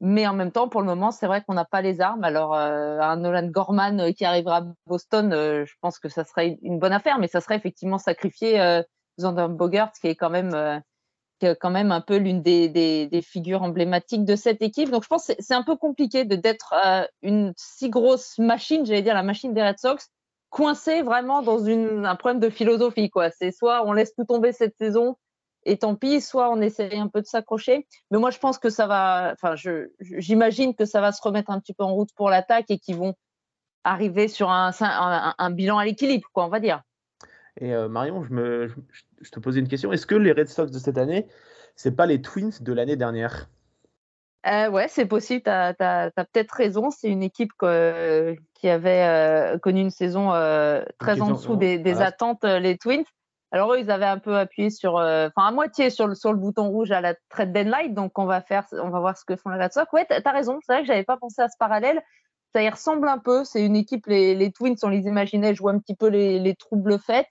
Mais 0.00 0.26
en 0.26 0.34
même 0.34 0.50
temps, 0.50 0.68
pour 0.68 0.80
le 0.80 0.88
moment, 0.88 1.12
c'est 1.12 1.28
vrai 1.28 1.44
qu'on 1.46 1.54
n'a 1.54 1.64
pas 1.64 1.80
les 1.80 2.00
armes. 2.00 2.24
Alors, 2.24 2.54
un 2.54 3.16
Nolan 3.16 3.48
Gorman 3.48 4.12
qui 4.14 4.24
arrivera 4.24 4.58
à 4.58 4.64
Boston, 4.86 5.32
je 5.32 5.72
pense 5.80 5.98
que 5.98 6.08
ça 6.08 6.22
serait 6.24 6.56
une 6.62 6.78
bonne 6.78 6.92
affaire, 6.92 7.18
mais 7.18 7.26
ça 7.26 7.40
serait 7.40 7.56
effectivement 7.56 7.98
sacrifier 7.98 8.82
Zander 9.20 9.48
Bogart, 9.50 9.90
qui 10.00 10.06
est 10.06 10.14
quand 10.14 10.30
même 10.30 10.82
quand 11.60 11.70
même 11.70 11.92
un 11.92 12.00
peu 12.00 12.16
l'une 12.16 12.42
des, 12.42 13.20
figures 13.22 13.62
emblématiques 13.62 14.24
de 14.24 14.36
cette 14.36 14.62
équipe. 14.62 14.90
Donc 14.90 15.02
je 15.02 15.08
pense 15.08 15.26
que 15.26 15.32
c'est 15.38 15.54
un 15.54 15.62
peu 15.62 15.76
compliqué 15.76 16.24
d'être 16.24 16.74
euh, 16.84 17.04
une 17.22 17.52
si 17.56 17.90
grosse 17.90 18.38
machine, 18.38 18.86
j'allais 18.86 19.02
dire 19.02 19.14
la 19.14 19.22
machine 19.22 19.54
des 19.54 19.62
Red 19.62 19.78
Sox, 19.78 20.08
coincée 20.50 21.02
vraiment 21.02 21.42
dans 21.42 21.58
une, 21.58 22.06
un 22.06 22.16
problème 22.16 22.40
de 22.40 22.50
philosophie. 22.50 23.10
quoi. 23.10 23.30
C'est 23.30 23.52
soit 23.52 23.86
on 23.86 23.92
laisse 23.92 24.14
tout 24.14 24.24
tomber 24.24 24.52
cette 24.52 24.76
saison 24.76 25.16
et 25.64 25.76
tant 25.78 25.96
pis, 25.96 26.20
soit 26.20 26.50
on 26.50 26.60
essaie 26.60 26.96
un 26.96 27.08
peu 27.08 27.20
de 27.20 27.26
s'accrocher. 27.26 27.86
Mais 28.10 28.18
moi 28.18 28.30
je 28.30 28.38
pense 28.38 28.58
que 28.58 28.70
ça 28.70 28.86
va, 28.86 29.32
enfin 29.32 29.54
j'imagine 30.00 30.74
que 30.74 30.84
ça 30.84 31.00
va 31.00 31.12
se 31.12 31.22
remettre 31.22 31.50
un 31.50 31.60
petit 31.60 31.74
peu 31.74 31.84
en 31.84 31.94
route 31.94 32.10
pour 32.14 32.30
l'attaque 32.30 32.70
et 32.70 32.78
qu'ils 32.78 32.96
vont 32.96 33.14
arriver 33.84 34.28
sur 34.28 34.50
un, 34.50 34.72
un, 34.80 35.34
un 35.36 35.50
bilan 35.50 35.78
à 35.78 35.84
l'équilibre, 35.84 36.28
quoi, 36.32 36.44
on 36.46 36.48
va 36.48 36.60
dire. 36.60 36.82
Et 37.60 37.74
euh, 37.74 37.88
Marion, 37.88 38.24
je, 38.24 38.32
me, 38.32 38.68
je, 39.20 39.30
te 39.30 39.40
posais 39.40 39.60
une 39.60 39.68
question. 39.68 39.92
Est-ce 39.92 40.06
que 40.06 40.14
les 40.14 40.32
Red 40.32 40.48
Sox 40.48 40.70
de 40.70 40.78
cette 40.78 40.98
année, 40.98 41.26
c'est 41.76 41.96
pas 41.96 42.06
les 42.06 42.22
Twins 42.22 42.52
de 42.60 42.72
l'année 42.72 42.96
dernière? 42.96 43.48
Euh, 44.46 44.70
Ouais, 44.70 44.86
c'est 44.88 45.06
possible. 45.06 45.42
Tu 45.42 45.50
as, 45.50 46.12
peut-être 46.14 46.52
raison. 46.52 46.90
C'est 46.90 47.08
une 47.08 47.22
équipe 47.22 47.52
qui 47.58 48.68
avait 48.68 49.02
euh, 49.02 49.58
connu 49.58 49.80
une 49.80 49.90
saison 49.90 50.30
très 50.98 51.20
en 51.20 51.32
dessous 51.32 51.56
des, 51.56 52.00
attentes, 52.00 52.44
les 52.44 52.78
Twins. 52.78 53.04
Alors 53.50 53.72
eux, 53.72 53.80
ils 53.80 53.90
avaient 53.90 54.04
un 54.04 54.18
peu 54.18 54.36
appuyé 54.36 54.68
sur, 54.68 54.96
enfin 54.96 55.46
à 55.46 55.50
moitié 55.50 55.88
sur 55.88 56.06
le, 56.06 56.14
sur 56.14 56.32
le 56.32 56.38
bouton 56.38 56.68
rouge 56.68 56.92
à 56.92 57.00
la 57.00 57.14
trade 57.30 57.52
deadline. 57.52 57.94
Donc 57.94 58.18
on 58.18 58.26
va 58.26 58.42
faire, 58.42 58.66
on 58.72 58.90
va 58.90 59.00
voir 59.00 59.16
ce 59.16 59.24
que 59.24 59.36
font 59.36 59.50
les 59.50 59.60
Red 59.60 59.72
Sox. 59.72 59.90
Ouais, 59.92 60.06
tu 60.06 60.14
as 60.14 60.30
raison. 60.30 60.58
C'est 60.64 60.72
vrai 60.72 60.82
que 60.82 60.86
j'avais 60.86 61.04
pas 61.04 61.16
pensé 61.16 61.40
à 61.42 61.48
ce 61.48 61.56
parallèle 61.58 62.02
ça 62.54 62.62
y 62.62 62.68
ressemble 62.68 63.08
un 63.08 63.18
peu. 63.18 63.44
C'est 63.44 63.64
une 63.64 63.76
équipe, 63.76 64.06
les, 64.06 64.34
les, 64.34 64.52
Twins, 64.52 64.76
on 64.82 64.88
les 64.88 65.06
imaginait 65.06 65.54
jouer 65.54 65.72
un 65.72 65.78
petit 65.78 65.94
peu 65.94 66.08
les, 66.08 66.38
les 66.38 66.54
troubles 66.54 66.98
faits. 66.98 67.28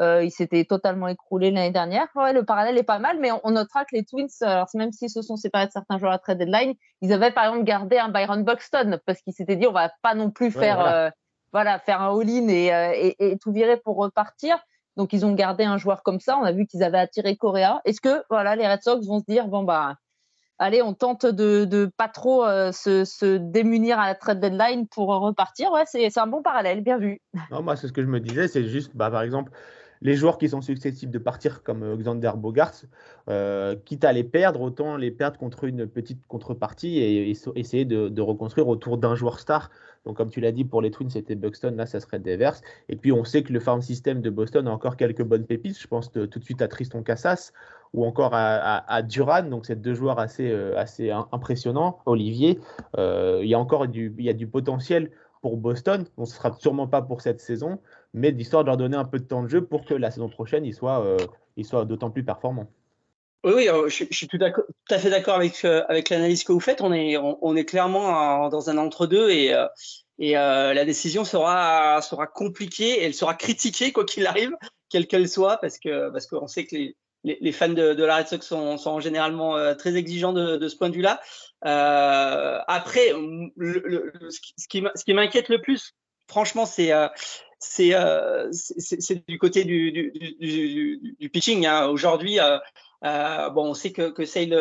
Euh, 0.00 0.22
ils 0.22 0.30
s'étaient 0.30 0.64
totalement 0.64 1.08
écroulés 1.08 1.50
l'année 1.50 1.70
dernière. 1.70 2.06
Ouais, 2.14 2.32
le 2.32 2.44
parallèle 2.44 2.76
est 2.76 2.82
pas 2.82 2.98
mal, 2.98 3.18
mais 3.18 3.30
on, 3.44 3.50
notera 3.50 3.84
que 3.84 3.94
les 3.94 4.04
Twins, 4.04 4.28
alors 4.42 4.68
même 4.74 4.92
s'ils 4.92 5.08
se 5.08 5.22
sont 5.22 5.36
séparés 5.36 5.66
de 5.66 5.72
certains 5.72 5.98
joueurs 5.98 6.12
à 6.12 6.18
trade 6.18 6.38
deadline, 6.38 6.74
ils 7.00 7.12
avaient 7.14 7.30
par 7.30 7.44
exemple 7.44 7.64
gardé 7.64 7.96
un 7.96 8.10
Byron 8.10 8.44
Buxton 8.44 8.98
parce 9.06 9.22
qu'ils 9.22 9.32
s'étaient 9.32 9.56
dit 9.56 9.66
on 9.66 9.72
va 9.72 9.90
pas 10.02 10.14
non 10.14 10.30
plus 10.30 10.50
faire, 10.50 10.80
euh, 10.80 11.08
voilà. 11.52 11.78
faire 11.78 12.02
un 12.02 12.14
all-in 12.14 12.48
et, 12.48 12.74
euh, 12.74 12.92
et, 12.94 13.32
et, 13.32 13.38
tout 13.38 13.52
virer 13.52 13.78
pour 13.78 13.96
repartir. 13.96 14.58
Donc 14.98 15.14
ils 15.14 15.24
ont 15.24 15.32
gardé 15.32 15.64
un 15.64 15.78
joueur 15.78 16.02
comme 16.02 16.20
ça. 16.20 16.36
On 16.36 16.44
a 16.44 16.52
vu 16.52 16.66
qu'ils 16.66 16.82
avaient 16.82 16.98
attiré 16.98 17.36
Correa. 17.36 17.80
Est-ce 17.86 18.02
que 18.02 18.22
voilà 18.28 18.54
les 18.54 18.68
Red 18.68 18.82
Sox 18.82 19.06
vont 19.06 19.20
se 19.20 19.24
dire 19.26 19.48
bon 19.48 19.62
bah 19.62 19.96
allez, 20.58 20.82
on 20.82 20.94
tente 20.94 21.26
de, 21.26 21.64
de 21.64 21.90
pas 21.96 22.08
trop 22.08 22.44
euh, 22.44 22.72
se, 22.72 23.36
démunir 23.36 23.98
à 23.98 24.06
la 24.06 24.14
trade 24.14 24.40
deadline 24.40 24.86
pour 24.88 25.08
repartir. 25.08 25.70
Ouais, 25.72 25.84
c'est 25.86 26.18
un 26.18 26.26
bon 26.26 26.42
parallèle, 26.42 26.82
bien 26.82 26.98
vu. 26.98 27.20
Non, 27.50 27.62
moi, 27.62 27.76
c'est 27.76 27.88
ce 27.88 27.92
que 27.92 28.02
je 28.02 28.08
me 28.08 28.20
disais, 28.20 28.48
c'est 28.48 28.64
juste, 28.64 28.92
bah, 28.94 29.10
par 29.10 29.22
exemple, 29.22 29.52
les 30.02 30.14
joueurs 30.14 30.38
qui 30.38 30.48
sont 30.48 30.60
susceptibles 30.60 31.12
de 31.12 31.18
partir 31.18 31.62
comme 31.62 31.82
euh, 31.82 31.96
Xander 31.96 32.32
Bogarts, 32.36 32.82
euh, 33.28 33.76
quitte 33.84 34.04
à 34.04 34.12
les 34.12 34.24
perdre, 34.24 34.60
autant 34.60 34.96
les 34.96 35.10
perdre 35.10 35.38
contre 35.38 35.64
une 35.64 35.86
petite 35.86 36.26
contrepartie 36.26 36.98
et, 36.98 37.30
essayer 37.54 37.84
de, 37.84 38.20
reconstruire 38.20 38.68
autour 38.68 38.98
d'un 38.98 39.14
joueur 39.14 39.38
star. 39.38 39.70
Donc, 40.04 40.16
comme 40.16 40.30
tu 40.30 40.40
l'as 40.40 40.52
dit, 40.52 40.64
pour 40.64 40.82
les 40.82 40.90
Twins, 40.90 41.10
c'était 41.10 41.34
Buxton, 41.34 41.74
là, 41.76 41.86
ça 41.86 41.98
serait 41.98 42.20
Devers. 42.20 42.60
Et 42.88 42.96
puis, 42.96 43.10
on 43.10 43.24
sait 43.24 43.42
que 43.42 43.52
le 43.52 43.58
farm 43.58 43.82
system 43.82 44.20
de 44.20 44.30
Boston 44.30 44.68
a 44.68 44.70
encore 44.70 44.96
quelques 44.96 45.24
bonnes 45.24 45.44
pépites. 45.44 45.80
Je 45.80 45.88
pense 45.88 46.12
tout 46.12 46.26
de 46.26 46.44
suite 46.44 46.62
à 46.62 46.68
Tristan 46.68 47.02
Cassas 47.02 47.52
ou 47.92 48.04
encore 48.04 48.30
à, 48.32 49.02
Duran. 49.02 49.42
Donc, 49.42 49.66
c'est 49.66 49.80
deux 49.80 49.94
joueurs 49.94 50.20
assez, 50.20 50.48
euh, 50.48 50.78
assez 50.78 51.10
impressionnants. 51.10 51.98
Olivier, 52.06 52.60
il 52.96 53.46
y 53.46 53.54
a 53.54 53.58
encore 53.58 53.88
du, 53.88 54.14
il 54.18 54.24
y 54.24 54.30
a 54.30 54.32
du 54.32 54.46
potentiel 54.46 55.10
pour 55.46 55.56
Boston. 55.56 56.04
On 56.16 56.22
ne 56.22 56.26
sera 56.26 56.52
sûrement 56.58 56.86
pas 56.86 57.02
pour 57.02 57.20
cette 57.20 57.40
saison, 57.40 57.78
mais 58.16 58.32
d'histoire 58.32 58.64
de 58.64 58.68
leur 58.68 58.76
donner 58.76 58.96
un 58.96 59.04
peu 59.04 59.18
de 59.18 59.24
temps 59.24 59.42
de 59.42 59.48
jeu 59.48 59.64
pour 59.64 59.84
que 59.84 59.94
la 59.94 60.10
saison 60.10 60.28
prochaine, 60.28 60.64
ils 60.64 60.74
soient, 60.74 61.04
euh, 61.04 61.18
soient 61.62 61.84
d'autant 61.84 62.10
plus 62.10 62.24
performants. 62.24 62.66
Oui, 63.44 63.68
euh, 63.68 63.88
je, 63.88 64.04
suis 64.10 64.26
tout, 64.26 64.38
tout, 64.38 64.94
à 64.94 64.98
fait 64.98 65.10
d'accord 65.10 65.36
avec, 65.36 65.64
euh, 65.64 65.84
avec 65.88 66.08
l'analyse 66.08 66.42
que 66.42 66.52
vous 66.52 66.58
faites. 66.58 66.80
On 66.80 66.92
est, 66.92 67.16
on, 67.16 67.54
est 67.54 67.64
clairement 67.64 68.48
dans 68.48 68.70
un 68.70 68.78
entre-deux 68.78 69.30
et, 69.30 69.54
euh, 69.54 69.68
et 70.18 70.32
la 70.32 70.84
décision 70.84 71.24
sera, 71.24 72.00
sera 72.02 72.26
compliquée 72.26 73.02
et 73.02 73.04
elle 73.04 73.14
sera 73.14 73.34
critiquée, 73.34 73.92
quoi 73.92 74.04
qu'il 74.04 74.26
arrive, 74.26 74.50
quelle 74.88 75.06
qu'elle 75.06 75.28
soit, 75.28 75.58
parce 75.58 75.78
que 75.78 76.10
parce 76.10 76.26
qu'on 76.26 76.48
sait 76.48 76.64
que 76.66 76.74
les, 76.74 76.96
les, 77.22 77.52
fans 77.52 77.68
de, 77.68 77.94
de 77.94 78.04
la 78.04 78.16
Red 78.16 78.28
Sox 78.28 78.44
sont, 78.44 78.78
sont 78.78 78.98
généralement 78.98 79.74
très 79.76 79.94
exigeants 79.94 80.32
de, 80.32 80.66
ce 80.66 80.76
point 80.76 80.88
de 80.88 80.94
vue-là. 80.96 81.20
Après, 81.60 83.10
ce 83.10 84.68
qui, 84.68 84.82
ce 84.94 85.04
qui 85.04 85.14
m'inquiète 85.14 85.50
le 85.50 85.60
plus, 85.60 85.94
franchement, 86.28 86.66
c'est 86.66 86.90
c'est 87.58 87.94
euh, 87.94 88.50
du 89.28 89.38
côté 89.38 89.64
du, 89.64 89.92
du, 89.92 91.16
du, 91.18 91.30
pitching. 91.30 91.66
Hein. 91.66 91.86
Aujourd'hui, 91.86 92.38
euh, 92.40 92.58
euh, 93.04 93.50
bon, 93.50 93.70
on 93.70 93.74
sait 93.74 93.92
que, 93.92 94.10
que 94.10 94.24
Sale 94.24 94.54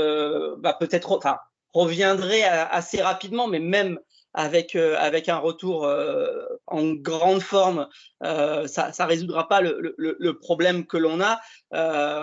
va 0.61 0.73
peut-être, 0.73 1.11
enfin, 1.11 1.37
reviendrait 1.73 2.43
assez 2.43 3.01
rapidement, 3.01 3.47
mais 3.47 3.59
même 3.59 3.99
avec 4.33 4.75
avec 4.75 5.29
un 5.29 5.37
retour 5.37 5.89
en 6.67 6.91
grande 6.93 7.41
forme, 7.41 7.87
ça 8.21 8.91
ça 8.91 9.05
résoudra 9.05 9.47
pas 9.47 9.61
le, 9.61 9.95
le 9.97 10.37
problème 10.37 10.85
que 10.85 10.97
l'on 10.97 11.21
a. 11.21 11.39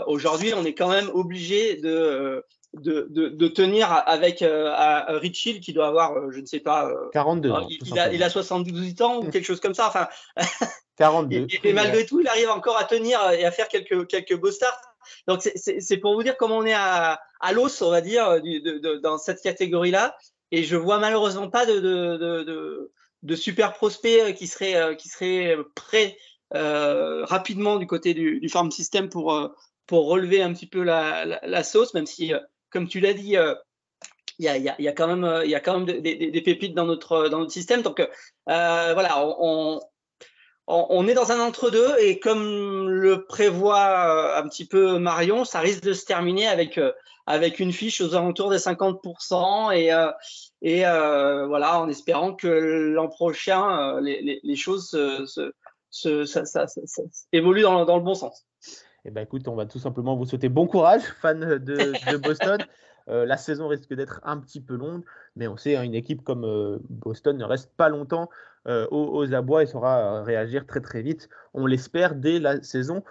Aujourd'hui, 0.07 0.53
on 0.55 0.65
est 0.65 0.75
quand 0.75 0.91
même 0.91 1.11
obligé 1.13 1.77
de 1.77 2.45
de, 2.75 3.07
de, 3.11 3.29
de, 3.29 3.49
tenir 3.49 3.93
avec 4.07 4.41
euh, 4.41 4.73
Rich 5.19 5.47
Hill 5.47 5.61
qui 5.61 5.73
doit 5.73 5.89
avoir, 5.89 6.17
euh, 6.17 6.31
je 6.31 6.41
ne 6.41 6.47
sais 6.47 6.61
pas, 6.61 6.91
42 7.13 7.51
euh, 7.51 7.55
il, 7.69 7.99
a, 7.99 8.13
il, 8.13 8.23
a, 8.23 8.31
72 8.31 9.03
ans 9.03 9.19
ou 9.19 9.31
quelque 9.31 9.45
chose 9.45 9.61
comme 9.61 9.75
ça. 9.75 9.89
Enfin, 9.89 10.09
42. 10.97 11.47
et, 11.51 11.61
et, 11.69 11.73
malgré 11.73 12.07
tout, 12.07 12.21
il 12.21 12.29
arrive 12.29 12.49
encore 12.49 12.79
à 12.79 12.85
tenir 12.85 13.21
et 13.33 13.45
à 13.45 13.51
faire 13.51 13.69
quelques, 13.69 14.07
quelques 14.07 14.39
beaux 14.39 14.51
starts. 14.51 14.81
Donc, 15.27 15.43
c'est 15.43 15.97
pour 15.99 16.15
vous 16.15 16.23
dire 16.23 16.37
comment 16.37 16.59
on 16.59 16.65
est 16.65 16.73
à, 16.73 17.21
à 17.41 17.53
l'os, 17.53 17.83
on 17.83 17.91
va 17.91 18.01
dire, 18.01 18.41
du, 18.41 18.61
de, 18.61 18.79
de, 18.79 18.95
dans 18.97 19.19
cette 19.19 19.43
catégorie-là. 19.43 20.17
Et 20.51 20.63
je 20.63 20.77
vois 20.77 20.99
malheureusement 20.99 21.51
pas 21.51 21.67
de, 21.67 21.81
de, 21.81 22.93
de 23.23 23.37
super 23.37 23.75
prospects 23.75 24.35
qui 24.35 24.47
seraient, 24.47 24.97
qui 24.97 25.09
seraient 25.09 25.57
prêts 25.75 26.17
euh, 26.55 27.25
rapidement 27.25 27.77
du 27.77 27.87
côté 27.87 28.15
du, 28.15 28.39
du 28.39 28.49
farm 28.49 28.71
system 28.71 29.09
pour, 29.09 29.57
pour 29.87 30.07
relever 30.07 30.43
un 30.43 30.53
petit 30.53 30.67
peu 30.67 30.83
la, 30.83 31.25
la, 31.25 31.41
la 31.43 31.65
sauce, 31.65 31.95
même 31.95 32.07
si 32.07 32.33
comme 32.73 32.89
tu 32.89 33.01
l'as 33.01 33.13
dit, 33.13 33.37
euh, 33.37 33.55
il 34.39 34.47
y, 34.47 34.49
a, 34.89 34.93
quand 34.93 35.07
même, 35.07 35.85
des, 36.01 36.43
pépites 36.45 36.75
dans 36.75 36.87
notre, 36.87 37.29
dans 37.29 37.41
notre 37.41 37.53
système. 37.53 37.83
Donc 37.83 38.01
euh, 38.01 38.07
voilà, 38.47 39.25
on, 39.39 39.81
est 41.07 41.15
dans 41.15 41.31
un 41.31 41.41
entre-deux 41.41 41.95
et 42.01 42.19
comme 42.19 42.89
le 42.89 43.25
prévoit 43.27 44.37
un 44.37 44.49
petit 44.49 44.67
peu 44.67 44.99
Marion, 44.99 45.45
ça 45.45 45.61
risque 45.61 45.83
de 45.83 45.93
se 45.93 46.05
terminer 46.05 46.49
avec, 46.49 47.61
une 47.61 47.73
fiche 47.73 48.01
aux 48.01 48.15
alentours 48.15 48.51
des 48.51 48.59
50% 48.59 49.73
et, 50.63 50.85
euh, 50.85 51.47
voilà, 51.47 51.81
en 51.81 51.89
espérant 51.89 52.35
que 52.35 52.49
l'an 52.49 53.09
prochain, 53.09 54.01
les, 54.01 54.57
choses 54.57 54.99
évoluent 57.33 57.63
dans 57.63 57.97
le 57.97 58.03
bon 58.03 58.15
sens. 58.15 58.45
Eh 59.05 59.11
ben, 59.11 59.23
écoute, 59.23 59.49
on 59.49 59.57
va 59.57 59.67
tout 59.67 59.81
simplement 59.81 60.17
vous 60.17 60.27
souhaiter 60.27 60.49
bon 60.49 60.67
courage, 60.67 61.03
fans 61.21 61.35
de, 61.35 62.17
Boston. 62.19 62.59
euh, 63.09 63.27
la 63.27 63.37
saison 63.37 63.67
risque 63.67 63.93
d'être 63.95 64.21
un 64.23 64.39
petit 64.39 64.61
peu 64.61 64.77
longue, 64.77 65.03
mais 65.35 65.49
on 65.49 65.57
sait, 65.57 65.77
hein, 65.77 65.83
une 65.83 65.95
équipe 65.95 66.23
comme 66.23 66.45
euh, 66.45 66.79
Boston 66.89 67.37
ne 67.37 67.45
reste 67.45 67.73
pas 67.77 67.89
longtemps 67.89 68.31
euh, 68.69 68.87
aux, 68.93 69.17
aux, 69.17 69.35
abois 69.35 69.65
et 69.65 69.67
saura 69.67 70.23
réagir 70.23 70.67
très 70.67 70.81
très 70.81 71.03
vite, 71.03 71.29
on 71.53 71.67
l'espère, 71.67 72.15
dès 72.15 72.39
la 72.39 72.63
saison 72.63 73.03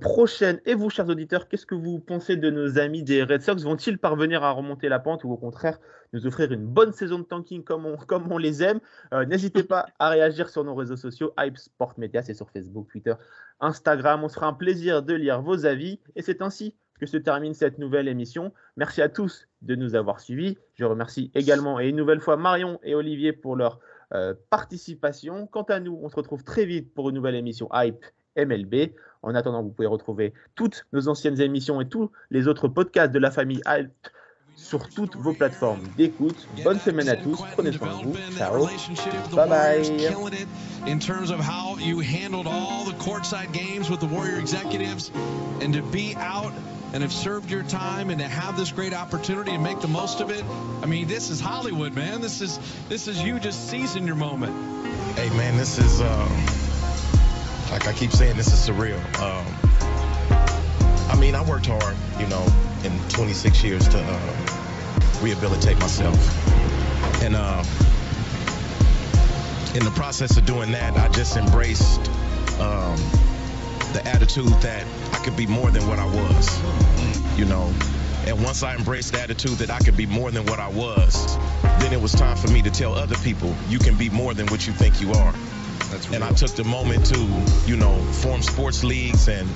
prochaine. 0.00 0.60
Et 0.66 0.74
vous, 0.74 0.90
chers 0.90 1.08
auditeurs, 1.08 1.48
qu'est-ce 1.48 1.66
que 1.66 1.74
vous 1.74 1.98
pensez 1.98 2.36
de 2.36 2.50
nos 2.50 2.78
amis 2.78 3.02
des 3.02 3.22
Red 3.22 3.42
Sox? 3.42 3.62
Vont-ils 3.62 3.98
parvenir 3.98 4.44
à 4.44 4.50
remonter 4.50 4.88
la 4.88 4.98
pente 4.98 5.24
ou 5.24 5.32
au 5.32 5.36
contraire 5.36 5.78
nous 6.12 6.26
offrir 6.26 6.52
une 6.52 6.66
bonne 6.66 6.92
saison 6.92 7.18
de 7.18 7.24
tanking 7.24 7.64
comme 7.64 7.86
on, 7.86 7.96
comme 7.96 8.30
on 8.30 8.38
les 8.38 8.62
aime? 8.62 8.80
Euh, 9.14 9.24
N'hésitez 9.24 9.62
pas 9.62 9.86
à 9.98 10.10
réagir 10.10 10.48
sur 10.48 10.64
nos 10.64 10.74
réseaux 10.74 10.96
sociaux, 10.96 11.32
Hype 11.38 11.56
Sport 11.56 11.94
Media, 11.96 12.22
c'est 12.22 12.34
sur 12.34 12.50
Facebook, 12.50 12.88
Twitter, 12.90 13.14
Instagram. 13.60 14.22
On 14.24 14.28
sera 14.28 14.46
un 14.46 14.52
plaisir 14.52 15.02
de 15.02 15.14
lire 15.14 15.40
vos 15.40 15.64
avis 15.64 16.00
et 16.16 16.22
c'est 16.22 16.42
ainsi 16.42 16.74
que 16.98 17.06
se 17.06 17.16
termine 17.16 17.54
cette 17.54 17.78
nouvelle 17.78 18.08
émission. 18.08 18.52
Merci 18.76 19.00
à 19.00 19.08
tous 19.08 19.48
de 19.62 19.74
nous 19.74 19.94
avoir 19.94 20.20
suivis. 20.20 20.58
Je 20.74 20.84
remercie 20.84 21.30
également 21.34 21.80
et 21.80 21.88
une 21.88 21.96
nouvelle 21.96 22.20
fois 22.20 22.36
Marion 22.36 22.78
et 22.82 22.94
Olivier 22.94 23.32
pour 23.32 23.56
leur 23.56 23.80
euh, 24.12 24.34
participation. 24.50 25.46
Quant 25.46 25.62
à 25.62 25.80
nous, 25.80 25.98
on 26.02 26.08
se 26.08 26.16
retrouve 26.16 26.44
très 26.44 26.66
vite 26.66 26.92
pour 26.92 27.08
une 27.08 27.14
nouvelle 27.14 27.36
émission 27.36 27.68
Hype 27.72 28.04
MLB. 28.36 28.92
En 29.22 29.34
attendant, 29.34 29.62
vous 29.62 29.70
pouvez 29.70 29.88
retrouver 29.88 30.32
toutes 30.54 30.86
nos 30.92 31.08
anciennes 31.08 31.40
émissions 31.40 31.80
et 31.80 31.88
tous 31.88 32.10
les 32.30 32.48
autres 32.48 32.68
podcasts 32.68 33.12
de 33.12 33.18
la 33.18 33.30
famille 33.30 33.60
Hype 33.66 34.08
sur 34.56 34.88
toutes 34.88 35.16
vos 35.16 35.32
plateformes 35.32 35.82
d'écoute. 35.96 36.46
Bonne 36.64 36.78
semaine 36.78 37.08
à 37.08 37.16
tous, 37.16 37.38
prenez 37.52 37.72
soin 37.72 37.98
de 37.98 38.04
vous. 38.04 38.14
Ciao. 38.36 38.66
Bye 39.34 39.48
bye. 39.48 40.46
In 40.86 40.98
terms 40.98 41.30
of 41.30 41.40
how 41.40 41.76
you 41.78 42.00
handled 42.00 42.46
all 42.46 42.84
the 42.84 42.94
courtside 42.94 43.52
games 43.52 43.90
with 43.90 44.00
the 44.00 44.06
Warrior 44.06 44.38
executives 44.38 45.10
and 45.60 45.74
to 45.74 45.82
be 45.82 46.14
out 46.16 46.52
and 46.92 47.02
have 47.02 47.12
served 47.12 47.50
your 47.50 47.62
time 47.62 48.10
and 48.10 48.18
to 48.18 48.26
have 48.26 48.56
this 48.56 48.72
great 48.72 48.92
opportunity 48.92 49.52
and 49.52 49.62
make 49.62 49.80
the 49.80 49.88
most 49.88 50.20
of 50.20 50.30
it. 50.30 50.44
I 50.82 50.86
mean, 50.86 51.06
this 51.06 51.30
is 51.30 51.40
Hollywood, 51.40 51.94
man. 51.94 52.20
This 52.20 52.40
is 52.40 52.58
this 52.88 53.08
is 53.08 53.22
you 53.22 53.38
just 53.40 53.68
seizing 53.68 54.06
your 54.06 54.16
moment. 54.16 54.52
Hey, 55.16 55.28
man, 55.30 55.56
this 55.56 55.78
is 55.78 56.00
um, 56.00 56.69
like 57.70 57.86
I 57.86 57.92
keep 57.92 58.12
saying, 58.12 58.36
this 58.36 58.48
is 58.48 58.68
surreal. 58.68 58.98
Um, 59.20 59.46
I 61.10 61.16
mean, 61.18 61.34
I 61.34 61.42
worked 61.42 61.66
hard, 61.66 61.96
you 62.18 62.26
know, 62.26 62.46
in 62.84 62.98
26 63.10 63.62
years 63.62 63.88
to 63.88 63.98
uh, 63.98 65.20
rehabilitate 65.22 65.78
myself, 65.78 66.16
and 67.22 67.36
uh, 67.36 67.64
in 69.74 69.84
the 69.84 69.92
process 69.92 70.36
of 70.36 70.46
doing 70.46 70.72
that, 70.72 70.96
I 70.96 71.08
just 71.08 71.36
embraced 71.36 72.00
um, 72.60 72.96
the 73.92 74.02
attitude 74.04 74.48
that 74.62 74.84
I 75.12 75.18
could 75.24 75.36
be 75.36 75.46
more 75.46 75.70
than 75.70 75.86
what 75.86 75.98
I 75.98 76.06
was, 76.06 77.38
you 77.38 77.44
know. 77.44 77.72
And 78.26 78.42
once 78.44 78.62
I 78.62 78.74
embraced 78.74 79.12
the 79.12 79.20
attitude 79.20 79.58
that 79.58 79.70
I 79.70 79.78
could 79.78 79.96
be 79.96 80.06
more 80.06 80.30
than 80.30 80.44
what 80.46 80.58
I 80.58 80.68
was, 80.68 81.36
then 81.80 81.92
it 81.92 82.00
was 82.00 82.12
time 82.12 82.36
for 82.36 82.48
me 82.48 82.62
to 82.62 82.70
tell 82.70 82.94
other 82.94 83.16
people, 83.16 83.54
you 83.68 83.78
can 83.78 83.96
be 83.96 84.10
more 84.10 84.34
than 84.34 84.46
what 84.48 84.66
you 84.66 84.72
think 84.72 85.00
you 85.00 85.12
are. 85.12 85.34
And 86.12 86.22
I 86.24 86.32
took 86.32 86.50
the 86.52 86.64
moment 86.64 87.06
to, 87.06 87.18
you 87.66 87.76
know, 87.76 87.96
form 88.12 88.42
sports 88.42 88.84
leagues 88.84 89.28
and 89.28 89.48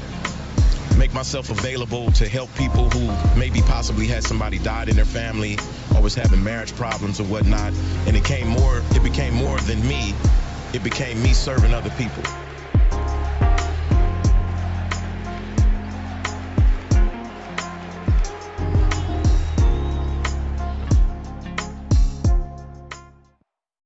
make 0.99 1.13
myself 1.13 1.51
available 1.51 2.11
to 2.13 2.29
help 2.29 2.55
people 2.55 2.89
who 2.91 3.39
maybe 3.39 3.61
possibly 3.63 4.07
had 4.07 4.23
somebody 4.23 4.59
died 4.59 4.89
in 4.89 4.97
their 4.97 5.05
family 5.05 5.59
or 5.95 6.03
was 6.03 6.15
having 6.15 6.43
marriage 6.43 6.75
problems 6.77 7.21
or 7.21 7.25
whatnot. 7.25 7.73
And 8.07 8.17
it 8.17 8.25
came 8.25 8.49
more, 8.49 8.83
it 8.91 9.03
became 9.03 9.35
more 9.35 9.59
than 9.61 9.87
me. 9.87 10.15
It 10.73 10.83
became 10.83 11.23
me 11.23 11.33
serving 11.33 11.73
other 11.73 11.91
people. 11.91 12.23